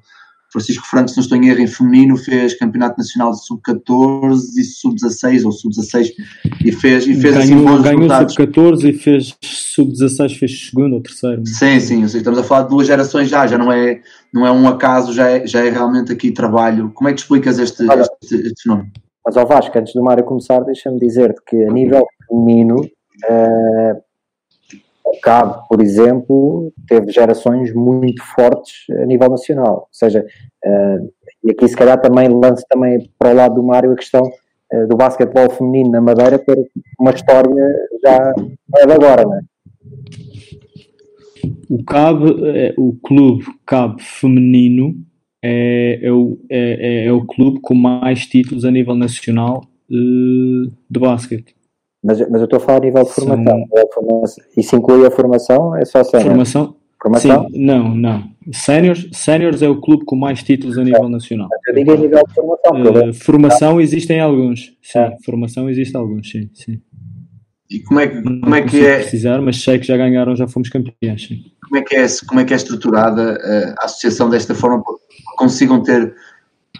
Francisco 0.51 0.85
Franco, 0.87 1.09
se 1.09 1.17
não 1.17 1.23
estou 1.23 1.37
em 1.37 1.47
erro, 1.47 1.61
em 1.61 1.67
feminino, 1.67 2.17
fez 2.17 2.57
campeonato 2.57 2.97
nacional 2.97 3.31
de 3.31 3.45
sub-14 3.45 4.39
e 4.57 4.63
sub-16 4.63 5.45
ou 5.45 5.51
sub-16 5.51 6.11
e 6.65 6.71
fez, 6.71 7.05
e 7.05 7.13
fez 7.13 7.37
assim 7.37 7.49
ganhou, 7.49 7.67
assim 7.67 7.77
bons 7.77 7.81
ganhou 7.83 8.29
sub-14 8.29 8.89
e 8.89 8.93
fez 8.93 9.37
sub-16, 9.43 10.39
fez 10.39 10.69
segundo 10.69 10.95
ou 10.95 11.01
terceiro. 11.01 11.45
Sim, 11.45 11.79
sim, 11.79 12.03
estamos 12.03 12.39
a 12.39 12.43
falar 12.43 12.63
de 12.63 12.69
duas 12.69 12.87
gerações 12.87 13.29
já, 13.29 13.45
já 13.45 13.59
não 13.59 13.71
é, 13.71 14.01
não 14.33 14.45
é 14.45 14.51
um 14.51 14.67
acaso, 14.67 15.13
já 15.13 15.29
é, 15.29 15.45
já 15.45 15.63
é 15.63 15.69
realmente 15.69 16.11
aqui 16.11 16.31
trabalho. 16.31 16.91
Como 16.95 17.07
é 17.07 17.13
que 17.13 17.19
explicas 17.19 17.59
este, 17.59 17.83
este, 17.83 18.35
este 18.35 18.63
fenómeno? 18.63 18.89
Mas 19.29 19.37
ao 19.37 19.45
Vasco, 19.45 19.77
antes 19.77 19.93
do 19.93 20.01
Mário 20.01 20.23
começar, 20.23 20.59
deixa-me 20.61 20.97
dizer-te 20.97 21.39
que 21.45 21.63
a 21.63 21.69
nível 21.71 22.03
feminino, 22.27 22.77
uh, 22.77 24.01
o 25.05 25.21
Cabo, 25.21 25.67
por 25.69 25.79
exemplo, 25.79 26.73
teve 26.87 27.11
gerações 27.11 27.71
muito 27.71 28.23
fortes 28.23 28.89
a 28.89 29.05
nível 29.05 29.29
nacional. 29.29 29.81
Ou 29.81 29.87
seja, 29.91 30.25
uh, 30.65 31.13
e 31.43 31.51
aqui 31.51 31.67
se 31.67 31.75
calhar 31.75 32.01
também 32.01 32.27
lance 32.27 32.65
também 32.67 33.07
para 33.19 33.31
o 33.31 33.35
lado 33.35 33.53
do 33.53 33.61
Mário 33.61 33.91
a 33.91 33.95
questão 33.95 34.23
uh, 34.23 34.87
do 34.87 34.97
basquetebol 34.97 35.51
feminino 35.51 35.91
na 35.91 36.01
Madeira 36.01 36.39
ter 36.39 36.57
uma 36.99 37.11
história 37.11 37.53
já 38.03 38.33
é 38.77 38.87
de 38.87 38.93
agora, 38.93 39.25
não 39.25 39.35
é? 39.35 39.41
O 41.69 41.83
CAB, 41.83 42.23
o 42.79 42.97
clube 43.03 43.45
CAB 43.63 44.01
feminino 44.01 44.95
é, 45.43 45.99
é, 46.03 46.11
o, 46.11 46.37
é, 46.49 46.57
é, 46.59 47.05
é, 47.05 47.11
o 47.11 47.25
clube 47.25 47.59
com 47.61 47.73
mais 47.73 48.25
títulos 48.25 48.65
a 48.65 48.71
nível 48.71 48.95
nacional 48.95 49.63
uh, 49.89 50.71
de 50.89 50.99
basquete. 50.99 51.55
Mas, 52.03 52.19
mas 52.29 52.41
eu 52.41 52.45
estou 52.45 52.57
a 52.57 52.59
falar 52.59 52.77
a 52.79 52.85
nível 52.85 53.03
de 53.03 53.11
formação. 53.11 53.65
São... 53.93 54.23
Isso 54.57 54.75
inclui 54.75 55.05
a 55.05 55.11
formação? 55.11 55.75
É 55.75 55.85
só 55.85 56.03
sénior? 56.03 56.29
Formação? 56.29 56.75
formação? 57.01 57.49
Sim, 57.49 57.65
não, 57.65 57.95
não. 57.95 58.29
Séniors, 58.51 59.07
séniors 59.13 59.61
é 59.61 59.69
o 59.69 59.79
clube 59.79 60.05
com 60.05 60.15
mais 60.15 60.43
títulos 60.43 60.77
a 60.77 60.83
nível 60.83 61.07
nacional. 61.07 61.47
Eu 61.67 61.75
digo 61.75 61.93
a 61.93 61.97
nível 61.97 62.23
de 62.27 62.33
formação. 62.33 63.09
Uh, 63.09 63.13
formação 63.13 63.81
existem 63.81 64.19
alguns. 64.19 64.77
Sim, 64.81 64.99
é. 64.99 65.15
formação 65.23 65.69
existe 65.69 65.95
alguns, 65.95 66.29
sim, 66.29 66.49
sim. 66.53 66.81
E 67.69 67.83
como 67.83 67.99
é 67.99 68.07
que, 68.07 68.21
como 68.21 68.55
é, 68.55 68.61
que 68.63 68.83
é. 68.83 68.99
precisar, 68.99 69.39
mas 69.41 69.61
sei 69.61 69.77
que 69.77 69.85
já 69.85 69.95
ganharam, 69.95 70.35
já 70.35 70.47
fomos 70.47 70.69
campeões. 70.69 71.27
Sim. 71.27 71.43
Como 71.69 71.81
é 71.81 71.83
que 71.83 71.95
é, 71.95 72.07
como 72.27 72.39
é, 72.41 72.45
que 72.45 72.53
é 72.53 72.55
estruturada 72.55 73.37
eh, 73.43 73.75
a 73.79 73.85
associação 73.85 74.29
desta 74.29 74.55
forma 74.55 74.83
para 74.83 74.95
que 74.95 75.23
consigam 75.37 75.83
ter 75.83 76.15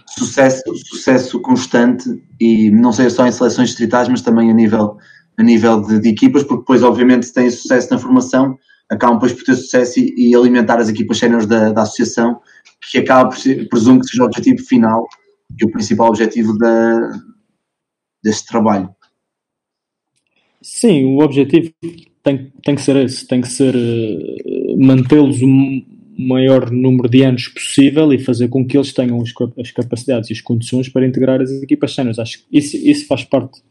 sucesso, 0.08 0.64
sucesso 0.76 1.40
constante 1.42 2.10
e 2.40 2.72
não 2.72 2.92
seja 2.92 3.12
só 3.12 3.28
em 3.28 3.32
seleções 3.32 3.70
distritais, 3.70 4.10
mas 4.10 4.22
também 4.22 4.50
a 4.50 4.54
nível, 4.54 4.98
a 5.38 5.44
nível 5.44 5.82
de, 5.82 6.00
de 6.00 6.10
equipas, 6.10 6.44
porque 6.44 6.62
depois, 6.62 6.82
obviamente, 6.82 7.28
se 7.28 7.34
têm 7.34 7.50
sucesso 7.52 7.90
na 7.92 8.00
formação, 8.00 8.58
acabam 8.90 9.18
depois 9.18 9.34
por 9.34 9.44
ter 9.44 9.56
sucesso 9.56 10.00
e, 10.00 10.14
e 10.18 10.36
alimentar 10.36 10.80
as 10.80 10.90
equipas 10.90 11.18
séniores 11.18 11.46
da, 11.46 11.72
da 11.72 11.84
associação, 11.84 12.40
que 12.90 12.98
acaba 12.98 13.30
por 13.30 13.38
ser, 13.38 13.70
presumo 13.70 14.00
que 14.00 14.08
seja 14.08 14.24
o 14.24 14.26
objetivo 14.26 14.66
final 14.66 15.08
e 15.60 15.66
o 15.66 15.72
principal 15.72 16.08
objetivo 16.08 16.58
da, 16.58 17.12
deste 18.24 18.48
trabalho. 18.48 18.90
Sim, 20.62 21.16
o 21.16 21.24
objetivo 21.24 21.72
tem, 22.24 22.52
tem 22.64 22.76
que 22.76 22.82
ser 22.82 22.98
esse, 22.98 23.26
tem 23.26 23.42
que 23.42 23.48
ser 23.48 23.76
uh, 23.76 24.59
mantê-los 24.80 25.42
o 25.42 25.48
maior 26.18 26.70
número 26.72 27.10
de 27.10 27.24
anos 27.24 27.48
possível 27.48 28.12
e 28.14 28.20
fazer 28.20 28.50
com 28.50 28.66
que 28.66 28.78
eles 28.78 28.94
tenham 28.94 29.22
as, 29.22 29.72
capacidades 29.72 30.30
e 30.30 30.34
as 30.34 30.42
condições 30.42 30.90
para 30.90 31.08
integrar 31.08 31.42
as 31.42 31.50
equipas 31.52 31.94
séniores. 31.94 32.20
Acho 32.20 32.40
que 32.40 32.58
isso, 32.58 32.78
isso 32.78 33.08
faz 33.08 33.24
parte, 33.24 33.62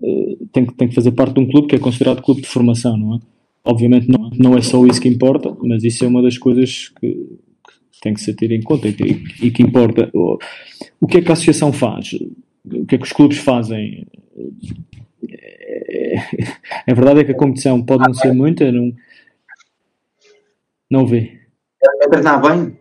uh, 0.00 0.46
tem, 0.52 0.66
tem 0.66 0.88
que 0.88 0.94
fazer 0.94 1.12
parte 1.12 1.34
de 1.34 1.40
um 1.40 1.46
clube 1.46 1.68
que 1.68 1.76
é 1.76 1.78
considerado 1.78 2.22
clube 2.22 2.42
de 2.42 2.48
formação, 2.48 2.96
não 2.96 3.16
é? 3.16 3.18
Obviamente 3.64 4.08
não, 4.08 4.28
não 4.36 4.56
é 4.56 4.60
só 4.60 4.84
isso 4.86 5.00
que 5.00 5.08
importa, 5.08 5.56
mas 5.62 5.84
isso 5.84 6.04
é 6.04 6.08
uma 6.08 6.20
das 6.20 6.36
coisas 6.36 6.88
que, 7.00 7.08
que 7.12 8.00
tem 8.00 8.12
que 8.12 8.20
ser 8.20 8.34
ter 8.34 8.50
em 8.50 8.60
conta 8.60 8.88
e 8.88 8.92
que, 8.92 9.46
e 9.46 9.50
que 9.52 9.62
importa. 9.62 10.10
O, 11.00 11.06
que 11.06 11.18
é 11.18 11.22
que 11.22 11.30
a 11.30 11.32
associação 11.32 11.72
faz? 11.72 12.12
O 12.64 12.84
que 12.86 12.96
é 12.96 12.98
que 12.98 13.04
os 13.04 13.12
clubes 13.12 13.38
fazem? 13.38 14.04
É, 15.30 16.16
a 16.90 16.94
verdade 16.94 17.20
é 17.20 17.24
que 17.24 17.30
a 17.30 17.36
competição 17.36 17.80
pode 17.80 18.02
não 18.04 18.14
ser 18.14 18.32
muita, 18.32 18.72
não, 18.72 18.92
não 20.92 21.06
vê. 21.06 21.32
É 22.02 22.08
treinar 22.08 22.40
bem, 22.40 22.76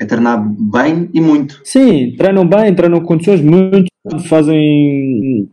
é 0.00 0.06
treinar 0.06 0.42
bem 0.42 1.10
e 1.12 1.20
muito. 1.20 1.60
Sim, 1.62 2.14
treinam 2.16 2.46
bem, 2.46 2.74
treinam 2.74 3.00
condições 3.02 3.42
muito, 3.42 3.88
fazem 4.26 5.48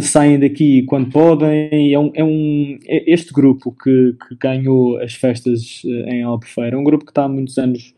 saem 0.00 0.38
daqui 0.38 0.84
quando 0.84 1.10
podem. 1.10 1.92
É 1.92 1.98
um, 1.98 2.10
é 2.14 2.24
um, 2.24 2.78
é 2.86 3.12
este 3.12 3.32
grupo 3.32 3.72
que, 3.72 4.14
que 4.28 4.36
ganhou 4.36 4.98
as 4.98 5.14
festas 5.14 5.82
eh, 5.84 6.16
em 6.16 6.22
Albufeira 6.22 6.76
é 6.76 6.78
um 6.78 6.84
grupo 6.84 7.04
que 7.04 7.10
está 7.10 7.24
há 7.24 7.28
muitos 7.28 7.58
anos 7.58 7.94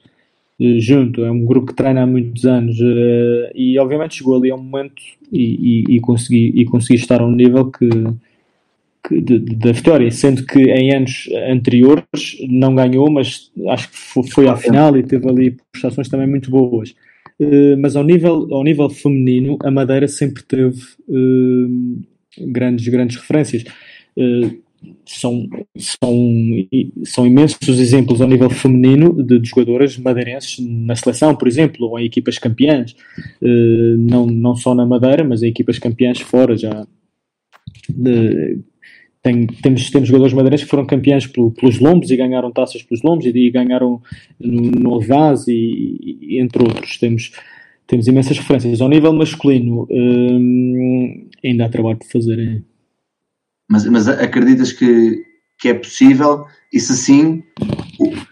eh, 0.60 0.78
junto, 0.78 1.22
é 1.22 1.30
um 1.30 1.44
grupo 1.44 1.68
que 1.68 1.74
treina 1.74 2.02
há 2.02 2.06
muitos 2.06 2.44
anos 2.44 2.78
uh, 2.80 3.50
e 3.54 3.78
obviamente 3.78 4.16
chegou 4.16 4.36
ali 4.36 4.50
a 4.50 4.54
um 4.54 4.62
momento 4.62 5.02
e, 5.32 5.84
e, 5.88 5.96
e, 5.96 6.00
consegui, 6.00 6.52
e 6.54 6.64
consegui 6.64 7.00
estar 7.00 7.20
a 7.20 7.26
um 7.26 7.32
nível 7.32 7.70
que, 7.70 7.88
da 9.56 9.72
vitória, 9.72 10.10
sendo 10.10 10.44
que 10.44 10.58
em 10.58 10.94
anos 10.94 11.28
anteriores 11.48 12.04
não 12.48 12.74
ganhou, 12.74 13.10
mas 13.10 13.50
acho 13.68 13.90
que 13.90 14.30
foi, 14.30 14.46
à 14.46 14.56
final 14.56 14.96
e 14.96 15.02
teve 15.02 15.28
ali 15.28 15.56
prestações 15.72 16.08
também 16.08 16.28
muito 16.28 16.50
boas. 16.50 16.94
Uh, 17.40 17.76
mas 17.78 17.96
ao 17.96 18.04
nível, 18.04 18.46
ao 18.52 18.62
nível 18.62 18.90
feminino, 18.90 19.56
a 19.62 19.70
Madeira 19.70 20.06
sempre 20.06 20.42
teve 20.42 20.78
uh, 21.08 22.02
grandes, 22.38 22.86
grandes 22.88 23.16
referências. 23.16 23.64
Uh, 24.16 24.60
são, 25.06 25.46
são, 25.76 26.16
são 27.04 27.26
imensos 27.26 27.78
exemplos 27.78 28.20
ao 28.20 28.28
nível 28.28 28.48
feminino 28.48 29.12
de, 29.22 29.38
de, 29.38 29.48
jogadoras 29.48 29.98
madeirenses 29.98 30.58
na 30.58 30.96
seleção, 30.96 31.34
por 31.34 31.46
exemplo, 31.48 31.86
ou 31.86 31.98
em 31.98 32.06
equipas 32.06 32.38
campeãs, 32.38 32.96
não, 33.98 34.24
não 34.24 34.56
só 34.56 34.74
na 34.74 34.86
Madeira, 34.86 35.22
mas 35.22 35.42
em 35.42 35.48
equipas 35.48 35.78
campeãs 35.78 36.20
fora 36.20 36.56
já. 36.56 36.86
De, 37.90 38.58
tem, 39.22 39.46
temos, 39.46 39.90
temos 39.90 40.08
jogadores 40.08 40.32
madeirenses 40.32 40.64
que 40.64 40.70
foram 40.70 40.86
campeões 40.86 41.26
pelo, 41.26 41.50
pelos 41.50 41.78
lombos 41.78 42.10
e 42.10 42.16
ganharam 42.16 42.50
taças 42.50 42.82
pelos 42.82 43.02
lombos 43.02 43.26
e, 43.26 43.30
e 43.30 43.50
ganharam 43.50 44.00
no, 44.38 44.70
no 44.70 45.00
e, 45.48 46.18
e, 46.22 46.40
entre 46.40 46.62
outros. 46.62 46.98
Temos, 46.98 47.32
temos 47.86 48.06
imensas 48.06 48.38
referências. 48.38 48.80
Ao 48.80 48.88
nível 48.88 49.12
masculino, 49.12 49.86
hum, 49.90 51.28
ainda 51.44 51.66
há 51.66 51.68
trabalho 51.68 51.98
por 51.98 52.08
fazer. 52.08 52.64
Mas, 53.68 53.84
mas 53.86 54.08
acreditas 54.08 54.72
que, 54.72 55.22
que 55.58 55.68
é 55.68 55.74
possível? 55.74 56.46
E 56.72 56.80
se 56.80 56.96
sim, 56.96 57.42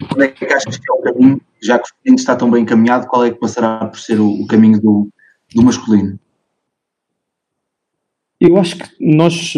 qual 0.07 0.21
é 0.21 0.27
que 0.29 0.45
achas 0.45 0.77
que 0.77 0.91
é 0.91 0.93
o 0.93 1.01
caminho? 1.01 1.41
Já 1.61 1.77
que 1.77 1.85
o 1.85 1.93
feminino 2.01 2.19
está 2.19 2.35
tão 2.35 2.49
bem 2.49 2.63
encaminhado, 2.63 3.07
qual 3.07 3.25
é 3.25 3.31
que 3.31 3.39
passará 3.39 3.85
por 3.85 3.99
ser 3.99 4.19
o, 4.19 4.27
o 4.27 4.47
caminho 4.47 4.81
do, 4.81 5.09
do 5.53 5.61
masculino? 5.61 6.19
Eu 8.39 8.57
acho 8.57 8.77
que 8.77 8.89
nós. 8.99 9.53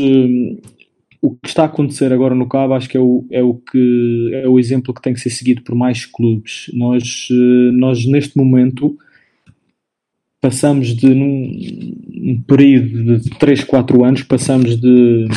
O 1.22 1.36
que 1.36 1.48
está 1.48 1.64
a 1.64 1.66
acontecer 1.68 2.12
agora 2.12 2.34
no 2.34 2.48
Cabo 2.48 2.74
acho 2.74 2.90
que 2.90 2.98
é 2.98 3.00
o, 3.00 3.26
é 3.30 3.44
o 3.44 3.54
que 3.54 4.32
é 4.34 4.48
o 4.48 4.60
exemplo 4.60 4.94
que 4.94 5.02
tem 5.02 5.14
que 5.14 5.20
ser 5.20 5.30
seguido 5.30 5.62
por 5.62 5.76
mais 5.76 6.06
clubes. 6.06 6.72
Nós, 6.74 7.28
hum, 7.32 7.72
nós 7.74 8.06
neste 8.06 8.36
momento 8.36 8.98
passamos 10.42 10.96
de 10.96 11.14
num 11.14 12.42
período 12.48 13.20
de 13.20 13.30
3, 13.38 13.64
4 13.64 14.04
anos, 14.04 14.24
passamos 14.24 14.76
de 14.80 15.28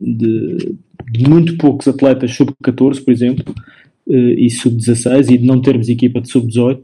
de, 0.00 0.76
de 1.10 1.28
muito 1.28 1.56
poucos 1.56 1.88
atletas 1.88 2.34
sub-14, 2.34 3.04
por 3.04 3.10
exemplo, 3.10 3.54
eh, 4.08 4.34
e 4.38 4.50
sub-16, 4.50 5.30
e 5.30 5.38
de 5.38 5.46
não 5.46 5.60
termos 5.60 5.88
equipa 5.88 6.20
de 6.20 6.30
sub-18, 6.30 6.80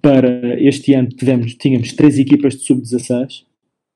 para 0.00 0.60
este 0.62 0.94
ano 0.94 1.08
tivemos, 1.08 1.54
tínhamos 1.54 1.92
três 1.92 2.18
equipas 2.18 2.54
de 2.54 2.64
sub-16, 2.64 3.44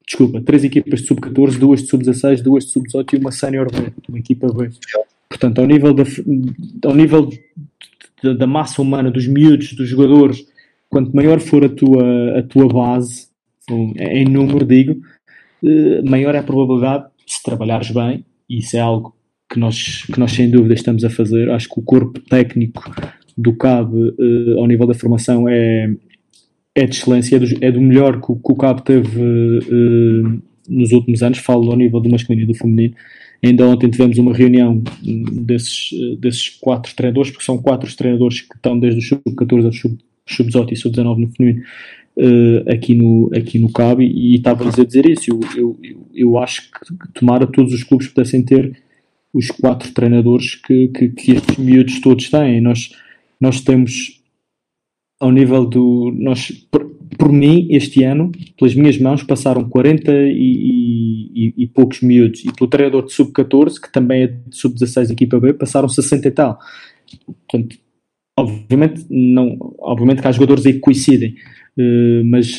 desculpa, 0.07 0.41
três 0.41 0.65
equipas 0.65 1.01
de 1.01 1.07
sub-14, 1.07 1.59
duas 1.59 1.83
de 1.83 1.89
sub-16, 1.89 2.43
duas 2.43 2.65
de 2.65 2.71
sub-18 2.73 3.13
e 3.13 3.17
uma 3.17 3.33
senior 3.33 3.71
B, 3.71 3.93
uma 4.09 4.19
equipa 4.19 4.53
B. 4.53 4.71
Portanto, 5.29 5.59
ao 5.61 5.67
nível, 5.67 5.95
da, 5.95 6.05
ao 6.85 6.95
nível 6.95 7.31
da, 8.23 8.35
da 8.35 8.47
massa 8.47 8.81
humana, 8.83 9.11
dos 9.11 9.27
miúdos, 9.27 9.73
dos 9.73 9.89
jogadores, 9.89 10.47
quanto 10.89 11.15
maior 11.15 11.41
for 11.41 11.65
a 11.65 11.69
tua, 11.69 12.39
a 12.39 12.43
tua 12.43 12.69
base, 12.69 13.29
em 13.69 14.27
número, 14.27 14.65
digo, 14.65 15.01
eh, 15.65 16.03
maior 16.03 16.35
é 16.35 16.39
a 16.39 16.43
probabilidade, 16.43 17.07
se 17.27 17.43
trabalhares 17.43 17.91
bem, 17.91 18.25
e 18.49 18.59
isso 18.59 18.77
é 18.77 18.81
algo 18.81 19.15
que 19.51 19.59
nós, 19.59 20.05
que 20.05 20.19
nós 20.19 20.33
sem 20.33 20.51
dúvida 20.51 20.75
estamos 20.75 21.05
a 21.05 21.11
fazer. 21.11 21.51
Acho 21.51 21.69
que 21.69 21.81
o 21.81 21.83
corpo 21.83 22.21
técnico 22.21 22.83
do 23.37 23.57
CAB 23.57 23.95
uh, 23.95 24.59
ao 24.59 24.67
nível 24.67 24.87
da 24.87 24.95
formação 24.95 25.49
é, 25.49 25.93
é 26.75 26.87
de 26.87 26.97
excelência, 26.97 27.37
é 27.37 27.39
do, 27.39 27.65
é 27.65 27.73
do 27.73 27.81
melhor 27.81 28.21
que, 28.21 28.27
que, 28.27 28.53
o 28.53 28.57
CAB 28.57 28.83
teve 28.83 29.21
uh, 29.21 30.43
nos 30.69 30.93
últimos 30.93 31.23
anos, 31.23 31.39
falo 31.39 31.71
ao 31.71 31.77
nível 31.77 32.01
do 32.01 32.09
masculino 32.09 32.45
e 32.45 32.47
do 32.47 32.55
feminino. 32.55 32.95
Ainda 33.43 33.67
ontem 33.67 33.91
tivemos 33.91 34.17
uma 34.17 34.33
reunião 34.33 34.83
desses, 35.03 35.91
desses 36.19 36.49
quatro 36.49 36.95
treinadores, 36.95 37.31
porque 37.31 37.45
são 37.45 37.59
quatro 37.59 37.87
os 37.87 37.95
treinadores 37.95 38.41
que 38.41 38.57
estão 38.57 38.79
desde 38.79 39.01
o 39.01 39.03
sub-14 39.03 39.67
ao 39.67 39.73
sub-18 39.73 40.73
e 40.73 40.77
sub-19 40.77 41.19
no 41.19 41.29
feminino, 41.29 41.63
uh, 42.17 42.73
aqui, 42.73 42.95
no, 42.95 43.31
aqui 43.35 43.59
no 43.59 43.71
CAB 43.71 44.03
e, 44.03 44.33
e 44.33 44.37
estava-lhes 44.37 44.79
a 44.79 44.85
dizer 44.85 45.07
isso. 45.07 45.31
Eu, 45.31 45.41
eu, 45.57 46.07
eu 46.15 46.39
acho 46.39 46.63
que 46.71 47.13
tomara 47.13 47.47
todos 47.47 47.75
os 47.75 47.83
clubes 47.83 48.09
pudessem 48.09 48.43
ter 48.43 48.77
os 49.33 49.49
quatro 49.51 49.93
treinadores 49.93 50.55
que, 50.55 50.89
que, 50.89 51.09
que 51.09 51.33
estes 51.33 51.57
miúdos 51.59 52.01
todos 52.01 52.31
têm. 52.31 52.61
Nós, 52.61 52.93
nós 53.41 53.61
temos 53.61 54.23
ao 55.21 55.31
nível 55.31 55.65
do. 55.65 56.13
Nós, 56.17 56.51
por, 56.71 56.85
por, 57.19 57.33
mim, 57.33 57.69
este 57.71 58.03
ano, 58.05 58.33
pelas 58.59 58.75
minhas 58.75 58.99
mãos, 58.99 59.23
passaram 59.23 59.69
40 59.69 60.13
e, 60.13 61.31
e, 61.35 61.55
e 61.65 61.67
poucos 61.67 62.01
miúdos. 62.01 62.45
E 62.45 62.53
pelo 62.53 62.69
treinador 62.69 63.07
de 63.07 63.13
sub-14, 63.13 63.81
que 63.81 63.93
também 63.93 64.23
é 64.23 64.27
de 64.27 64.57
sub-16 64.57 65.11
equipa 65.11 65.41
B, 65.41 65.53
passaram 65.53 65.89
60 65.89 66.29
e 66.29 66.31
tal. 66.31 66.59
Portanto, 67.49 67.77
obviamente, 68.39 69.07
não, 69.09 69.57
obviamente 69.79 70.21
que 70.21 70.29
há 70.29 70.33
jogadores 70.33 70.67
aí 70.67 70.75
que 70.75 70.81
coincidem, 70.81 71.35
uh, 71.79 72.25
mas, 72.25 72.59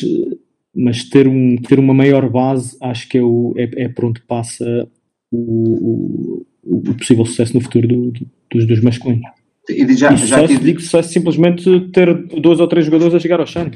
mas 0.74 1.04
ter, 1.04 1.28
um, 1.28 1.56
ter 1.56 1.78
uma 1.78 1.94
maior 1.94 2.30
base 2.30 2.76
acho 2.80 3.08
que 3.08 3.18
é, 3.18 3.22
o, 3.22 3.54
é, 3.56 3.84
é 3.84 3.88
por 3.88 4.06
onde 4.06 4.20
passa 4.22 4.88
o, 5.30 6.46
o, 6.64 6.78
o 6.78 6.94
possível 6.94 7.24
sucesso 7.24 7.54
no 7.54 7.60
futuro 7.60 7.86
do, 7.86 8.10
do, 8.10 8.26
dos, 8.50 8.66
dos 8.66 8.80
masculinos. 8.80 9.28
E, 9.68 9.96
já, 9.96 10.12
e 10.12 10.16
já 10.16 10.46
digo 10.46 10.80
sucesso 10.80 11.12
simplesmente 11.12 11.88
ter 11.92 12.14
dois 12.40 12.60
ou 12.60 12.68
três 12.68 12.86
jogadores 12.86 13.14
a 13.14 13.18
chegar 13.18 13.40
ao 13.40 13.46
chão. 13.46 13.70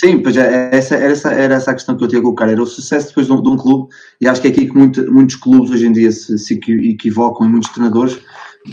Sim, 0.00 0.18
pois 0.20 0.34
é, 0.34 0.70
essa, 0.72 0.94
era, 0.94 1.12
essa, 1.12 1.30
era 1.30 1.54
essa 1.56 1.70
a 1.70 1.74
questão 1.74 1.94
que 1.94 2.02
eu 2.02 2.08
tinha 2.08 2.20
a 2.20 2.22
colocar, 2.22 2.48
era 2.48 2.62
o 2.62 2.66
sucesso 2.66 3.08
depois 3.08 3.26
de 3.26 3.32
um, 3.34 3.42
de 3.42 3.48
um 3.50 3.56
clube, 3.56 3.90
e 4.18 4.26
acho 4.26 4.40
que 4.40 4.48
é 4.48 4.50
aqui 4.50 4.66
que 4.66 4.74
muito, 4.74 5.12
muitos 5.12 5.36
clubes 5.36 5.70
hoje 5.70 5.86
em 5.86 5.92
dia 5.92 6.10
se, 6.10 6.38
se 6.38 6.54
equivocam, 6.54 7.46
e 7.46 7.50
muitos 7.50 7.68
treinadores, 7.68 8.18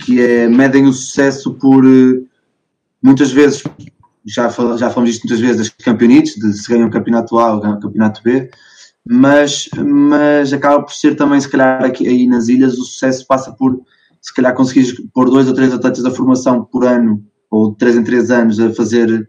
que 0.06 0.22
é, 0.22 0.48
medem 0.48 0.86
o 0.86 0.94
sucesso 0.94 1.54
por, 1.56 1.86
eh, 1.86 2.22
muitas 3.04 3.30
vezes, 3.32 3.62
já, 4.26 4.50
fal, 4.50 4.78
já 4.78 4.90
falamos 4.90 5.14
isto 5.14 5.28
muitas 5.28 5.42
vezes, 5.42 5.58
das 5.58 5.70
campeonites, 5.70 6.36
de 6.36 6.54
se 6.54 6.70
ganha 6.70 6.86
um 6.86 6.90
campeonato 6.90 7.38
A 7.38 7.56
ou 7.56 7.66
um 7.66 7.80
campeonato 7.82 8.22
B, 8.24 8.50
mas, 9.06 9.70
mas 9.76 10.54
acaba 10.54 10.82
por 10.82 10.94
ser 10.94 11.16
também, 11.16 11.42
se 11.42 11.50
calhar, 11.50 11.84
aqui 11.84 12.08
aí 12.08 12.26
nas 12.26 12.48
ilhas, 12.48 12.78
o 12.78 12.86
sucesso 12.86 13.28
passa 13.28 13.52
por, 13.52 13.82
se 14.28 14.34
calhar, 14.34 14.54
conseguires 14.54 14.94
pôr 15.14 15.30
dois 15.30 15.48
ou 15.48 15.54
três 15.54 15.74
atletas 15.74 16.04
da 16.04 16.12
formação 16.12 16.66
por 16.66 16.86
ano, 16.86 17.26
ou 17.50 17.74
três 17.74 17.96
em 17.96 18.04
três 18.04 18.30
anos, 18.30 18.60
a 18.60 18.74
fazer 18.74 19.26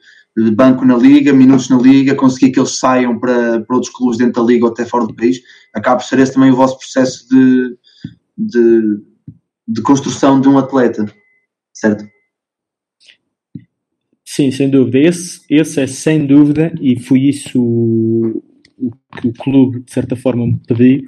banco 0.56 0.84
na 0.84 0.96
liga, 0.96 1.32
minutos 1.32 1.68
na 1.68 1.78
liga, 1.78 2.16
conseguir 2.16 2.50
que 2.50 2.58
eles 2.58 2.76
saiam 2.76 3.16
para, 3.16 3.60
para 3.60 3.76
outros 3.76 3.94
clubes 3.94 4.18
dentro 4.18 4.42
da 4.42 4.48
liga 4.52 4.66
ou 4.66 4.72
até 4.72 4.84
fora 4.84 5.06
do 5.06 5.14
país, 5.14 5.40
acaba 5.72 6.00
por 6.00 6.04
ser 6.04 6.18
esse 6.18 6.34
também 6.34 6.50
o 6.50 6.56
vosso 6.56 6.76
processo 6.78 7.28
de, 7.28 7.76
de, 8.36 9.00
de 9.68 9.82
construção 9.82 10.40
de 10.40 10.48
um 10.48 10.58
atleta, 10.58 11.06
certo? 11.72 12.04
Sim, 14.24 14.50
sem 14.50 14.68
dúvida. 14.68 14.98
Esse, 14.98 15.40
esse 15.48 15.80
é 15.80 15.86
sem 15.86 16.26
dúvida, 16.26 16.72
e 16.80 16.98
foi 17.00 17.20
isso 17.20 17.60
o 17.60 18.42
que 19.20 19.28
o 19.28 19.32
clube, 19.32 19.80
de 19.80 19.92
certa 19.92 20.16
forma, 20.16 20.44
me 20.44 20.60
pediu. 20.66 21.04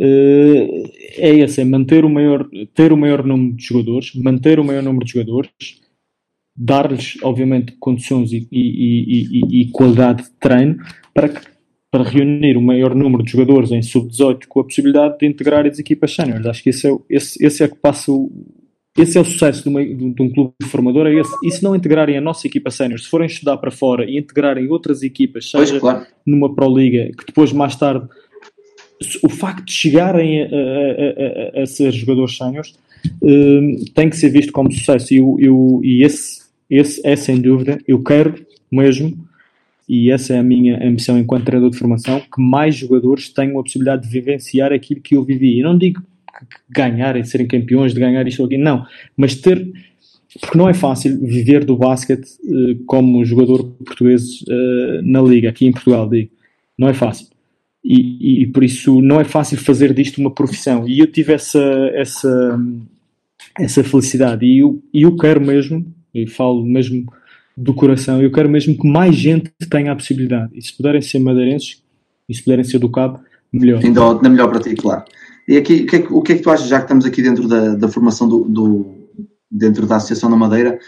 Uh, 0.00 0.88
é 1.16 1.30
esse, 1.40 1.60
é 1.60 1.64
manter 1.64 2.04
o 2.04 2.10
maior, 2.10 2.48
ter 2.72 2.92
o 2.92 2.96
maior 2.96 3.24
número 3.24 3.56
de 3.56 3.64
jogadores, 3.64 4.14
manter 4.14 4.60
o 4.60 4.64
maior 4.64 4.82
número 4.82 5.04
de 5.04 5.12
jogadores, 5.12 5.50
dar-lhes, 6.56 7.16
obviamente, 7.22 7.72
condições 7.80 8.32
e, 8.32 8.46
e, 8.50 9.40
e, 9.42 9.62
e, 9.62 9.70
qualidade 9.70 10.24
de 10.24 10.30
treino 10.38 10.76
para, 11.12 11.28
que, 11.28 11.40
para 11.90 12.04
reunir 12.04 12.56
o 12.56 12.62
maior 12.62 12.94
número 12.94 13.24
de 13.24 13.32
jogadores 13.32 13.72
em 13.72 13.82
sub-18 13.82 14.46
com 14.48 14.60
a 14.60 14.64
possibilidade 14.64 15.18
de 15.18 15.26
integrar 15.26 15.66
as 15.66 15.78
equipas 15.78 16.14
séniores. 16.14 16.46
Acho 16.46 16.62
que 16.62 16.70
esse 16.70 16.88
é, 16.88 16.96
esse, 17.10 17.44
esse 17.44 17.64
é 17.64 17.68
que 17.68 17.76
passa 17.76 18.12
o, 18.12 18.30
esse 18.98 19.16
é 19.16 19.20
o 19.20 19.24
sucesso 19.24 19.62
de, 19.62 19.68
uma, 19.68 19.84
de, 19.84 20.22
um 20.22 20.30
clube 20.30 20.54
formador, 20.64 21.06
é 21.06 21.14
esse. 21.14 21.32
E 21.44 21.50
se 21.52 21.62
não 21.62 21.76
integrarem 21.76 22.16
a 22.16 22.20
nossa 22.20 22.46
equipa 22.48 22.70
sénior, 22.70 22.98
se 22.98 23.08
forem 23.08 23.28
estudar 23.28 23.56
para 23.58 23.70
fora 23.70 24.04
e 24.04 24.18
integrarem 24.18 24.68
outras 24.68 25.04
equipas, 25.04 25.48
seja 25.48 25.70
pois, 25.70 25.80
claro. 25.80 26.06
numa 26.26 26.52
Pro 26.52 26.76
Liga, 26.76 27.10
que 27.16 27.26
depois 27.26 27.52
mais 27.52 27.76
tarde 27.76 28.08
o 29.22 29.28
facto 29.28 29.64
de 29.64 29.72
chegarem 29.72 30.42
a, 30.42 30.46
a, 30.46 31.60
a, 31.60 31.62
a 31.62 31.66
ser 31.66 31.92
jogadores 31.92 32.36
séniores 32.36 32.74
um, 33.22 33.76
tem 33.94 34.10
que 34.10 34.16
ser 34.16 34.30
visto 34.30 34.52
como 34.52 34.72
sucesso. 34.72 35.14
E, 35.14 35.18
eu, 35.18 35.80
e 35.84 36.02
esse 36.02 36.48
esse 36.70 37.00
é 37.04 37.16
sem 37.16 37.40
dúvida, 37.40 37.78
eu 37.88 38.02
quero 38.02 38.46
mesmo, 38.70 39.16
e 39.88 40.10
essa 40.10 40.34
é 40.34 40.38
a 40.38 40.42
minha 40.42 40.76
ambição 40.86 41.18
enquanto 41.18 41.46
treinador 41.46 41.70
de 41.70 41.78
formação, 41.78 42.20
que 42.20 42.40
mais 42.40 42.74
jogadores 42.74 43.30
tenham 43.30 43.58
a 43.58 43.62
possibilidade 43.62 44.02
de 44.02 44.08
vivenciar 44.08 44.70
aquilo 44.70 45.00
que 45.00 45.16
eu 45.16 45.24
vivi. 45.24 45.58
E 45.58 45.62
não 45.62 45.78
digo 45.78 46.02
ganharem, 46.68 47.24
serem 47.24 47.46
campeões, 47.46 47.94
de 47.94 48.00
ganhar 48.00 48.26
isto 48.28 48.40
ou 48.40 48.46
aquilo, 48.46 48.62
não, 48.62 48.84
mas 49.16 49.34
ter, 49.34 49.66
porque 50.40 50.58
não 50.58 50.68
é 50.68 50.74
fácil 50.74 51.18
viver 51.18 51.64
do 51.64 51.76
basquete 51.76 52.28
uh, 52.44 52.84
como 52.84 53.24
jogador 53.24 53.64
português 53.84 54.42
uh, 54.42 55.02
na 55.02 55.22
Liga, 55.22 55.48
aqui 55.48 55.66
em 55.66 55.72
Portugal, 55.72 56.08
digo, 56.08 56.30
não 56.76 56.88
é 56.88 56.94
fácil. 56.94 57.26
E, 57.90 58.42
e, 58.42 58.46
por 58.48 58.62
isso 58.62 59.00
não 59.00 59.18
é 59.18 59.24
fácil 59.24 59.56
fazer 59.56 59.94
disto 59.94 60.18
uma 60.18 60.30
profissão. 60.30 60.86
E 60.86 60.98
eu 60.98 61.06
tive 61.06 61.32
essa, 61.32 61.58
essa, 61.94 62.60
essa 63.58 63.82
felicidade. 63.82 64.44
E 64.44 64.58
eu, 64.58 64.82
eu 64.92 65.16
quero 65.16 65.40
mesmo, 65.40 65.86
e 66.14 66.26
falo 66.26 66.62
mesmo 66.66 67.10
do 67.56 67.72
coração, 67.72 68.20
eu 68.20 68.30
quero 68.30 68.46
mesmo 68.46 68.76
que 68.76 68.86
mais 68.86 69.16
gente 69.16 69.50
tenha 69.70 69.92
a 69.92 69.96
possibilidade. 69.96 70.50
E 70.54 70.60
se 70.60 70.76
puderem 70.76 71.00
ser 71.00 71.18
madeirenses, 71.18 71.82
e 72.28 72.34
se 72.34 72.44
puderem 72.44 72.62
ser 72.62 72.78
do 72.78 72.90
Cabo, 72.90 73.20
melhor. 73.50 73.82
Ainda, 73.82 74.04
ainda 74.04 74.28
melhor 74.28 74.50
para 74.50 74.60
ti, 74.60 74.74
claro. 74.74 75.04
E 75.48 75.56
aqui, 75.56 75.84
o 75.84 75.86
que, 75.86 75.96
é, 75.96 76.06
o 76.10 76.20
que 76.20 76.32
é 76.32 76.36
que 76.36 76.42
tu 76.42 76.50
achas, 76.50 76.68
já 76.68 76.76
que 76.76 76.84
estamos 76.84 77.06
aqui 77.06 77.22
dentro 77.22 77.48
da, 77.48 77.74
da 77.74 77.88
formação 77.88 78.28
do, 78.28 78.44
do, 78.44 78.94
dentro 79.50 79.86
da 79.86 79.96
Associação 79.96 80.30
da 80.30 80.36
Madeira, 80.36 80.78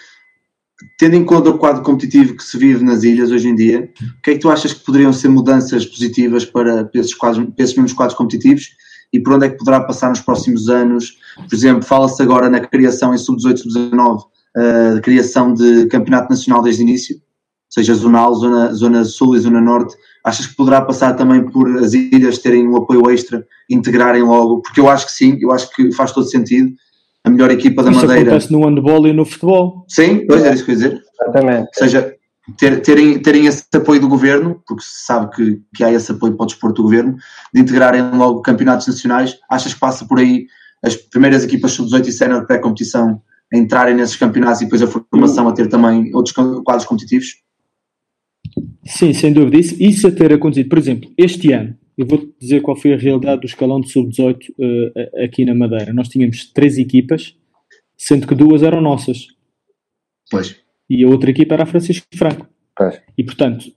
tendo 0.98 1.16
em 1.16 1.24
conta 1.24 1.50
o 1.50 1.58
quadro 1.58 1.82
competitivo 1.82 2.36
que 2.36 2.42
se 2.42 2.56
vive 2.58 2.84
nas 2.84 3.02
ilhas 3.02 3.30
hoje 3.30 3.48
em 3.48 3.54
dia, 3.54 3.90
o 4.18 4.22
que 4.22 4.30
é 4.30 4.34
que 4.34 4.40
tu 4.40 4.50
achas 4.50 4.72
que 4.72 4.84
poderiam 4.84 5.12
ser 5.12 5.28
mudanças 5.28 5.84
positivas 5.86 6.44
para, 6.44 6.84
para, 6.84 7.00
esses, 7.00 7.14
quadros, 7.14 7.44
para 7.54 7.64
esses 7.64 7.76
mesmos 7.76 7.92
quadros 7.92 8.16
competitivos 8.16 8.68
e 9.12 9.20
por 9.20 9.34
onde 9.34 9.46
é 9.46 9.48
que 9.50 9.58
poderá 9.58 9.80
passar 9.80 10.08
nos 10.08 10.20
próximos 10.20 10.68
anos? 10.68 11.18
Por 11.48 11.54
exemplo, 11.54 11.82
fala-se 11.82 12.22
agora 12.22 12.48
na 12.48 12.60
criação 12.60 13.14
em 13.14 13.18
sub-18, 13.18 13.58
sub-19 13.58 14.22
uh, 14.56 15.00
criação 15.02 15.52
de 15.52 15.86
campeonato 15.86 16.30
nacional 16.30 16.62
desde 16.62 16.82
o 16.82 16.84
início, 16.84 17.20
seja 17.68 17.94
zonal, 17.94 18.34
zona, 18.34 18.72
zona 18.72 19.04
sul 19.04 19.36
e 19.36 19.40
zona 19.40 19.60
norte, 19.60 19.96
achas 20.24 20.46
que 20.46 20.56
poderá 20.56 20.80
passar 20.82 21.14
também 21.14 21.48
por 21.48 21.78
as 21.78 21.92
ilhas 21.92 22.38
terem 22.38 22.68
um 22.68 22.76
apoio 22.76 23.10
extra, 23.10 23.46
integrarem 23.68 24.22
logo? 24.22 24.60
Porque 24.62 24.80
eu 24.80 24.88
acho 24.88 25.06
que 25.06 25.12
sim, 25.12 25.38
eu 25.40 25.52
acho 25.52 25.70
que 25.74 25.92
faz 25.92 26.12
todo 26.12 26.28
sentido. 26.28 26.72
A 27.30 27.32
melhor 27.32 27.50
equipa 27.52 27.82
da 27.82 27.90
isso 27.90 28.00
Madeira. 28.00 28.30
acontece 28.30 28.52
no 28.52 28.64
handball 28.64 29.06
e 29.06 29.12
no 29.12 29.24
futebol. 29.24 29.84
Sim, 29.88 30.26
pois 30.26 30.42
era 30.42 30.54
isso 30.54 30.64
que 30.64 30.72
eu 30.72 30.74
ia 30.74 30.80
dizer. 30.82 31.02
Exatamente. 31.20 31.68
Ou 31.68 31.74
seja, 31.74 32.14
ter, 32.58 32.82
terem, 32.82 33.18
terem 33.20 33.46
esse 33.46 33.64
apoio 33.72 34.00
do 34.00 34.08
governo, 34.08 34.60
porque 34.66 34.82
se 34.82 35.06
sabe 35.06 35.34
que, 35.34 35.62
que 35.74 35.84
há 35.84 35.92
esse 35.92 36.10
apoio 36.10 36.36
para 36.36 36.44
o 36.44 36.46
desporto 36.46 36.76
do 36.76 36.82
governo, 36.82 37.16
de 37.54 37.60
integrarem 37.60 38.10
logo 38.10 38.42
campeonatos 38.42 38.88
nacionais, 38.88 39.38
achas 39.48 39.72
que 39.72 39.80
passa 39.80 40.04
por 40.04 40.18
aí 40.18 40.46
as 40.82 40.96
primeiras 40.96 41.44
equipas 41.44 41.72
sub-18 41.72 42.08
e 42.08 42.12
sénior 42.12 42.46
pré-competição 42.46 43.22
a 43.52 43.56
entrarem 43.56 43.94
nesses 43.94 44.16
campeonatos 44.16 44.60
e 44.60 44.64
depois 44.64 44.82
a 44.82 44.86
formação 44.86 45.48
a 45.48 45.52
ter 45.52 45.68
também 45.68 46.12
outros 46.14 46.34
quadros 46.64 46.86
competitivos? 46.86 47.26
Sim, 48.84 49.12
sem 49.12 49.32
dúvida. 49.32 49.56
Isso, 49.58 49.76
isso 49.78 50.08
a 50.08 50.10
ter 50.10 50.32
acontecido. 50.32 50.68
Por 50.68 50.78
exemplo, 50.78 51.10
este 51.16 51.52
ano, 51.52 51.76
eu 52.00 52.06
vou 52.06 52.32
dizer 52.40 52.62
qual 52.62 52.74
foi 52.74 52.94
a 52.94 52.96
realidade 52.96 53.42
do 53.42 53.46
escalão 53.46 53.78
de 53.78 53.90
sub-18 53.90 54.48
uh, 54.58 55.22
aqui 55.22 55.44
na 55.44 55.54
Madeira. 55.54 55.92
Nós 55.92 56.08
tínhamos 56.08 56.50
três 56.50 56.78
equipas, 56.78 57.36
sendo 57.94 58.26
que 58.26 58.34
duas 58.34 58.62
eram 58.62 58.80
nossas. 58.80 59.26
Pois. 60.30 60.56
E 60.88 61.04
a 61.04 61.08
outra 61.08 61.28
equipa 61.28 61.52
era 61.52 61.64
a 61.64 61.66
Francisco 61.66 62.06
Franco. 62.14 62.48
Pois. 62.74 62.98
E 63.18 63.22
portanto, 63.22 63.70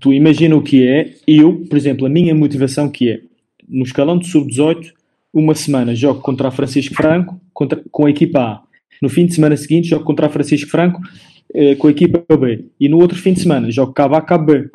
tu 0.00 0.12
imagina 0.12 0.56
o 0.56 0.62
que 0.62 0.88
é, 0.88 1.14
eu, 1.24 1.64
por 1.68 1.78
exemplo, 1.78 2.04
a 2.04 2.08
minha 2.08 2.34
motivação 2.34 2.90
que 2.90 3.10
é, 3.10 3.20
no 3.68 3.84
escalão 3.84 4.18
de 4.18 4.26
sub-18, 4.26 4.92
uma 5.32 5.54
semana 5.54 5.94
jogo 5.94 6.20
contra 6.20 6.48
a 6.48 6.50
Francisco 6.50 6.96
Franco 6.96 7.40
contra, 7.54 7.80
com 7.92 8.06
a 8.06 8.10
equipa 8.10 8.40
A. 8.40 8.62
No 9.00 9.08
fim 9.08 9.24
de 9.24 9.34
semana 9.34 9.56
seguinte 9.56 9.86
jogo 9.86 10.04
contra 10.04 10.26
a 10.26 10.30
Francisco 10.30 10.68
Franco 10.68 11.00
eh, 11.54 11.76
com 11.76 11.86
a 11.86 11.90
equipa 11.92 12.36
B. 12.36 12.64
E 12.80 12.88
no 12.88 12.98
outro 12.98 13.16
fim 13.16 13.34
de 13.34 13.40
semana 13.40 13.70
jogo 13.70 13.92
Cabo 13.92 14.16
A, 14.16 14.20
Cabo 14.20 14.46
B. 14.46 14.68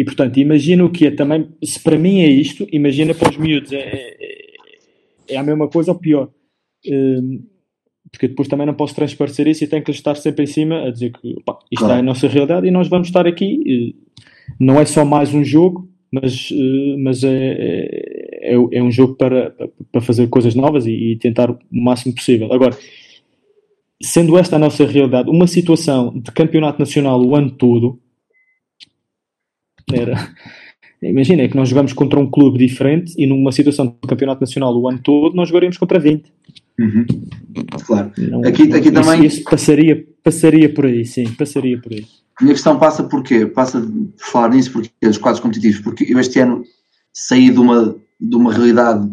E 0.00 0.04
portanto, 0.04 0.38
imagina 0.38 0.82
o 0.82 0.88
que 0.88 1.08
é 1.08 1.10
também, 1.10 1.46
se 1.62 1.78
para 1.78 1.98
mim 1.98 2.20
é 2.20 2.26
isto, 2.26 2.66
imagina 2.72 3.12
para 3.12 3.28
os 3.28 3.36
miúdos, 3.36 3.70
é, 3.70 4.16
é, 4.18 4.46
é 5.28 5.36
a 5.36 5.42
mesma 5.42 5.68
coisa 5.68 5.92
ou 5.92 5.98
pior. 5.98 6.30
Um, 6.90 7.42
porque 8.10 8.28
depois 8.28 8.48
também 8.48 8.66
não 8.66 8.72
posso 8.72 8.94
transparecer 8.94 9.46
isso 9.46 9.62
e 9.62 9.66
tenho 9.66 9.84
que 9.84 9.90
estar 9.90 10.14
sempre 10.14 10.44
em 10.44 10.46
cima 10.46 10.86
a 10.86 10.90
dizer 10.90 11.12
que 11.12 11.34
opa, 11.36 11.58
isto 11.70 11.84
claro. 11.84 11.96
é 11.96 11.98
a 11.98 12.02
nossa 12.02 12.26
realidade 12.26 12.66
e 12.66 12.70
nós 12.70 12.88
vamos 12.88 13.08
estar 13.08 13.26
aqui. 13.26 13.94
Não 14.58 14.80
é 14.80 14.86
só 14.86 15.04
mais 15.04 15.34
um 15.34 15.44
jogo, 15.44 15.86
mas, 16.10 16.48
mas 17.04 17.22
é, 17.22 17.90
é, 18.40 18.54
é 18.54 18.82
um 18.82 18.90
jogo 18.90 19.16
para, 19.16 19.54
para 19.92 20.00
fazer 20.00 20.28
coisas 20.28 20.54
novas 20.54 20.86
e, 20.86 20.92
e 20.92 21.16
tentar 21.16 21.50
o 21.50 21.58
máximo 21.70 22.14
possível. 22.14 22.50
Agora, 22.50 22.74
sendo 24.02 24.38
esta 24.38 24.56
a 24.56 24.58
nossa 24.58 24.86
realidade, 24.86 25.28
uma 25.28 25.46
situação 25.46 26.18
de 26.18 26.32
campeonato 26.32 26.78
nacional 26.78 27.22
o 27.22 27.36
ano 27.36 27.50
todo, 27.50 28.00
era. 29.94 30.30
Imagina, 31.02 31.42
é 31.42 31.48
que 31.48 31.56
nós 31.56 31.68
jogamos 31.68 31.94
contra 31.94 32.20
um 32.20 32.30
clube 32.30 32.58
diferente 32.58 33.14
e 33.16 33.26
numa 33.26 33.52
situação 33.52 33.86
de 33.86 34.08
campeonato 34.08 34.42
nacional 34.42 34.76
o 34.76 34.88
ano 34.88 35.00
todo 35.02 35.34
nós 35.34 35.48
jogaríamos 35.48 35.78
contra 35.78 35.98
20. 35.98 36.30
Uhum. 36.78 37.06
Claro. 37.86 38.12
Não, 38.18 38.40
aqui, 38.40 38.72
aqui 38.72 38.88
isso, 38.88 38.92
também. 38.92 39.24
Isso 39.24 39.44
passaria, 39.44 40.04
passaria 40.22 40.72
por 40.72 40.86
aí, 40.86 41.04
sim, 41.04 41.24
passaria 41.32 41.80
por 41.80 41.92
aí. 41.92 42.06
A 42.38 42.44
minha 42.44 42.54
questão 42.54 42.78
passa 42.78 43.04
por 43.04 43.22
quê? 43.22 43.46
Passa 43.46 43.80
por 43.80 44.12
falar 44.18 44.50
nisso, 44.50 44.72
porque 44.72 44.90
os 45.06 45.18
quadros 45.18 45.40
competitivos, 45.40 45.80
porque 45.80 46.06
eu 46.10 46.18
este 46.18 46.38
ano 46.40 46.64
saí 47.12 47.50
de 47.50 47.58
uma, 47.58 47.96
de 48.20 48.36
uma 48.36 48.52
realidade 48.52 49.08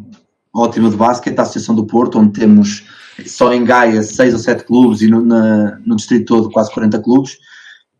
ótima 0.53 0.89
de 0.89 0.95
basquete, 0.95 1.37
a 1.37 1.41
Associação 1.43 1.75
do 1.75 1.85
Porto, 1.85 2.19
onde 2.19 2.39
temos 2.39 2.85
só 3.25 3.53
em 3.53 3.63
Gaia 3.63 4.01
6 4.01 4.33
ou 4.33 4.39
7 4.39 4.63
clubes 4.63 5.01
e 5.01 5.07
no, 5.07 5.25
na, 5.25 5.79
no 5.85 5.95
distrito 5.95 6.25
todo 6.25 6.49
quase 6.49 6.71
40 6.73 6.99
clubes, 6.99 7.37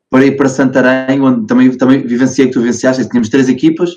para 0.10 0.26
ir 0.26 0.38
para 0.38 0.50
Santarém, 0.50 1.22
onde 1.22 1.48
também, 1.48 1.72
também 1.78 2.06
vivenciei 2.06 2.48
que 2.48 2.54
tu 2.54 2.62
vivenciaste, 2.62 3.08
tínhamos 3.08 3.30
três 3.30 3.50
equipas, 3.50 3.92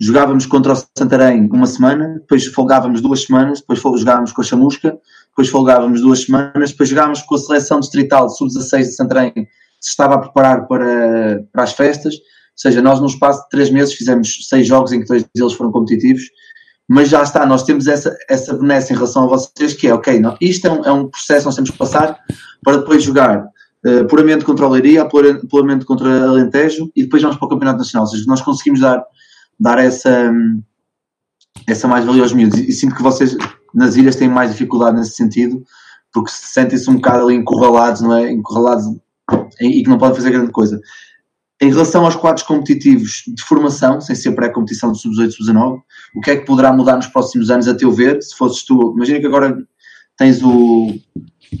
jogávamos 0.00 0.46
contra 0.46 0.72
o 0.72 0.84
Santarém 0.96 1.48
uma 1.52 1.66
semana, 1.66 2.14
depois 2.14 2.46
folgávamos 2.46 3.00
duas 3.00 3.24
semanas, 3.24 3.60
depois 3.60 3.80
jogávamos 4.00 4.32
com 4.32 4.40
a 4.40 4.44
Chamusca, 4.44 4.98
depois 5.28 5.48
folgávamos 5.48 6.00
duas 6.00 6.22
semanas, 6.22 6.70
depois 6.70 6.88
jogávamos 6.88 7.22
com 7.22 7.34
a 7.34 7.38
seleção 7.38 7.80
distrital 7.80 8.28
sub-16 8.28 8.78
de 8.78 8.94
Santarém, 8.94 9.32
se 9.80 9.90
estava 9.90 10.14
a 10.14 10.18
preparar 10.18 10.66
para, 10.66 11.44
para 11.52 11.62
as 11.62 11.72
festas, 11.72 12.14
ou 12.14 12.20
seja, 12.56 12.80
nós 12.80 13.00
no 13.00 13.06
espaço 13.06 13.42
de 13.42 13.48
três 13.50 13.70
meses 13.70 13.94
fizemos 13.94 14.48
seis 14.48 14.66
jogos 14.66 14.92
em 14.92 15.00
que 15.00 15.06
dois 15.06 15.24
deles 15.34 15.52
foram 15.52 15.72
competitivos, 15.72 16.22
mas 16.88 17.08
já 17.08 17.22
está, 17.22 17.46
nós 17.46 17.62
temos 17.62 17.86
essa, 17.86 18.16
essa 18.28 18.54
benesse 18.54 18.92
em 18.92 18.96
relação 18.96 19.24
a 19.24 19.26
vocês, 19.26 19.72
que 19.72 19.88
é, 19.88 19.94
ok, 19.94 20.18
não, 20.20 20.36
isto 20.40 20.66
é 20.66 20.70
um, 20.70 20.84
é 20.84 20.92
um 20.92 21.08
processo 21.08 21.40
que 21.40 21.46
nós 21.46 21.54
temos 21.54 21.70
que 21.70 21.78
passar 21.78 22.18
para 22.62 22.78
depois 22.78 23.02
jogar 23.02 23.44
uh, 23.86 24.06
puramente 24.06 24.44
contra 24.44 24.66
o 24.66 24.70
Leiria, 24.70 25.06
puramente 25.06 25.84
contra 25.84 26.28
Alentejo 26.28 26.90
e 26.94 27.02
depois 27.02 27.22
vamos 27.22 27.36
para 27.36 27.46
o 27.46 27.48
Campeonato 27.48 27.78
Nacional, 27.78 28.06
ou 28.06 28.10
seja, 28.10 28.24
nós 28.26 28.42
conseguimos 28.42 28.80
dar, 28.80 29.04
dar 29.58 29.78
essa, 29.78 30.32
essa 31.66 31.88
mais-valia 31.88 32.22
aos 32.22 32.32
miúdos 32.32 32.58
e, 32.58 32.70
e 32.70 32.72
sinto 32.72 32.94
que 32.94 33.02
vocês 33.02 33.36
nas 33.74 33.96
ilhas 33.96 34.16
têm 34.16 34.28
mais 34.28 34.52
dificuldade 34.52 34.96
nesse 34.96 35.14
sentido, 35.16 35.62
porque 36.12 36.30
sentem-se 36.30 36.88
um 36.88 36.94
bocado 36.94 37.24
ali 37.24 37.34
encurralados, 37.34 38.00
não 38.00 38.16
é? 38.16 38.30
Encurralados 38.30 38.86
e, 39.60 39.80
e 39.80 39.82
que 39.82 39.90
não 39.90 39.98
podem 39.98 40.14
fazer 40.14 40.30
grande 40.30 40.52
coisa. 40.52 40.80
em 41.60 41.70
relação 41.70 42.04
aos 42.04 42.14
quadros 42.14 42.44
competitivos 42.44 43.24
de 43.26 43.42
formação, 43.42 44.00
sem 44.00 44.14
ser 44.14 44.32
pré-competição 44.32 44.92
de 44.92 45.00
sub-18, 45.00 45.32
sub-19, 45.32 45.80
o 46.14 46.20
que 46.20 46.30
é 46.30 46.36
que 46.36 46.46
poderá 46.46 46.72
mudar 46.72 46.96
nos 46.96 47.08
próximos 47.08 47.50
anos, 47.50 47.66
a 47.66 47.74
teu 47.74 47.90
ver? 47.90 48.22
Se 48.22 48.36
fosses 48.36 48.64
tu, 48.64 48.92
imagina 48.94 49.18
que 49.18 49.26
agora 49.26 49.56
tens 50.16 50.42
o, 50.42 50.94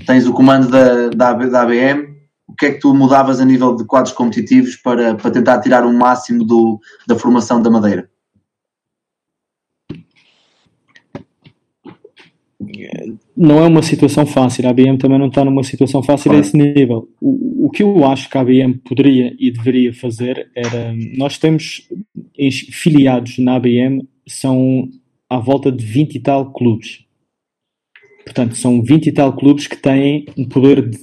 tens 0.06 0.26
o 0.26 0.32
comando 0.32 0.68
da, 0.68 1.08
da, 1.08 1.32
da 1.32 1.62
ABM, 1.62 2.13
o 2.46 2.54
que 2.54 2.66
é 2.66 2.72
que 2.72 2.80
tu 2.80 2.94
mudavas 2.94 3.40
a 3.40 3.44
nível 3.44 3.74
de 3.74 3.84
quadros 3.84 4.12
competitivos 4.12 4.76
para, 4.76 5.14
para 5.14 5.30
tentar 5.30 5.60
tirar 5.60 5.84
o 5.84 5.92
máximo 5.92 6.44
do, 6.44 6.80
da 7.06 7.16
formação 7.16 7.60
da 7.60 7.70
Madeira? 7.70 8.08
não 13.36 13.62
é 13.62 13.66
uma 13.66 13.82
situação 13.82 14.24
fácil. 14.26 14.66
A 14.66 14.70
ABM 14.70 14.96
também 14.98 15.18
não 15.18 15.28
está 15.28 15.44
numa 15.44 15.62
situação 15.62 16.02
fácil 16.02 16.30
claro. 16.30 16.38
a 16.38 16.40
esse 16.40 16.56
nível. 16.56 17.08
O, 17.20 17.66
o 17.66 17.70
que 17.70 17.82
eu 17.82 18.04
acho 18.04 18.28
que 18.28 18.38
a 18.38 18.40
ABM 18.40 18.74
poderia 18.84 19.34
e 19.38 19.50
deveria 19.50 19.92
fazer 19.92 20.50
era. 20.54 20.94
Nós 21.16 21.38
temos 21.38 21.88
filiados 22.72 23.38
na 23.38 23.56
ABM, 23.56 24.06
são 24.26 24.88
à 25.28 25.38
volta 25.38 25.70
de 25.70 25.84
20 25.84 26.14
e 26.14 26.20
tal 26.20 26.52
clubes. 26.52 27.04
Portanto, 28.24 28.56
são 28.56 28.82
20 28.82 29.06
e 29.06 29.12
tal 29.12 29.36
clubes 29.36 29.66
que 29.66 29.76
têm 29.76 30.26
um 30.36 30.48
poder 30.48 30.88
de, 30.88 30.98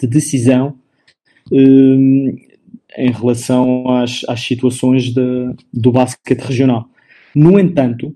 de 0.00 0.06
decisão 0.06 0.68
um, 0.68 0.83
em 1.52 3.10
relação 3.10 3.88
às, 3.90 4.22
às 4.28 4.40
situações 4.40 5.12
de, 5.12 5.54
do 5.72 5.92
basquete 5.92 6.40
regional. 6.40 6.88
No 7.34 7.58
entanto, 7.58 8.14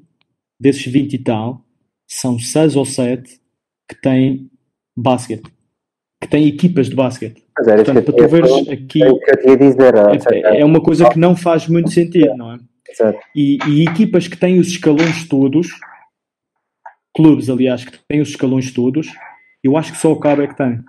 desses 0.61 0.87
20 0.87 1.15
e 1.15 1.19
tal, 1.19 1.65
são 2.07 2.39
6 2.39 2.77
ou 2.77 2.85
7 2.85 3.41
que 3.89 4.01
têm 4.01 4.51
basquete, 4.97 5.51
que 6.21 6.29
têm 6.29 6.47
equipas 6.47 6.89
de 6.89 6.97
basquete. 6.97 7.45
Portanto, 7.55 8.03
para 8.03 8.15
tu 8.15 8.29
veres 8.29 8.69
aqui, 8.69 9.03
é, 9.03 10.61
é 10.61 10.65
uma 10.65 10.81
coisa 10.81 11.09
que 11.09 11.19
não 11.19 11.35
faz 11.35 11.67
muito 11.67 11.91
sentido, 11.91 12.37
não 12.37 12.53
é? 12.53 12.59
E, 13.35 13.59
e, 13.69 13.83
equipas 13.85 14.27
que 14.29 14.37
têm 14.37 14.59
os 14.59 14.69
escalões 14.69 15.29
todos, 15.29 15.69
clubes, 17.15 17.51
aliás, 17.51 17.85
que 17.85 17.99
têm 18.09 18.21
os 18.21 18.31
escalões 18.31 18.73
todos, 18.73 19.09
eu 19.63 19.77
acho 19.77 19.93
que 19.93 19.99
só 19.99 20.13
o 20.13 20.19
Cabo 20.19 20.43
é 20.43 20.47
que 20.47 20.57
tem. 20.57 20.83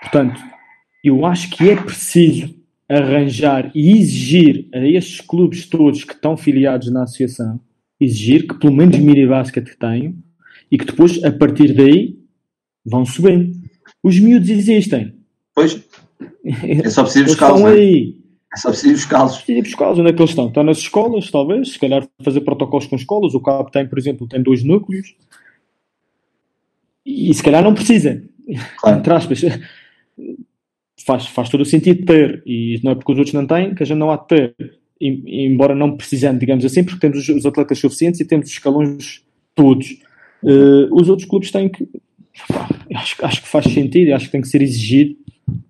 Portanto, 0.00 0.40
eu 1.02 1.24
acho 1.26 1.50
que 1.50 1.70
é 1.70 1.76
preciso 1.76 2.54
arranjar 2.88 3.70
e 3.74 3.98
exigir 3.98 4.68
a 4.72 4.78
estes 4.78 5.20
clubes 5.20 5.66
todos 5.66 6.04
que 6.04 6.14
estão 6.14 6.36
filiados 6.36 6.90
na 6.90 7.02
associação, 7.02 7.60
exigir 8.00 8.46
que 8.46 8.54
pelo 8.54 8.72
menos 8.72 8.98
mini 8.98 9.26
basquete 9.26 9.76
tenham 9.78 10.14
e 10.70 10.78
que 10.78 10.84
depois, 10.84 11.22
a 11.22 11.30
partir 11.30 11.74
daí, 11.74 12.18
vão 12.84 13.04
subindo. 13.04 13.56
Os 14.02 14.18
miúdos 14.18 14.48
existem. 14.48 15.14
Pois. 15.54 15.80
É 16.50 16.88
só 16.88 17.02
preciso 17.02 17.26
buscá-los. 17.26 17.58
Estão 17.58 17.72
é? 17.72 17.74
aí. 17.74 18.16
É 18.52 18.56
só 18.56 18.70
preciso 18.70 18.94
buscá-los. 18.94 19.36
Preciso 19.36 19.62
buscá-los. 19.62 19.98
Onde 19.98 20.08
é 20.08 20.12
que 20.14 20.20
eles 20.20 20.30
estão? 20.30 20.46
Estão 20.48 20.62
nas 20.62 20.78
escolas, 20.78 21.30
talvez. 21.30 21.72
Se 21.72 21.78
calhar 21.78 22.08
fazer 22.22 22.40
protocolos 22.40 22.86
com 22.86 22.96
escolas. 22.96 23.34
O 23.34 23.40
CAP 23.40 23.70
tem, 23.70 23.86
por 23.86 23.98
exemplo, 23.98 24.26
tem 24.26 24.42
dois 24.42 24.64
núcleos. 24.64 25.14
E 27.04 27.34
se 27.34 27.42
calhar 27.42 27.62
não 27.62 27.74
precisa. 27.74 28.22
Claro. 28.78 28.98
Entre 28.98 29.12
aspas. 29.12 29.40
Faz, 31.08 31.26
faz 31.26 31.48
todo 31.48 31.62
o 31.62 31.64
sentido 31.64 32.04
ter. 32.04 32.42
E 32.44 32.78
não 32.84 32.92
é 32.92 32.94
porque 32.94 33.12
os 33.12 33.16
outros 33.16 33.32
não 33.32 33.46
têm 33.46 33.74
que 33.74 33.82
a 33.82 33.86
gente 33.86 33.96
não 33.96 34.10
há 34.10 34.16
de 34.18 34.28
ter. 34.28 34.54
E, 35.00 35.46
embora 35.46 35.74
não 35.74 35.96
precisando, 35.96 36.38
digamos 36.38 36.62
assim, 36.66 36.84
porque 36.84 37.00
temos 37.00 37.26
os, 37.26 37.28
os 37.30 37.46
atletas 37.46 37.78
suficientes 37.78 38.20
e 38.20 38.26
temos 38.26 38.46
os 38.46 38.52
escalões 38.52 39.22
todos. 39.54 40.02
Uh, 40.42 40.86
os 40.92 41.08
outros 41.08 41.26
clubes 41.26 41.50
têm 41.50 41.70
que. 41.70 41.88
Acho, 42.94 43.24
acho 43.24 43.42
que 43.42 43.48
faz 43.48 43.64
sentido, 43.72 44.12
acho 44.12 44.26
que 44.26 44.32
tem 44.32 44.42
que 44.42 44.48
ser 44.48 44.60
exigido. 44.60 45.16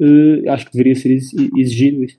Uh, 0.01 0.51
acho 0.51 0.67
que 0.67 0.73
deveria 0.73 0.97
ser 0.97 1.17
exigido 1.57 2.03
isso. 2.03 2.19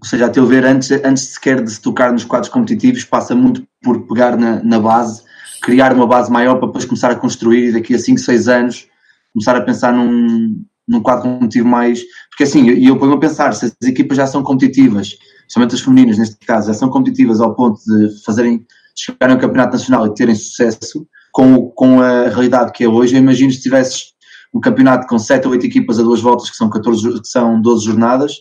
Ou 0.00 0.06
seja, 0.06 0.26
a 0.26 0.30
teu 0.30 0.46
ver, 0.46 0.64
antes, 0.64 0.92
antes 0.92 1.24
sequer 1.24 1.64
de 1.64 1.72
se 1.72 1.82
tocar 1.82 2.12
nos 2.12 2.22
quadros 2.22 2.48
competitivos, 2.48 3.02
passa 3.02 3.34
muito 3.34 3.66
por 3.82 4.06
pegar 4.06 4.36
na, 4.36 4.62
na 4.62 4.78
base, 4.78 5.24
criar 5.60 5.92
uma 5.92 6.06
base 6.06 6.30
maior 6.30 6.54
para 6.58 6.68
depois 6.68 6.84
começar 6.84 7.10
a 7.10 7.16
construir 7.16 7.70
e 7.70 7.72
daqui 7.72 7.94
a 7.94 7.98
5, 7.98 8.20
6 8.20 8.48
anos 8.48 8.88
começar 9.32 9.56
a 9.56 9.60
pensar 9.60 9.92
num, 9.92 10.64
num 10.90 11.00
quadro 11.00 11.22
competitivo 11.22 11.68
mais. 11.68 12.02
Porque 12.28 12.42
assim, 12.42 12.68
e 12.68 12.84
eu, 12.84 12.94
eu 12.94 12.98
ponho 12.98 13.12
a 13.12 13.20
pensar, 13.20 13.54
se 13.54 13.66
as 13.66 13.88
equipas 13.88 14.16
já 14.16 14.26
são 14.26 14.42
competitivas, 14.42 15.16
somente 15.48 15.74
as 15.74 15.80
femininas 15.80 16.18
neste 16.18 16.36
caso, 16.44 16.66
já 16.68 16.74
são 16.74 16.90
competitivas 16.90 17.40
ao 17.40 17.54
ponto 17.54 17.80
de 17.84 18.22
fazerem 18.24 18.66
chegarem 18.94 19.34
ao 19.34 19.40
campeonato 19.40 19.72
nacional 19.72 20.06
e 20.06 20.14
terem 20.14 20.34
sucesso, 20.34 21.06
com, 21.32 21.70
com 21.70 22.00
a 22.00 22.28
realidade 22.28 22.72
que 22.72 22.84
é 22.84 22.88
hoje, 22.88 23.14
eu 23.14 23.20
imagino 23.20 23.50
se 23.50 23.62
tivesses 23.62 24.12
um 24.52 24.60
campeonato 24.60 25.06
com 25.06 25.18
7 25.18 25.46
ou 25.46 25.52
8 25.52 25.64
equipas 25.64 25.98
a 25.98 26.02
duas 26.02 26.20
voltas, 26.20 26.50
que 26.50 26.56
são, 26.56 26.68
14, 26.68 27.20
que 27.20 27.28
são 27.28 27.62
12 27.62 27.84
jornadas, 27.86 28.36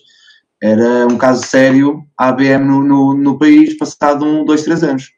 era 0.61 1.07
um 1.07 1.17
caso 1.17 1.45
sério 1.45 2.03
a 2.17 2.29
ABM 2.29 2.65
no, 2.65 2.83
no, 2.83 3.13
no 3.13 3.37
país 3.37 3.77
passado 3.77 4.25
um, 4.25 4.43
dois, 4.43 4.63
três 4.63 4.83
anos. 4.83 5.11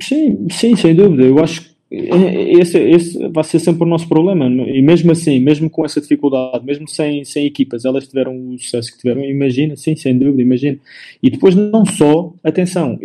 Sim, 0.00 0.46
sim, 0.50 0.74
sem 0.74 0.94
dúvida. 0.94 1.24
Eu 1.24 1.38
acho 1.38 1.60
que 1.60 1.71
esse, 1.92 2.78
esse 2.78 3.28
vai 3.28 3.44
ser 3.44 3.58
sempre 3.58 3.84
o 3.84 3.86
nosso 3.86 4.08
problema. 4.08 4.46
E 4.46 4.80
mesmo 4.80 5.12
assim, 5.12 5.38
mesmo 5.38 5.68
com 5.68 5.84
essa 5.84 6.00
dificuldade, 6.00 6.64
mesmo 6.64 6.88
sem, 6.88 7.24
sem 7.24 7.44
equipas, 7.44 7.84
elas 7.84 8.08
tiveram 8.08 8.34
o 8.34 8.58
sucesso 8.58 8.92
que 8.92 8.98
tiveram. 8.98 9.22
Imagina, 9.22 9.76
sim, 9.76 9.94
sem 9.94 10.16
dúvida, 10.16 10.42
imagina. 10.42 10.78
E 11.22 11.28
depois, 11.28 11.54
não 11.54 11.84
só, 11.84 12.32
atenção, 12.42 12.98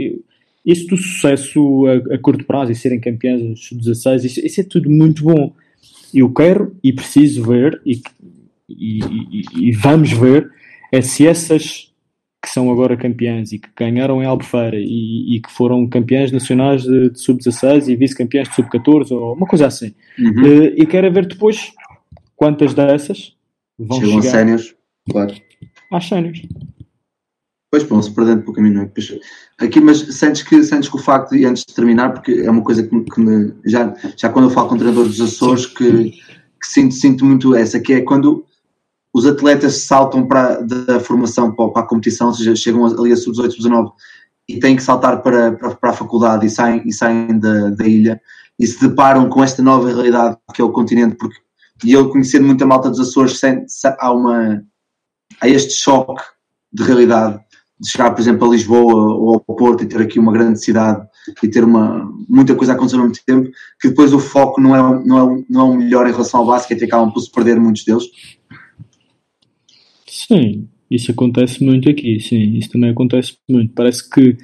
isso 0.65 0.87
do 0.87 0.97
sucesso 0.97 1.85
a, 1.85 2.15
a 2.15 2.17
curto 2.17 2.45
prazo 2.45 2.71
e 2.71 2.75
serem 2.75 2.99
campeões 2.99 3.41
dos 3.41 3.71
16, 3.71 4.23
isso, 4.23 4.45
isso, 4.45 4.61
é 4.61 4.63
tudo 4.63 4.89
muito 4.89 5.23
bom. 5.23 5.53
Eu 6.13 6.29
quero 6.33 6.75
e 6.81 6.93
preciso 6.93 7.43
ver, 7.43 7.81
e, 7.85 8.01
e, 8.69 8.99
e, 8.99 9.67
e 9.67 9.71
vamos 9.73 10.11
ver, 10.11 10.49
é 10.91 11.01
se 11.01 11.27
essas 11.27 11.91
que 12.47 12.53
são 12.53 12.71
agora 12.71 12.95
campeãs 12.95 13.51
e 13.51 13.59
que 13.59 13.67
ganharam 13.75 14.23
em 14.23 14.25
Albufeira 14.25 14.77
e, 14.77 15.35
e 15.35 15.41
que 15.41 15.51
foram 15.51 15.85
campeãs 15.85 16.31
nacionais 16.31 16.83
de, 16.83 17.09
de 17.09 17.19
sub-16 17.19 17.89
e 17.89 17.95
vice-campeãs 17.97 18.47
de 18.47 18.55
sub-14 18.55 19.11
ou 19.11 19.33
uma 19.33 19.45
coisa 19.45 19.67
assim. 19.67 19.93
Uhum. 20.17 20.43
Uh, 20.43 20.73
e 20.77 20.85
quero 20.85 21.11
ver 21.11 21.27
depois 21.27 21.73
quantas 22.37 22.73
dessas 22.73 23.35
vão 23.77 23.99
Chegam 23.99 24.21
chegar 24.21 24.31
sénios, 24.31 24.75
claro. 25.11 25.35
às 25.91 26.07
sénios. 26.07 26.41
Pois 27.69 27.83
vão-se 27.83 28.11
perdendo 28.11 28.43
pelo 28.43 28.53
caminho. 28.53 28.81
É? 28.81 29.65
Aqui, 29.65 29.81
mas 29.81 29.99
sentes 30.15 30.41
que, 30.41 30.63
sentes 30.63 30.87
que 30.87 30.95
o 30.95 30.99
facto, 30.99 31.35
e 31.35 31.45
antes 31.45 31.65
de 31.67 31.75
terminar, 31.75 32.13
porque 32.13 32.31
é 32.31 32.49
uma 32.49 32.63
coisa 32.63 32.81
que, 32.81 33.01
que 33.01 33.19
me, 33.19 33.53
já, 33.65 33.93
já 34.15 34.29
quando 34.29 34.45
eu 34.45 34.51
falo 34.51 34.69
com 34.69 34.77
treinadores 34.77 35.17
dos 35.17 35.33
Açores, 35.33 35.65
que, 35.65 36.11
que, 36.11 36.67
sinto, 36.67 36.95
sinto 36.95 37.25
muito 37.25 37.53
essa, 37.53 37.77
que 37.77 37.91
é 37.91 38.01
quando 38.01 38.45
os 39.17 39.25
atletas 39.25 39.77
saltam 39.77 40.27
para, 40.27 40.61
da 40.61 40.99
formação 40.99 41.51
para, 41.51 41.69
para 41.69 41.81
a 41.81 41.85
competição, 41.85 42.27
ou 42.27 42.33
seja, 42.33 42.55
chegam 42.55 42.85
ali 42.85 43.11
a 43.11 43.17
sub-18, 43.17 43.51
sub-19 43.51 43.91
e 44.47 44.59
têm 44.59 44.75
que 44.75 44.83
saltar 44.83 45.23
para, 45.23 45.53
para, 45.53 45.73
para, 45.73 45.89
a 45.89 45.93
faculdade 45.93 46.45
e 46.45 46.49
saem, 46.51 46.83
e 46.85 46.93
saem 46.93 47.39
da, 47.39 47.71
da 47.71 47.87
ilha 47.87 48.21
e 48.59 48.67
se 48.67 48.87
deparam 48.87 49.27
com 49.27 49.43
esta 49.43 49.63
nova 49.63 49.87
realidade 49.87 50.37
que 50.53 50.61
é 50.61 50.63
o 50.63 50.71
continente, 50.71 51.15
porque 51.15 51.35
e 51.83 51.93
eu 51.93 52.09
conhecendo 52.09 52.45
muita 52.45 52.65
malta 52.65 52.91
dos 52.91 52.99
Açores, 52.99 53.39
sente, 53.39 53.65
há, 53.99 54.11
uma, 54.11 54.63
há 55.41 55.47
este 55.47 55.73
choque 55.73 56.21
de 56.71 56.83
realidade 56.83 57.39
de 57.79 57.89
chegar, 57.89 58.11
por 58.11 58.21
exemplo, 58.21 58.47
a 58.47 58.51
Lisboa 58.51 59.15
ou 59.15 59.43
ao 59.47 59.55
Porto 59.55 59.83
e 59.83 59.87
ter 59.87 60.01
aqui 60.01 60.19
uma 60.19 60.31
grande 60.31 60.63
cidade 60.63 61.07
e 61.41 61.47
ter 61.47 61.63
uma, 61.63 62.11
muita 62.27 62.55
coisa 62.55 62.73
a 62.73 62.75
acontecer 62.75 62.97
ao 62.97 63.07
mesmo 63.07 63.23
tempo, 63.25 63.49
que 63.79 63.89
depois 63.89 64.13
o 64.13 64.19
foco 64.19 64.59
não 64.59 64.75
é, 64.75 65.05
não 65.05 65.17
é, 65.19 65.43
não 65.49 65.61
é 65.61 65.63
o 65.63 65.75
melhor 65.75 66.07
em 66.07 66.11
relação 66.11 66.39
ao 66.39 66.45
basquete 66.47 66.81
e 66.81 66.85
acabam 66.85 67.11
por 67.11 67.19
se 67.19 67.31
perder 67.31 67.59
muitos 67.59 67.83
deles? 67.83 68.05
Sim, 70.17 70.67
isso 70.89 71.11
acontece 71.11 71.63
muito 71.63 71.87
aqui, 71.87 72.19
sim, 72.19 72.57
isso 72.57 72.71
também 72.71 72.89
acontece 72.89 73.37
muito. 73.47 73.71
Parece 73.73 74.09
que 74.09 74.35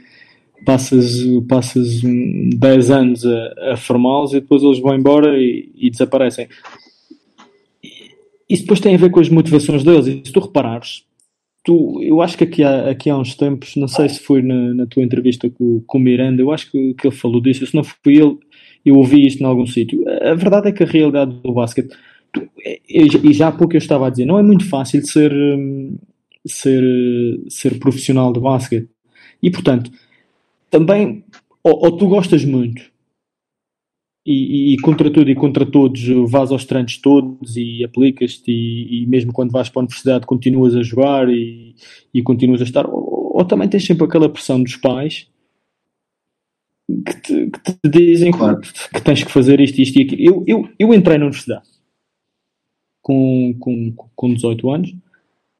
passas, 0.63 1.23
passas 1.47 2.01
10 2.01 2.91
anos 2.91 3.25
a, 3.25 3.71
a 3.73 3.77
formá-los 3.77 4.33
e 4.33 4.39
depois 4.39 4.61
eles 4.61 4.79
vão 4.79 4.95
embora 4.95 5.35
e, 5.35 5.71
e 5.75 5.89
desaparecem. 5.89 6.47
Isso 8.47 8.63
depois 8.63 8.79
tem 8.79 8.93
a 8.93 8.99
ver 8.99 9.09
com 9.09 9.19
as 9.19 9.29
motivações 9.29 9.83
deles, 9.83 10.05
e 10.05 10.21
se 10.23 10.31
tu 10.31 10.41
reparares, 10.41 11.05
tu, 11.63 11.99
eu 12.03 12.21
acho 12.21 12.37
que 12.37 12.43
aqui 12.43 12.63
há, 12.63 12.91
aqui 12.91 13.09
há 13.09 13.17
uns 13.17 13.33
tempos, 13.33 13.75
não 13.75 13.87
sei 13.87 14.09
se 14.09 14.19
foi 14.19 14.43
na, 14.43 14.75
na 14.75 14.85
tua 14.85 15.01
entrevista 15.01 15.49
com, 15.49 15.81
com 15.87 15.97
o 15.97 16.01
Miranda, 16.01 16.39
eu 16.39 16.51
acho 16.51 16.69
que, 16.69 16.93
que 16.93 17.07
ele 17.07 17.15
falou 17.15 17.41
disso, 17.41 17.65
se 17.65 17.73
não 17.73 17.83
foi 17.83 18.17
ele, 18.17 18.37
eu 18.85 18.95
ouvi 18.95 19.25
isto 19.25 19.41
em 19.41 19.45
algum 19.45 19.65
sítio. 19.65 20.03
A 20.21 20.35
verdade 20.35 20.69
é 20.69 20.71
que 20.71 20.83
a 20.83 20.87
realidade 20.87 21.33
do 21.41 21.51
basquete, 21.51 21.95
e 22.89 23.33
já 23.33 23.49
há 23.49 23.51
pouco 23.51 23.75
eu 23.75 23.79
estava 23.79 24.07
a 24.07 24.09
dizer, 24.09 24.25
não 24.25 24.39
é 24.39 24.43
muito 24.43 24.67
fácil 24.67 25.05
ser, 25.05 25.31
hum, 25.33 25.97
ser, 26.45 26.83
ser 27.49 27.79
profissional 27.79 28.31
de 28.33 28.39
basquete. 28.39 28.89
E 29.41 29.51
portanto, 29.51 29.91
também, 30.69 31.23
ou, 31.63 31.85
ou 31.85 31.97
tu 31.97 32.07
gostas 32.07 32.43
muito 32.45 32.93
e, 34.25 34.73
e, 34.73 34.77
contra 34.79 35.11
tudo 35.11 35.29
e 35.29 35.35
contra 35.35 35.65
todos 35.65 36.01
vais 36.29 36.51
aos 36.51 36.65
treinos 36.65 36.97
todos 36.97 37.57
e 37.57 37.83
aplicas-te 37.83 38.49
e, 38.51 39.03
e, 39.03 39.07
mesmo 39.07 39.33
quando 39.33 39.51
vais 39.51 39.69
para 39.69 39.81
a 39.81 39.83
universidade 39.83 40.25
continuas 40.25 40.75
a 40.75 40.81
jogar 40.81 41.27
e, 41.29 41.75
e 42.13 42.23
continuas 42.23 42.61
a 42.61 42.63
estar 42.63 42.85
ou, 42.87 43.37
ou, 43.37 43.45
também 43.45 43.67
tens 43.67 43.85
sempre 43.85 44.05
aquela 44.05 44.29
pressão 44.29 44.63
dos 44.63 44.77
pais 44.77 45.27
que 46.87 47.21
te, 47.21 47.49
que 47.49 47.73
te 47.73 47.89
dizem 47.89 48.31
claro. 48.31 48.61
que, 48.61 48.71
que, 48.71 49.01
tens 49.01 49.23
que 49.23 49.31
fazer 49.31 49.59
isto, 49.59 49.81
isto 49.81 49.99
e 49.99 50.03
aquilo 50.03 50.21
eu, 50.21 50.43
eu, 50.47 50.69
eu 50.79 50.93
entrei 50.93 51.17
na 51.17 51.25
universidade 51.25 51.67
com, 53.03 53.53
com, 53.59 53.93
com 54.15 54.33
18 54.33 54.71
anos 54.71 54.95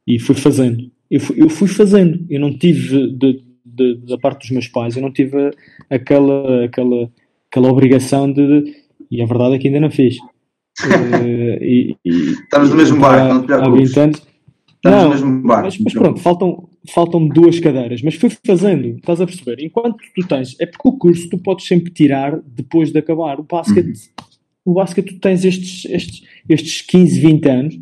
E 0.08 0.18
fui 0.18 0.34
fazendo. 0.34 0.90
Eu 1.12 1.20
fui, 1.20 1.42
eu 1.44 1.50
fui 1.50 1.68
fazendo. 1.68 2.26
Eu 2.30 2.40
não 2.40 2.58
tive, 2.58 3.12
de, 3.12 3.44
de, 3.64 3.96
da 3.98 4.18
parte 4.18 4.40
dos 4.40 4.52
meus 4.52 4.68
pais, 4.68 4.96
eu 4.96 5.02
não 5.04 5.12
tive 5.12 5.52
aquela, 5.90 6.66
aquela, 6.66 7.12
aquela 7.52 7.70
obrigação 7.70 8.32
de. 8.32 8.74
E 9.12 9.22
a 9.22 9.26
verdade 9.26 9.56
é 9.56 9.60
que 9.60 9.68
ainda 9.68 9.82
não 9.82 9.92
fiz. 9.92 10.18
uh, 10.18 11.62
e, 11.62 11.96
e, 12.04 12.10
Estamos 12.32 12.72
no 12.72 12.76
mesmo 12.76 13.00
barco, 13.00 13.34
não 13.34 13.42
te 13.42 13.46
preocupes. 13.46 13.98
Há 13.98 14.00
20 14.00 14.00
anos. 14.00 14.28
Estamos 14.76 14.84
não, 14.84 15.04
no 15.04 15.10
mesmo 15.10 15.48
barco. 15.48 15.64
Mas, 15.66 15.78
mas 15.78 15.94
pronto, 15.94 16.20
faltam, 16.20 16.70
faltam 16.90 17.28
duas 17.28 17.60
cadeiras, 17.60 18.02
mas 18.02 18.16
fui 18.16 18.32
fazendo, 18.46 18.88
estás 18.98 19.22
a 19.22 19.26
perceber? 19.26 19.64
Enquanto 19.64 19.98
tu 20.16 20.28
tens, 20.28 20.56
é 20.60 20.66
porque 20.66 20.88
o 20.88 20.94
curso 20.94 21.30
tu 21.30 21.38
podes 21.38 21.68
sempre 21.68 21.92
tirar 21.92 22.40
depois 22.46 22.92
de 22.92 22.98
acabar. 22.98 23.40
O 23.40 23.44
basquete, 23.44 23.88
uhum. 23.88 24.26
O 24.66 24.74
basquete 24.74 25.14
tu 25.14 25.20
tens 25.20 25.44
estes, 25.44 25.86
estes, 25.86 26.24
estes 26.48 26.82
15, 26.82 27.20
20 27.20 27.50
anos 27.50 27.80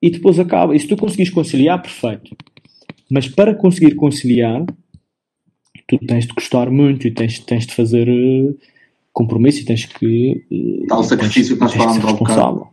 e 0.00 0.10
depois 0.10 0.38
acaba. 0.38 0.74
E 0.74 0.80
se 0.80 0.86
tu 0.86 0.96
conseguires 0.96 1.32
conciliar, 1.32 1.80
perfeito. 1.80 2.34
Mas 3.10 3.28
para 3.28 3.54
conseguir 3.54 3.94
conciliar, 3.94 4.64
tu 5.86 5.98
tens 5.98 6.26
de 6.26 6.32
gostar 6.32 6.70
muito 6.70 7.06
e 7.06 7.10
tens, 7.10 7.38
tens 7.40 7.66
de 7.66 7.74
fazer 7.74 8.08
uh, 8.08 8.56
compromisso 9.12 9.60
e 9.60 9.64
tens 9.64 9.84
que. 9.84 10.44
Uh, 10.50 10.86
Tal 10.86 11.02
sacrifício 11.02 11.58
tens, 11.58 11.72
que 11.72 11.78
nós 11.78 12.04
ao 12.04 12.16
bocado. 12.16 12.68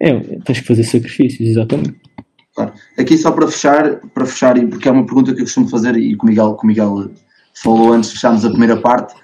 É, 0.00 0.20
tens 0.44 0.60
que 0.60 0.66
fazer 0.66 0.84
sacrifícios, 0.84 1.48
exatamente. 1.48 1.96
Claro. 2.54 2.72
Aqui 2.98 3.16
só 3.16 3.32
para 3.32 3.48
fechar, 3.48 4.00
para 4.12 4.26
fechar, 4.26 4.54
porque 4.68 4.88
é 4.88 4.92
uma 4.92 5.06
pergunta 5.06 5.32
que 5.32 5.40
eu 5.40 5.44
costumo 5.44 5.68
fazer 5.68 5.96
e 5.96 6.16
que 6.16 6.24
o 6.24 6.26
Miguel, 6.26 6.54
que 6.56 6.64
o 6.64 6.66
Miguel 6.66 7.10
falou 7.54 7.92
antes 7.92 8.10
de 8.10 8.16
fecharmos 8.16 8.44
a 8.44 8.50
primeira 8.50 8.76
parte, 8.76 9.14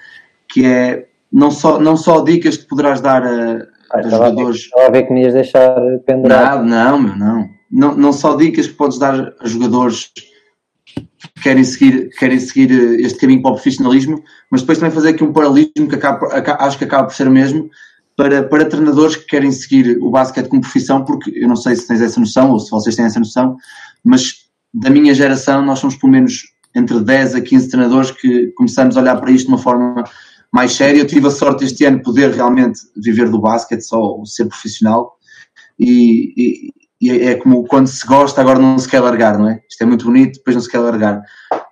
que 0.49 0.65
é 0.65 1.07
não 1.35 1.51
só, 1.51 1.77
não 1.79 1.97
só 1.97 2.21
dicas 2.21 2.55
que 2.55 2.65
poderás 2.65 3.01
dar 3.01 3.21
a, 3.23 3.67
ah, 3.91 4.01
jogadores. 4.01 4.61
Estava 4.61 4.87
a 4.87 4.89
ver 4.89 5.03
que 5.03 5.13
me 5.13 5.21
ias 5.21 5.33
deixar 5.33 5.75
pendurado. 6.05 6.63
Não, 6.63 6.97
não, 6.97 6.99
meu, 7.01 7.15
não. 7.17 7.49
não. 7.69 7.97
Não 7.97 8.13
só 8.13 8.37
dicas 8.37 8.67
que 8.67 8.73
podes 8.73 8.97
dar 8.97 9.33
a 9.41 9.47
jogadores 9.47 10.11
que 10.15 11.43
querem 11.43 11.63
seguir, 11.65 12.09
querem 12.17 12.39
seguir 12.39 12.71
este 13.01 13.19
caminho 13.19 13.41
para 13.41 13.51
o 13.51 13.55
profissionalismo, 13.55 14.23
mas 14.49 14.61
depois 14.61 14.77
também 14.77 14.93
fazer 14.93 15.09
aqui 15.09 15.25
um 15.25 15.33
paralelismo 15.33 15.89
que 15.89 15.95
acaba, 15.95 16.27
acho 16.59 16.77
que 16.77 16.85
acaba 16.85 17.03
por 17.03 17.13
ser 17.13 17.27
o 17.27 17.31
mesmo 17.31 17.69
para, 18.15 18.43
para 18.43 18.65
treinadores 18.65 19.17
que 19.17 19.25
querem 19.25 19.51
seguir 19.51 19.97
o 20.01 20.09
basquete 20.09 20.47
como 20.47 20.61
profissão, 20.61 21.03
porque 21.03 21.31
eu 21.35 21.49
não 21.49 21.57
sei 21.57 21.75
se 21.75 21.85
tens 21.85 22.01
essa 22.01 22.19
noção 22.19 22.51
ou 22.51 22.59
se 22.59 22.71
vocês 22.71 22.95
têm 22.95 23.05
essa 23.05 23.19
noção, 23.19 23.57
mas 24.01 24.45
da 24.73 24.89
minha 24.89 25.13
geração 25.13 25.61
nós 25.65 25.79
somos 25.79 25.97
pelo 25.97 26.13
menos 26.13 26.43
entre 26.73 26.97
10 27.01 27.35
a 27.35 27.41
15 27.41 27.69
treinadores 27.69 28.11
que 28.11 28.47
começamos 28.55 28.95
a 28.95 29.01
olhar 29.01 29.19
para 29.19 29.31
isto 29.31 29.47
de 29.47 29.51
uma 29.51 29.61
forma 29.61 30.05
mais 30.55 30.71
séria. 30.71 30.99
Eu 30.99 31.05
tive 31.05 31.27
a 31.27 31.31
sorte 31.31 31.65
este 31.65 31.83
ano 31.83 31.97
de 31.97 32.03
poder 32.03 32.31
realmente 32.31 32.79
viver 32.95 33.29
do 33.29 33.41
basquete, 33.41 33.81
só 33.81 34.23
ser 34.23 34.45
profissional. 34.45 35.17
E, 35.77 36.33
e, 36.37 36.73
e, 37.01 37.11
é 37.11 37.35
como 37.35 37.65
quando 37.65 37.87
se 37.87 38.07
gosta, 38.07 38.39
agora 38.39 38.57
não 38.57 38.79
se 38.79 38.87
quer 38.89 39.01
largar, 39.01 39.37
não 39.37 39.49
é? 39.49 39.61
Isto 39.69 39.83
é 39.83 39.85
muito 39.85 40.05
bonito, 40.05 40.37
depois 40.37 40.55
não 40.55 40.63
se 40.63 40.71
quer 40.71 40.79
largar. 40.79 41.21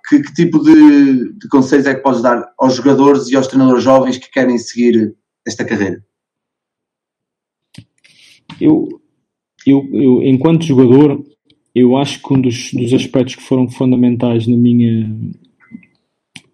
Que, 0.06 0.20
que 0.22 0.34
tipo 0.34 0.58
de, 0.58 1.32
de 1.32 1.48
conselhos 1.48 1.86
é 1.86 1.94
que 1.94 2.02
podes 2.02 2.20
dar 2.20 2.44
aos 2.58 2.74
jogadores 2.74 3.30
e 3.30 3.36
aos 3.36 3.46
treinadores 3.46 3.82
jovens 3.82 4.18
que 4.18 4.30
querem 4.30 4.58
seguir 4.58 5.16
esta 5.46 5.64
carreira? 5.64 6.04
Eu, 8.60 9.00
eu, 9.66 9.88
eu 9.94 10.22
enquanto 10.24 10.66
jogador, 10.66 11.24
eu 11.74 11.96
acho 11.96 12.20
que 12.22 12.34
um 12.34 12.40
dos, 12.42 12.70
dos 12.74 12.92
aspectos 12.92 13.36
que 13.36 13.42
foram 13.42 13.66
fundamentais 13.66 14.46
na 14.46 14.58
minha, 14.58 15.08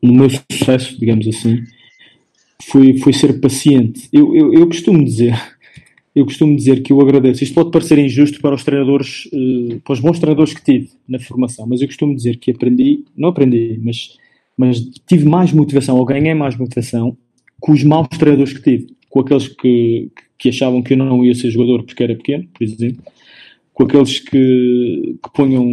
no 0.01 0.15
meu 0.15 0.31
sucesso, 0.31 0.97
digamos 0.97 1.27
assim, 1.27 1.65
foi, 2.71 2.99
foi 2.99 3.13
ser 3.13 3.41
paciente. 3.41 4.09
Eu, 4.13 4.35
eu, 4.35 4.55
eu 4.55 4.67
costumo 4.67 5.05
dizer, 5.05 5.35
eu 6.15 6.25
costumo 6.25 6.57
dizer 6.57 6.83
que 6.83 6.93
eu 6.93 7.01
agradeço. 7.01 7.43
Isto 7.43 7.55
pode 7.55 7.71
parecer 7.71 7.99
injusto 7.99 8.41
para 8.41 8.55
os 8.55 8.65
treinadores, 8.65 9.27
uh, 9.27 9.81
para 9.81 9.93
os 9.93 10.01
bons 10.01 10.19
treinadores 10.19 10.55
que 10.55 10.65
tive 10.65 10.91
na 11.09 11.19
formação, 11.19 11.67
mas 11.67 11.81
eu 11.81 11.89
costumo 11.89 12.15
dizer 12.15 12.37
que 12.39 12.51
aprendi, 12.51 13.05
não 13.17 13.31
aprendi, 13.31 13.81
mas, 13.83 14.17
mas 14.57 14.81
tive 15.07 15.29
mais 15.29 15.53
motivação, 15.53 15.97
ou 15.97 16.05
ganhei 16.05 16.35
mais 16.35 16.57
motivação 16.57 17.17
com 17.59 17.73
os 17.73 17.83
maus 17.85 18.09
treinadores 18.09 18.53
que 18.53 18.63
tive, 18.63 18.95
com 19.09 19.21
aqueles 19.21 19.49
que, 19.49 20.11
que 20.39 20.49
achavam 20.49 20.83
que 20.83 20.95
eu 20.95 20.99
não 20.99 21.25
ia 21.25 21.35
ser 21.35 21.51
jogador 21.51 21.83
porque 21.83 22.03
era 22.03 22.15
pequeno, 22.15 22.47
por 22.55 22.65
exemplo, 22.65 23.03
com 23.73 23.85
aqueles 23.85 24.21
que, 24.21 25.17
que 25.23 25.33
ponham 25.35 25.67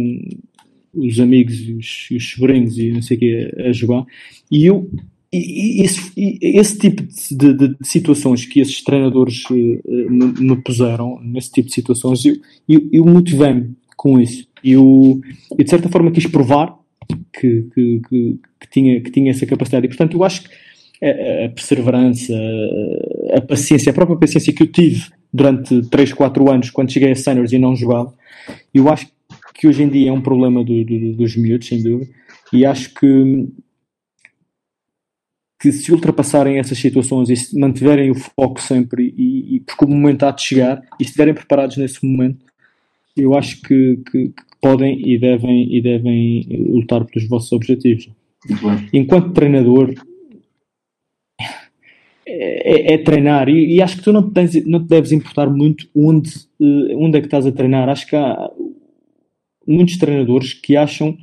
os 0.94 1.20
amigos 1.20 1.60
e 1.60 1.72
os, 1.74 2.08
os 2.10 2.30
sobrinhos 2.30 2.78
e 2.78 2.90
não 2.90 3.02
sei 3.02 3.16
o 3.16 3.20
que 3.20 3.54
a 3.58 3.72
jogar, 3.72 4.04
e 4.50 4.66
eu 4.66 4.90
e, 5.32 5.82
esse, 5.82 6.12
esse, 6.40 6.78
tipo 6.78 7.02
de, 7.02 7.36
de, 7.54 7.68
de, 7.68 7.76
situações 7.82 8.46
que 8.46 8.60
esses 8.60 8.82
treinadores 8.82 9.44
uh, 9.50 10.10
me, 10.10 10.32
me, 10.40 10.56
puseram, 10.56 11.20
nesse 11.22 11.52
tipo 11.52 11.68
de 11.68 11.74
situações, 11.74 12.24
eu, 12.24 12.36
eu, 12.68 12.88
eu 12.92 13.04
motivei-me 13.04 13.76
com 13.96 14.18
isso. 14.18 14.46
Eu, 14.64 15.20
eu, 15.50 15.64
de 15.64 15.70
certa 15.70 15.88
forma, 15.88 16.10
quis 16.10 16.26
provar 16.26 16.74
que, 17.32 17.62
que, 17.74 18.00
que, 18.08 18.38
que, 18.60 18.70
tinha, 18.70 19.00
que 19.00 19.10
tinha 19.10 19.30
essa 19.30 19.44
capacidade. 19.44 19.86
E, 19.86 19.88
portanto, 19.88 20.16
eu 20.16 20.24
acho 20.24 20.44
que 20.44 20.48
a, 21.04 21.46
a 21.46 21.48
perseverança, 21.50 22.32
a, 23.34 23.38
a 23.38 23.40
paciência, 23.42 23.90
a 23.90 23.94
própria 23.94 24.18
paciência 24.18 24.52
que 24.52 24.62
eu 24.62 24.66
tive 24.66 25.10
durante 25.32 25.82
3, 25.90 26.12
4 26.14 26.50
anos, 26.50 26.70
quando 26.70 26.90
cheguei 26.90 27.10
a 27.10 27.14
seniors 27.14 27.52
e 27.52 27.58
não 27.58 27.76
jogava, 27.76 28.14
eu 28.72 28.88
acho 28.88 29.06
que 29.54 29.68
hoje 29.68 29.82
em 29.82 29.88
dia 29.88 30.08
é 30.08 30.12
um 30.12 30.22
problema 30.22 30.64
do, 30.64 30.84
do, 30.84 31.12
dos 31.16 31.36
miúdos, 31.36 31.68
sem 31.68 31.82
dúvida, 31.82 32.10
e 32.52 32.64
acho 32.64 32.94
que 32.94 33.46
que 35.58 35.72
se 35.72 35.92
ultrapassarem 35.92 36.58
essas 36.58 36.78
situações 36.78 37.28
e 37.28 37.36
se 37.36 37.58
mantiverem 37.58 38.10
o 38.10 38.14
foco 38.14 38.60
sempre 38.60 39.12
e, 39.16 39.56
e 39.56 39.60
porque 39.60 39.84
o 39.84 39.88
momento 39.88 40.22
há 40.22 40.30
de 40.30 40.42
chegar 40.42 40.82
e 41.00 41.02
estiverem 41.02 41.34
preparados 41.34 41.76
nesse 41.76 42.04
momento, 42.06 42.46
eu 43.16 43.36
acho 43.36 43.60
que, 43.62 43.96
que, 44.10 44.28
que 44.28 44.42
podem 44.60 45.00
e 45.04 45.18
devem, 45.18 45.74
e 45.74 45.80
devem 45.80 46.46
lutar 46.70 47.04
pelos 47.04 47.28
vossos 47.28 47.50
objetivos. 47.50 48.08
Enquanto 48.92 49.32
treinador, 49.32 49.94
é, 52.24 52.94
é, 52.94 52.98
treinar 52.98 53.48
e, 53.48 53.74
e, 53.74 53.82
acho 53.82 53.96
que 53.96 54.02
tu 54.02 54.12
não, 54.12 54.30
tens, 54.30 54.64
não 54.66 54.80
te 54.80 54.88
deves 54.88 55.12
importar 55.12 55.48
muito 55.48 55.88
onde, 55.94 56.30
eh, 56.60 56.94
onde 56.94 57.16
é 57.16 57.20
que 57.20 57.26
estás 57.26 57.46
a 57.46 57.52
treinar. 57.52 57.88
Acho 57.88 58.06
que 58.06 58.14
há 58.14 58.50
muitos 59.66 59.96
treinadores 59.96 60.52
que 60.52 60.76
acham 60.76 61.16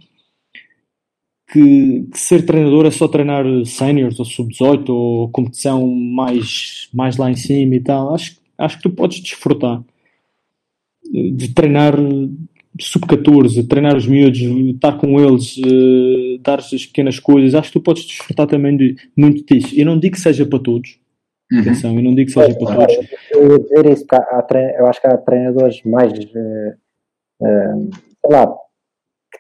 que, 1.47 2.07
que, 2.11 2.19
ser 2.19 2.45
treinador 2.45 2.85
é 2.85 2.91
só 2.91 3.07
treinar 3.07 3.45
séniores 3.65 4.19
ou 4.19 4.25
sub-18 4.25 4.89
ou 4.89 5.29
competição 5.29 5.87
mais, 5.87 6.89
mais 6.93 7.17
lá 7.17 7.29
em 7.29 7.35
cima 7.35 7.75
e 7.75 7.79
tal. 7.79 8.13
Acho, 8.13 8.37
acho 8.57 8.77
que 8.77 8.83
tu 8.83 8.89
podes 8.89 9.19
desfrutar 9.19 9.83
de 11.11 11.53
treinar 11.53 11.95
sub-14, 12.79 13.67
treinar 13.67 13.95
os 13.95 14.07
miúdos, 14.07 14.39
estar 14.39 14.97
com 14.97 15.19
eles, 15.19 15.57
uh, 15.57 16.39
dar 16.41 16.59
as 16.59 16.85
pequenas 16.85 17.19
coisas. 17.19 17.55
Acho 17.55 17.69
que 17.71 17.79
tu 17.79 17.83
podes 17.83 18.05
desfrutar 18.05 18.47
também 18.47 18.75
de, 18.75 18.95
muito 19.15 19.45
disso. 19.45 19.73
Eu 19.75 19.85
não 19.85 19.99
digo 19.99 20.15
que 20.15 20.21
seja 20.21 20.45
para 20.45 20.59
todos. 20.59 20.99
Uhum. 21.51 21.59
Atenção, 21.59 21.95
eu 21.95 22.03
não 22.03 22.15
digo 22.15 22.27
que 22.27 22.33
seja 22.33 22.57
para 22.57 22.75
todos. 22.75 23.09
Eu 23.31 23.51
ia 23.51 23.59
dizer 23.59 23.85
isso, 23.91 24.05
há, 24.11 24.47
eu 24.77 24.87
acho 24.87 24.99
que 24.99 25.07
há 25.07 25.17
treinadores 25.17 25.81
mais, 25.83 26.11
uh, 26.11 26.73
uh, 27.41 27.89
sei 27.93 28.31
lá, 28.31 28.55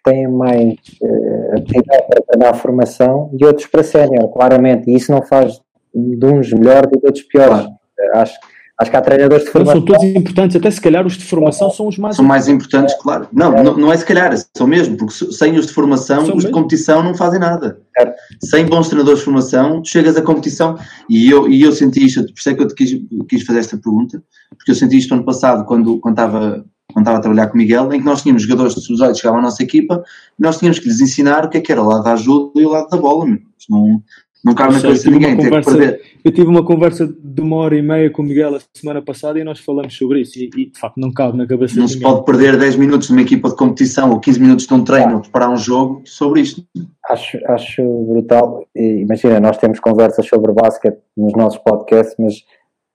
têm 0.05 0.27
mais 0.27 0.75
uh, 1.01 1.57
aptidão 1.57 1.99
para 2.07 2.21
treinar 2.21 2.49
a 2.49 2.53
formação 2.53 3.31
e 3.37 3.43
outros 3.43 3.65
para 3.67 3.83
sénior, 3.83 4.31
claramente. 4.31 4.89
E 4.89 4.95
isso 4.95 5.11
não 5.11 5.21
faz 5.23 5.59
de 5.93 6.25
uns 6.25 6.53
melhores 6.53 6.91
e 6.93 6.99
de 6.99 7.05
outros 7.05 7.23
piores. 7.23 7.61
Claro. 7.61 7.75
Acho, 8.13 8.37
acho 8.79 8.91
que 8.91 8.97
há 8.97 9.01
treinadores 9.01 9.45
de 9.45 9.51
formação. 9.51 9.79
Não, 9.79 9.87
são 9.87 9.97
todos 9.97 10.15
importantes, 10.15 10.55
até 10.55 10.69
se 10.69 10.79
calhar 10.79 11.05
os 11.05 11.17
de 11.17 11.25
formação 11.25 11.71
são 11.71 11.87
os 11.87 11.97
mais 11.97 12.17
São 12.17 12.25
mais 12.25 12.47
importantes, 12.47 12.93
claro. 13.01 13.27
Não, 13.31 13.57
é. 13.57 13.63
não, 13.63 13.77
não 13.77 13.91
é 13.91 13.97
se 13.97 14.05
calhar, 14.05 14.31
são 14.55 14.67
mesmo, 14.67 14.95
porque 14.97 15.13
sem 15.13 15.57
os 15.57 15.65
de 15.65 15.73
formação, 15.73 16.17
são 16.17 16.35
os 16.35 16.43
mesmo. 16.43 16.49
de 16.49 16.51
competição 16.51 17.01
não 17.01 17.15
fazem 17.15 17.39
nada. 17.39 17.79
É. 17.97 18.13
Sem 18.43 18.65
bons 18.65 18.87
treinadores 18.87 19.19
de 19.19 19.25
formação, 19.25 19.81
tu 19.81 19.89
chegas 19.89 20.15
à 20.17 20.21
competição 20.21 20.77
e 21.09 21.29
eu, 21.29 21.49
e 21.49 21.63
eu 21.63 21.71
senti 21.71 22.05
isto, 22.05 22.21
por 22.25 22.37
isso 22.37 22.49
é 22.49 22.53
que 22.53 22.61
eu 22.61 22.67
te 22.67 22.75
quis, 22.75 22.91
quis 23.29 23.43
fazer 23.43 23.59
esta 23.59 23.77
pergunta, 23.77 24.21
porque 24.55 24.71
eu 24.71 24.75
senti 24.75 24.97
isto 24.97 25.13
ano 25.13 25.25
passado, 25.25 25.65
quando, 25.65 25.99
quando 25.99 26.13
estava 26.15 26.65
quando 26.93 27.03
estava 27.03 27.17
a 27.17 27.21
trabalhar 27.21 27.47
com 27.47 27.55
o 27.55 27.57
Miguel, 27.57 27.93
em 27.93 27.99
que 27.99 28.05
nós 28.05 28.21
tínhamos 28.21 28.43
jogadores 28.43 28.75
de 28.75 28.81
sub 28.81 28.97
que 28.97 29.15
chegavam 29.15 29.39
à 29.39 29.43
nossa 29.43 29.63
equipa 29.63 30.03
e 30.39 30.41
nós 30.41 30.57
tínhamos 30.57 30.79
que 30.79 30.87
lhes 30.87 31.01
ensinar 31.01 31.45
o 31.45 31.49
que 31.49 31.57
é 31.57 31.61
que 31.61 31.71
era 31.71 31.81
o 31.81 31.87
lado 31.87 32.03
da 32.03 32.13
ajuda 32.13 32.51
e 32.55 32.65
o 32.65 32.69
lado 32.69 32.89
da 32.89 32.97
bola. 32.97 33.25
Não, 33.69 34.01
não 34.45 34.53
cabe 34.53 34.75
na 34.75 34.81
cabeça 34.81 35.03
de 35.05 35.09
ninguém. 35.09 35.35
Conversa, 35.35 35.99
eu 36.23 36.31
tive 36.31 36.47
uma 36.47 36.63
conversa 36.63 37.07
de 37.07 37.41
uma 37.41 37.55
hora 37.55 37.75
e 37.75 37.81
meia 37.81 38.11
com 38.11 38.21
o 38.21 38.25
Miguel 38.25 38.55
a 38.55 38.59
semana 38.73 39.01
passada 39.01 39.39
e 39.39 39.43
nós 39.43 39.59
falamos 39.59 39.97
sobre 39.97 40.21
isso 40.21 40.37
e, 40.37 40.51
e 40.55 40.65
de 40.69 40.79
facto 40.79 40.97
não 40.97 41.11
cabe 41.11 41.35
na 41.35 41.47
cabeça 41.47 41.79
Não 41.79 41.87
se 41.87 41.95
ninguém. 41.95 42.11
pode 42.11 42.25
perder 42.25 42.57
10 42.57 42.75
minutos 42.75 43.09
numa 43.09 43.23
equipa 43.23 43.49
de 43.49 43.55
competição 43.55 44.11
ou 44.11 44.19
15 44.19 44.39
minutos 44.39 44.67
de 44.67 44.73
um 44.75 44.83
treino 44.83 45.15
ou 45.15 45.21
preparar 45.21 45.49
um 45.49 45.57
jogo 45.57 46.03
sobre 46.05 46.41
isto. 46.41 46.63
Acho, 47.09 47.39
acho 47.47 47.81
brutal. 48.07 48.63
Imagina, 48.75 49.39
nós 49.39 49.57
temos 49.57 49.79
conversas 49.79 50.27
sobre 50.27 50.53
basquete 50.53 50.99
nos 51.17 51.33
nossos 51.33 51.59
podcasts, 51.59 52.15
mas 52.19 52.35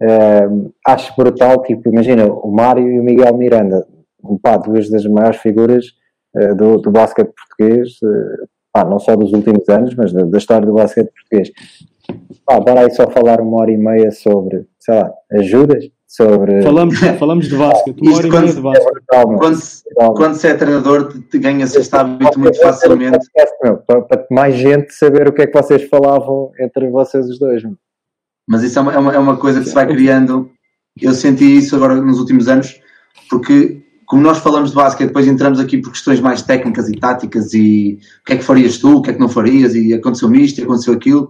Uh, 0.03 0.73
acho 0.87 1.15
brutal, 1.15 1.63
tipo, 1.63 1.91
imagina, 1.91 2.27
o 2.27 2.51
Mário 2.51 2.91
e 2.91 2.99
o 2.99 3.03
Miguel 3.03 3.37
Miranda, 3.37 3.87
pá, 4.43 4.57
duas 4.57 4.89
das 4.89 5.05
maiores 5.05 5.37
figuras 5.41 5.89
uh, 6.35 6.55
do, 6.55 6.79
do 6.79 6.91
basquete 6.91 7.31
português, 7.35 7.91
uh, 8.03 8.49
pá, 8.73 8.83
não 8.83 8.99
só 8.99 9.15
dos 9.15 9.33
últimos 9.35 9.69
anos, 9.69 9.95
mas 9.95 10.11
da, 10.11 10.25
da, 10.25 10.39
história 10.39 10.67
do 10.67 10.73
basquete 10.73 11.11
português. 11.13 11.51
Ah, 12.49 12.59
bora 12.59 12.81
aí 12.81 12.91
só 12.93 13.11
falar 13.11 13.43
uma 13.43 13.61
hora 13.61 13.71
e 13.71 13.77
meia 13.77 14.11
sobre, 14.11 14.67
sei 14.79 14.95
lá, 14.95 15.13
ajudas, 15.33 15.85
sobre... 16.07 16.63
Falamos, 16.63 16.99
falamos 17.19 17.47
de 17.47 17.57
basquete, 17.57 18.01
uma 18.01 18.17
hora 18.17 18.27
e 18.27 18.31
meia 18.31 18.55
de 18.55 18.61
basquete. 18.61 19.05
Quando, 19.39 19.57
se, 19.57 19.85
quando 20.17 20.35
se 20.35 20.49
é 20.49 20.55
treinador, 20.55 21.13
ganha-se 21.35 21.79
este 21.79 21.95
hábito 21.95 22.41
muito 22.41 22.59
facilmente. 22.59 23.19
Para, 23.87 24.01
para 24.01 24.27
mais 24.31 24.55
gente 24.55 24.95
saber 24.95 25.29
o 25.29 25.33
que 25.33 25.43
é 25.43 25.47
que 25.47 25.63
vocês 25.63 25.85
falavam 25.85 26.51
entre 26.59 26.89
vocês 26.89 27.29
os 27.29 27.39
dois. 27.39 27.63
Meu. 27.63 27.77
Mas 28.51 28.65
isso 28.65 28.81
é 28.81 28.83
uma, 28.83 28.93
é 28.93 28.99
uma, 28.99 29.15
é 29.15 29.19
uma 29.19 29.37
coisa 29.37 29.61
que 29.61 29.69
se 29.69 29.75
vai 29.75 29.87
criando. 29.87 30.51
Eu 31.01 31.15
senti 31.15 31.59
isso 31.59 31.77
agora 31.77 31.95
nos 31.95 32.19
últimos 32.19 32.49
anos, 32.49 32.81
porque 33.31 33.81
como 34.05 34.21
nós 34.23 34.39
falamos 34.39 34.71
de 34.71 34.77
basquete, 34.77 35.07
depois 35.07 35.29
entramos 35.29 35.61
aqui 35.61 35.79
por 35.79 35.93
questões 35.93 36.19
mais 36.19 36.43
técnicas 36.43 36.89
e 36.89 36.97
táticas 36.99 37.55
e 37.55 38.01
o 38.23 38.25
que 38.25 38.33
é 38.33 38.37
que 38.39 38.43
farias 38.43 38.79
tu, 38.79 38.97
o 38.97 39.03
que 39.03 39.11
é 39.11 39.13
que 39.13 39.21
não 39.21 39.29
farias, 39.29 39.77
e 39.77 39.95
aconteceu-me 39.95 40.45
isto, 40.45 40.59
e 40.59 40.65
aconteceu 40.65 40.93
aquilo. 40.93 41.29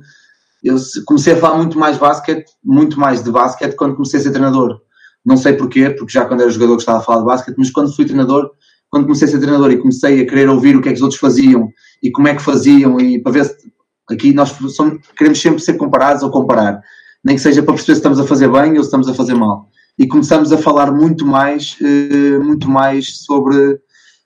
Eu 0.64 0.76
comecei 1.04 1.34
a 1.34 1.36
falar 1.36 1.58
muito 1.58 1.78
mais 1.78 1.98
basquete, 1.98 2.50
muito 2.64 2.98
mais 2.98 3.22
de 3.22 3.30
basquete 3.30 3.76
quando 3.76 3.96
comecei 3.96 4.18
a 4.18 4.22
ser 4.22 4.30
treinador. 4.30 4.80
Não 5.22 5.36
sei 5.36 5.52
porquê, 5.52 5.90
porque 5.90 6.14
já 6.14 6.24
quando 6.24 6.40
era 6.40 6.48
jogador 6.48 6.76
gostava 6.76 7.00
de 7.00 7.04
falar 7.04 7.18
de 7.18 7.26
basquete, 7.26 7.56
mas 7.58 7.70
quando 7.70 7.94
fui 7.94 8.06
treinador, 8.06 8.50
quando 8.88 9.04
comecei 9.04 9.28
a 9.28 9.30
ser 9.30 9.40
treinador 9.40 9.70
e 9.70 9.76
comecei 9.76 10.22
a 10.22 10.26
querer 10.26 10.48
ouvir 10.48 10.74
o 10.74 10.80
que 10.80 10.88
é 10.88 10.92
que 10.92 10.96
os 10.96 11.02
outros 11.02 11.20
faziam 11.20 11.70
e 12.02 12.10
como 12.10 12.28
é 12.28 12.34
que 12.34 12.40
faziam 12.40 12.98
e 12.98 13.22
para 13.22 13.32
ver 13.32 13.44
se 13.44 13.70
aqui 14.08 14.32
nós 14.32 14.56
somos, 14.74 15.06
queremos 15.18 15.38
sempre 15.38 15.60
ser 15.60 15.74
comparados 15.74 16.22
ou 16.22 16.30
comparar, 16.30 16.80
nem 17.24 17.36
que 17.36 17.42
seja 17.42 17.62
para 17.62 17.74
perceber 17.74 17.94
se 17.94 18.00
estamos 18.00 18.18
a 18.18 18.26
fazer 18.26 18.48
bem 18.48 18.70
ou 18.72 18.82
se 18.82 18.88
estamos 18.88 19.08
a 19.08 19.14
fazer 19.14 19.34
mal 19.34 19.68
e 20.00 20.06
começamos 20.06 20.50
a 20.50 20.56
falar 20.56 20.90
muito 20.90 21.26
mais, 21.26 21.76
uh, 21.78 22.42
muito 22.42 22.70
mais 22.70 23.18
sobre, 23.18 23.78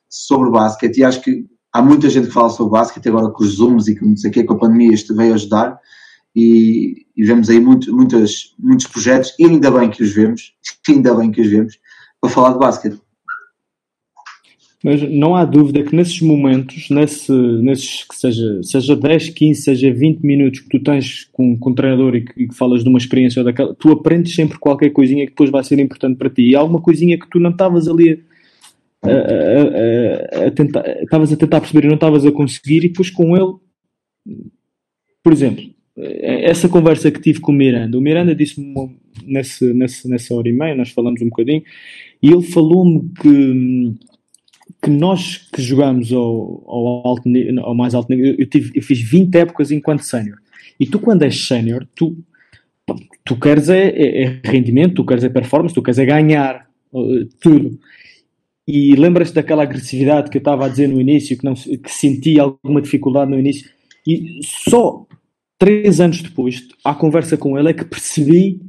sobre 0.09 0.49
basquete. 0.49 0.99
E 0.99 1.05
acho 1.05 1.21
que 1.21 1.47
há 1.73 1.83
muita 1.83 2.09
gente 2.09 2.29
que 2.29 2.33
fala 2.33 2.49
sobre 2.49 2.79
basquete 2.79 3.09
agora 3.09 3.29
com 3.31 3.43
os 3.43 3.57
Zooms 3.57 3.89
e 3.89 3.99
com 3.99 4.07
não 4.07 4.17
sei 4.17 4.31
o 4.31 4.33
que, 4.33 4.45
com 4.45 4.55
a 4.55 4.59
pandemia 4.59 4.95
isto 4.95 5.17
veio 5.17 5.35
ajudar. 5.35 5.77
E, 6.37 7.07
e, 7.17 7.25
vemos 7.25 7.51
aí 7.51 7.59
muito, 7.59 7.93
muitas, 7.93 8.55
muitos 8.57 8.87
projetos, 8.87 9.35
e 9.37 9.47
ainda 9.47 9.69
bem 9.71 9.91
que 9.91 10.03
os 10.03 10.13
vemos, 10.13 10.55
ainda 10.89 11.13
bem 11.15 11.33
que 11.33 11.41
os 11.41 11.49
vemos, 11.49 11.77
para 12.21 12.31
falar 12.31 12.53
de 12.53 12.59
basquete. 12.61 13.01
Mas 14.85 15.01
não 15.01 15.35
há 15.35 15.47
dúvida 15.47 15.83
que 15.83 15.97
nesses 15.97 16.21
momentos, 16.21 16.91
nesse, 16.91 17.33
nesses 17.33 18.05
que 18.05 18.15
seja, 18.15 18.63
seja 18.63 18.95
10, 18.95 19.31
15, 19.31 19.63
seja 19.63 19.91
20 19.91 20.21
minutos 20.21 20.61
que 20.61 20.69
tu 20.69 20.79
tens 20.79 21.27
com, 21.33 21.59
com 21.59 21.71
o 21.71 21.75
treinador 21.75 22.15
e 22.15 22.21
que, 22.21 22.43
e 22.43 22.49
que 22.49 22.55
falas 22.55 22.85
de 22.85 22.91
uma 22.91 22.99
experiência 22.99 23.43
daquela, 23.43 23.75
tu 23.75 23.91
aprendes 23.91 24.35
sempre 24.35 24.59
qualquer 24.59 24.91
coisinha 24.91 25.25
que 25.25 25.31
depois 25.31 25.49
vai 25.49 25.65
ser 25.65 25.79
importante 25.79 26.19
para 26.19 26.29
ti. 26.29 26.43
E 26.43 26.55
alguma 26.55 26.83
coisinha 26.83 27.19
que 27.19 27.27
tu 27.31 27.41
não 27.41 27.49
estavas 27.49 27.89
ali 27.89 28.25
a, 29.03 29.09
a, 29.09 30.43
a, 30.43 30.47
a 30.49 30.51
tentar, 30.51 30.87
estavas 31.03 31.33
a 31.33 31.37
tentar 31.39 31.61
perceber 31.61 31.87
e 31.87 31.89
não 31.89 31.95
estavas 31.95 32.27
a 32.27 32.31
conseguir, 32.31 32.85
e 32.85 32.89
depois 32.89 33.09
com 33.09 33.35
ele, 33.35 33.55
por 35.23 35.33
exemplo, 35.33 35.65
essa 35.97 36.69
conversa 36.69 37.11
que 37.11 37.23
tive 37.23 37.41
com 37.41 37.53
o 37.53 37.55
Miranda, 37.55 37.97
o 37.97 38.03
Miranda 38.03 38.35
disse-me 38.35 38.99
nessa, 39.27 39.73
nessa, 39.73 40.07
nessa 40.11 40.35
hora 40.35 40.47
e 40.47 40.53
meia, 40.53 40.75
nós 40.75 40.91
falamos 40.91 41.23
um 41.23 41.31
bocadinho, 41.31 41.63
e 42.23 42.29
ele 42.31 42.43
falou-me 42.43 43.09
que 43.19 43.95
que 44.85 44.91
nós 44.91 45.39
que 45.51 45.63
jogamos 45.63 46.13
ao, 46.13 46.63
ao, 46.67 47.09
alto, 47.09 47.23
ao 47.63 47.75
mais 47.75 47.95
alto 47.95 48.15
nível, 48.15 48.35
eu, 48.39 48.47
tive, 48.47 48.71
eu 48.75 48.83
fiz 48.83 49.01
20 49.01 49.35
épocas 49.35 49.71
enquanto 49.71 50.03
sénior. 50.03 50.37
E 50.79 50.85
tu, 50.85 50.99
quando 50.99 51.23
és 51.23 51.47
sénior, 51.47 51.87
tu, 51.95 52.19
tu 53.25 53.35
queres 53.37 53.71
é, 53.71 53.89
é, 53.89 54.23
é, 54.25 54.41
rendimento, 54.45 54.97
tu 54.97 55.07
queres 55.07 55.25
é 55.25 55.31
performance, 55.31 55.75
tu 55.75 55.83
queres 55.83 55.99
é 55.99 56.05
ganhar 56.05 56.69
uh, 56.93 57.25
tudo. 57.41 57.79
E 58.69 58.95
lembras-te 58.95 59.35
daquela 59.35 59.63
agressividade 59.63 60.29
que 60.29 60.37
eu 60.37 60.41
estava 60.41 60.67
a 60.67 60.69
dizer 60.69 60.87
no 60.87 61.01
início, 61.01 61.39
que, 61.39 61.45
não, 61.45 61.55
que 61.55 61.91
senti 61.91 62.39
alguma 62.39 62.83
dificuldade 62.83 63.31
no 63.31 63.39
início, 63.39 63.71
e 64.07 64.39
só 64.43 65.07
três 65.59 65.99
anos 65.99 66.21
depois, 66.21 66.63
à 66.85 66.95
conversa 66.95 67.39
com 67.39 67.59
ele, 67.59 67.71
é 67.71 67.73
que 67.73 67.87
percebi 67.87 68.61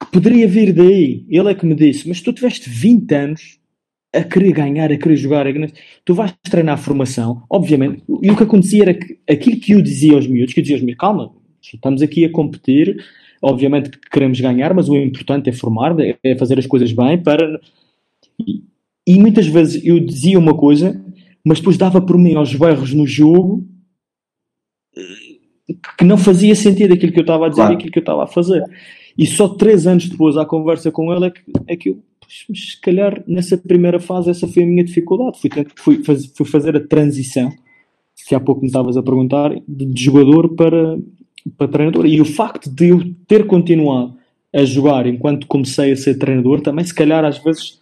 que 0.00 0.10
poderia 0.10 0.48
vir 0.48 0.72
daí. 0.72 1.26
Ele 1.28 1.50
é 1.50 1.54
que 1.54 1.66
me 1.66 1.74
disse: 1.74 2.08
Mas 2.08 2.22
tu 2.22 2.32
tiveste 2.32 2.70
20 2.70 3.12
anos 3.14 3.63
a 4.14 4.22
querer 4.22 4.52
ganhar, 4.52 4.92
a 4.92 4.96
querer 4.96 5.16
jogar, 5.16 5.46
a 5.46 5.50
tu 6.04 6.14
vais 6.14 6.32
treinar 6.42 6.74
a 6.74 6.78
formação, 6.78 7.42
obviamente, 7.50 8.02
e 8.22 8.30
o 8.30 8.36
que 8.36 8.42
acontecia 8.44 8.82
era 8.82 8.94
que 8.94 9.18
aquilo 9.28 9.58
que 9.58 9.72
eu 9.72 9.82
dizia 9.82 10.14
aos 10.14 10.26
miúdos, 10.26 10.54
que 10.54 10.60
eu 10.60 10.62
dizia 10.62 10.76
aos 10.76 10.82
miúdos, 10.82 11.00
calma, 11.00 11.32
estamos 11.60 12.00
aqui 12.00 12.24
a 12.24 12.30
competir, 12.30 13.04
obviamente 13.42 13.90
que 13.90 14.10
queremos 14.10 14.40
ganhar, 14.40 14.72
mas 14.72 14.88
o 14.88 14.96
importante 14.96 15.50
é 15.50 15.52
formar, 15.52 15.94
é 16.00 16.36
fazer 16.36 16.58
as 16.58 16.66
coisas 16.66 16.92
bem 16.92 17.20
para... 17.20 17.60
E, 18.46 18.62
e 19.06 19.18
muitas 19.18 19.46
vezes 19.46 19.84
eu 19.84 20.00
dizia 20.00 20.38
uma 20.38 20.56
coisa, 20.56 20.98
mas 21.44 21.58
depois 21.58 21.76
dava 21.76 22.00
por 22.00 22.16
mim 22.16 22.34
aos 22.36 22.54
berros 22.54 22.94
no 22.94 23.06
jogo 23.06 23.66
eh, 24.96 25.74
que 25.98 26.04
não 26.04 26.16
fazia 26.16 26.54
sentido 26.54 26.94
aquilo 26.94 27.12
que 27.12 27.18
eu 27.18 27.24
estava 27.24 27.46
a 27.46 27.48
dizer 27.48 27.62
claro. 27.62 27.74
e 27.74 27.76
aquilo 27.76 27.92
que 27.92 27.98
eu 27.98 28.02
estava 28.02 28.24
a 28.24 28.26
fazer. 28.26 28.62
E 29.16 29.26
só 29.26 29.48
três 29.48 29.86
anos 29.86 30.08
depois, 30.08 30.36
à 30.36 30.44
conversa 30.44 30.90
com 30.90 31.12
ele, 31.12 31.26
é 31.26 31.30
que, 31.30 31.40
é 31.68 31.76
que 31.76 31.88
eu 31.90 32.02
pois, 32.24 32.58
se 32.58 32.80
calhar 32.80 33.22
nessa 33.26 33.56
primeira 33.56 34.00
fase 34.00 34.30
essa 34.30 34.46
foi 34.48 34.62
a 34.62 34.66
minha 34.66 34.84
dificuldade. 34.84 35.38
Fui, 35.40 35.50
fui, 35.76 36.04
faz, 36.04 36.26
fui 36.26 36.46
fazer 36.46 36.76
a 36.76 36.86
transição, 36.86 37.52
que 38.26 38.34
há 38.34 38.40
pouco 38.40 38.60
me 38.60 38.66
estavas 38.66 38.96
a 38.96 39.02
perguntar, 39.02 39.54
de, 39.66 39.86
de 39.86 40.02
jogador 40.02 40.54
para, 40.54 40.98
para 41.56 41.68
treinador. 41.68 42.06
E 42.06 42.20
o 42.20 42.24
facto 42.24 42.70
de 42.70 42.88
eu 42.88 43.02
ter 43.26 43.46
continuado 43.46 44.16
a 44.54 44.64
jogar 44.64 45.06
enquanto 45.06 45.46
comecei 45.46 45.92
a 45.92 45.96
ser 45.96 46.14
treinador, 46.14 46.60
também 46.60 46.84
se 46.84 46.94
calhar 46.94 47.24
às 47.24 47.38
vezes 47.38 47.80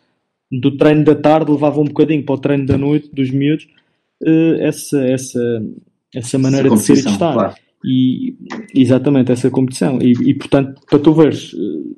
do 0.50 0.76
treino 0.76 1.04
da 1.04 1.14
tarde 1.14 1.50
levava 1.50 1.80
um 1.80 1.84
bocadinho 1.84 2.24
para 2.24 2.34
o 2.34 2.38
treino 2.38 2.66
da 2.66 2.76
noite 2.76 3.10
dos 3.12 3.30
miúdos 3.30 3.66
uh, 4.22 4.54
essa, 4.60 5.04
essa, 5.06 5.62
essa 6.14 6.38
maneira 6.38 6.68
essa 6.68 6.76
de 6.76 6.82
ser 6.82 6.92
e 6.92 7.02
de 7.02 7.08
estar. 7.08 7.32
Claro. 7.32 7.54
E, 7.84 8.36
exatamente, 8.74 9.32
essa 9.32 9.50
competição. 9.50 9.98
E, 10.00 10.12
e 10.12 10.34
portanto, 10.34 10.80
para 10.88 10.98
tu 10.98 11.12
veres, 11.12 11.52
uh, 11.52 11.96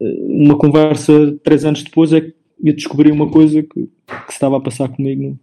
uma 0.00 0.56
conversa 0.58 1.38
três 1.42 1.64
anos 1.64 1.82
depois 1.82 2.12
é 2.12 2.20
que 2.20 2.34
eu 2.62 2.74
descobri 2.74 3.10
uma 3.10 3.30
coisa 3.30 3.62
que, 3.62 3.88
que 4.26 4.32
estava 4.32 4.56
a 4.56 4.60
passar 4.60 4.88
comigo. 4.88 5.38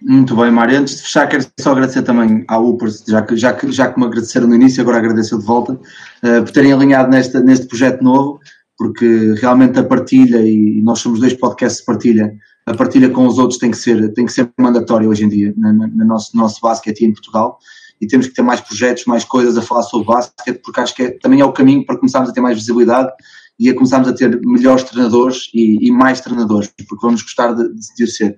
Muito 0.00 0.36
bem, 0.36 0.50
Mário. 0.50 0.78
Antes 0.78 0.96
de 0.96 1.02
fechar, 1.02 1.26
quero 1.26 1.44
só 1.60 1.72
agradecer 1.72 2.02
também 2.02 2.44
à 2.48 2.58
Upers, 2.58 3.04
já 3.06 3.20
que, 3.22 3.36
já 3.36 3.52
que, 3.52 3.70
já 3.72 3.92
que 3.92 3.98
me 3.98 4.06
agradeceram 4.06 4.46
no 4.46 4.54
início, 4.54 4.80
agora 4.80 4.98
agradeço 4.98 5.38
de 5.38 5.44
volta, 5.44 5.72
uh, 5.72 6.42
por 6.44 6.50
terem 6.50 6.72
alinhado 6.72 7.10
neste, 7.10 7.38
neste 7.40 7.66
projeto 7.66 8.02
novo, 8.02 8.38
porque 8.76 9.34
realmente 9.40 9.78
a 9.78 9.84
partilha, 9.84 10.38
e 10.38 10.80
nós 10.82 11.00
somos 11.00 11.18
dois 11.18 11.34
podcasts 11.34 11.80
de 11.80 11.86
partilha, 11.86 12.32
a 12.64 12.74
partilha 12.74 13.10
com 13.10 13.26
os 13.26 13.38
outros 13.38 13.58
tem 13.58 13.70
que 13.70 13.76
ser, 13.76 14.12
tem 14.12 14.24
que 14.24 14.32
ser 14.32 14.48
mandatória 14.58 15.08
hoje 15.08 15.24
em 15.24 15.28
dia, 15.28 15.52
no, 15.56 15.72
no 15.72 16.04
nosso, 16.04 16.36
nosso 16.36 16.60
basquete 16.60 17.04
em 17.04 17.12
Portugal, 17.12 17.58
e 18.00 18.06
temos 18.06 18.28
que 18.28 18.34
ter 18.34 18.42
mais 18.42 18.60
projetos, 18.60 19.04
mais 19.06 19.24
coisas 19.24 19.58
a 19.58 19.62
falar 19.62 19.82
sobre 19.82 20.06
basquete, 20.06 20.60
porque 20.62 20.80
acho 20.80 20.94
que 20.94 21.02
é, 21.02 21.10
também 21.10 21.40
é 21.40 21.44
o 21.44 21.52
caminho 21.52 21.84
para 21.84 21.96
começarmos 21.96 22.30
a 22.30 22.32
ter 22.32 22.40
mais 22.40 22.56
visibilidade 22.56 23.10
e 23.58 23.68
a 23.68 23.74
começarmos 23.74 24.08
a 24.08 24.12
ter 24.12 24.40
melhores 24.40 24.84
treinadores 24.84 25.50
e, 25.52 25.86
e 25.86 25.90
mais 25.90 26.20
treinadores, 26.20 26.72
porque 26.88 27.06
vamos 27.06 27.22
gostar 27.22 27.52
de, 27.52 27.68
de 27.96 28.06
ser. 28.06 28.36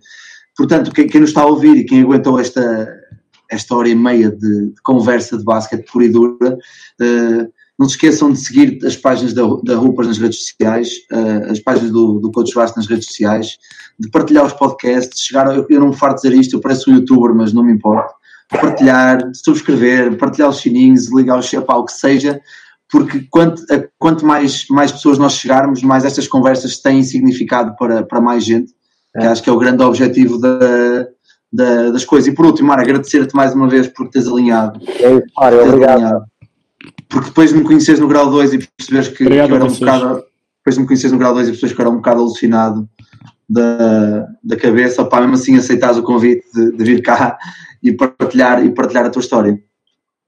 Portanto, 0.56 0.92
quem, 0.92 1.06
quem, 1.06 1.20
nos 1.20 1.30
está 1.30 1.42
a 1.42 1.46
ouvir 1.46 1.76
e 1.76 1.84
quem 1.84 2.02
aguentou 2.02 2.38
esta, 2.38 2.88
esta 3.50 3.74
hora 3.74 3.88
e 3.88 3.94
meia 3.94 4.30
de, 4.30 4.70
de 4.70 4.82
conversa 4.82 5.36
de 5.36 5.44
basquete 5.44 5.90
pura 5.90 6.04
e 6.04 6.08
dura, 6.08 6.54
uh, 6.54 7.52
não 7.78 7.88
se 7.88 7.94
esqueçam 7.94 8.30
de 8.30 8.38
seguir 8.38 8.78
as 8.84 8.96
páginas 8.96 9.32
da, 9.32 9.42
da 9.64 9.76
Rupas 9.76 10.06
nas 10.06 10.18
redes 10.18 10.38
sociais, 10.44 10.88
uh, 11.12 11.50
as 11.50 11.58
páginas 11.60 11.90
do, 11.90 12.18
do 12.18 12.30
Coach 12.30 12.54
Vast 12.54 12.76
nas 12.76 12.86
redes 12.86 13.06
sociais, 13.06 13.58
de 13.98 14.10
partilhar 14.10 14.44
os 14.44 14.52
podcasts, 14.52 15.18
de 15.18 15.26
chegar, 15.26 15.54
eu, 15.54 15.66
eu 15.68 15.80
não 15.80 15.88
me 15.88 15.96
farto 15.96 16.16
dizer 16.22 16.34
isto, 16.34 16.56
eu 16.56 16.60
pareço 16.60 16.90
um 16.90 16.94
youtuber, 16.94 17.34
mas 17.34 17.52
não 17.52 17.62
me 17.62 17.72
importa, 17.72 18.12
partilhar, 18.50 19.30
subscrever, 19.34 20.16
partilhar 20.16 20.50
os 20.50 20.60
sininhos, 20.60 21.10
ligar 21.10 21.38
o 21.38 21.42
chapéu, 21.42 21.76
o 21.76 21.84
que 21.84 21.92
seja, 21.92 22.40
porque 22.90 23.26
quanto, 23.30 23.62
quanto 23.98 24.26
mais, 24.26 24.66
mais 24.68 24.90
pessoas 24.90 25.16
nós 25.16 25.34
chegarmos, 25.34 25.82
mais 25.82 26.04
estas 26.04 26.26
conversas 26.26 26.78
têm 26.78 27.02
significado 27.02 27.76
para, 27.76 28.02
para 28.02 28.20
mais 28.20 28.44
gente, 28.44 28.72
é. 29.14 29.20
que 29.20 29.26
acho 29.26 29.42
que 29.42 29.48
é 29.48 29.52
o 29.52 29.58
grande 29.58 29.82
objetivo 29.82 30.38
da, 30.38 31.06
da, 31.52 31.90
das 31.90 32.04
coisas. 32.04 32.32
E 32.32 32.34
por 32.34 32.46
último, 32.46 32.68
Mara, 32.68 32.82
agradecer-te 32.82 33.34
mais 33.34 33.54
uma 33.54 33.68
vez 33.68 33.86
por 33.86 34.08
teres 34.08 34.26
alinhado. 34.26 34.80
É 34.88 35.14
isso, 35.14 35.26
Mário, 35.36 35.62
obrigado. 35.62 35.92
Alinhado. 35.92 36.24
Porque 37.08 37.28
depois 37.28 37.50
de 37.50 37.56
me 37.56 37.64
conheceres 37.64 38.00
no 38.00 38.08
grau 38.08 38.30
2 38.30 38.54
e 38.54 38.68
perceberes 38.76 39.08
que, 39.08 39.24
que 39.24 39.32
eu 39.32 39.32
era 39.32 39.64
um 39.64 39.72
bocado. 39.72 40.24
Depois 40.58 40.74
de 40.74 40.80
me 40.80 40.86
conheceres 40.86 41.12
no 41.12 41.18
grau 41.18 41.34
2 41.34 41.48
e 41.48 41.50
perceberes 41.50 41.76
que 41.76 41.80
eu 41.80 41.86
era 41.86 41.94
um 41.94 41.96
bocado 41.96 42.20
alucinado 42.20 42.88
da, 43.48 44.26
da 44.42 44.56
cabeça, 44.56 45.04
pá, 45.04 45.20
mesmo 45.20 45.34
assim 45.34 45.56
aceitares 45.56 45.96
o 45.96 46.02
convite 46.02 46.44
de, 46.54 46.72
de 46.72 46.84
vir 46.84 47.02
cá 47.02 47.36
e 47.82 47.92
partilhar, 47.92 48.64
e 48.64 48.70
partilhar 48.70 49.06
a 49.06 49.10
tua 49.10 49.20
história. 49.20 49.60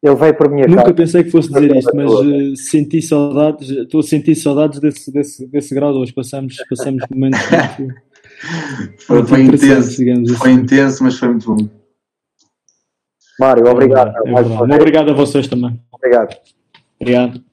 Ele 0.02 0.16
veio 0.16 0.34
por 0.34 0.50
minha 0.50 0.66
Nunca 0.66 0.82
casa. 0.82 0.94
pensei 0.94 1.22
que 1.22 1.30
fosse 1.30 1.48
dizer 1.52 1.76
isto, 1.76 1.94
mas 1.94 2.10
uh, 2.10 2.56
senti 2.56 3.00
saudades, 3.00 3.70
estou 3.70 4.00
a 4.00 4.02
sentir 4.02 4.34
saudades 4.34 4.80
desse, 4.80 5.12
desse, 5.12 5.46
desse 5.46 5.74
grau 5.74 5.94
hoje. 5.94 6.12
Passamos, 6.12 6.56
passamos 6.68 7.04
momentos 7.08 7.38
muito, 7.78 9.02
foi, 9.02 9.16
muito 9.18 9.28
foi 9.28 9.42
intenso, 9.42 9.96
digamos 9.96 10.32
Foi 10.36 10.50
assim. 10.50 10.60
intenso, 10.60 11.04
mas 11.04 11.18
foi 11.18 11.28
muito 11.28 11.54
bom. 11.54 11.68
Mário, 13.38 13.66
obrigado. 13.68 14.12
É, 14.26 14.30
é 14.32 14.74
obrigado 14.74 15.10
a 15.10 15.14
vocês 15.14 15.46
também. 15.46 15.80
Obrigado. 15.92 16.36
Obrigado. 17.00 17.51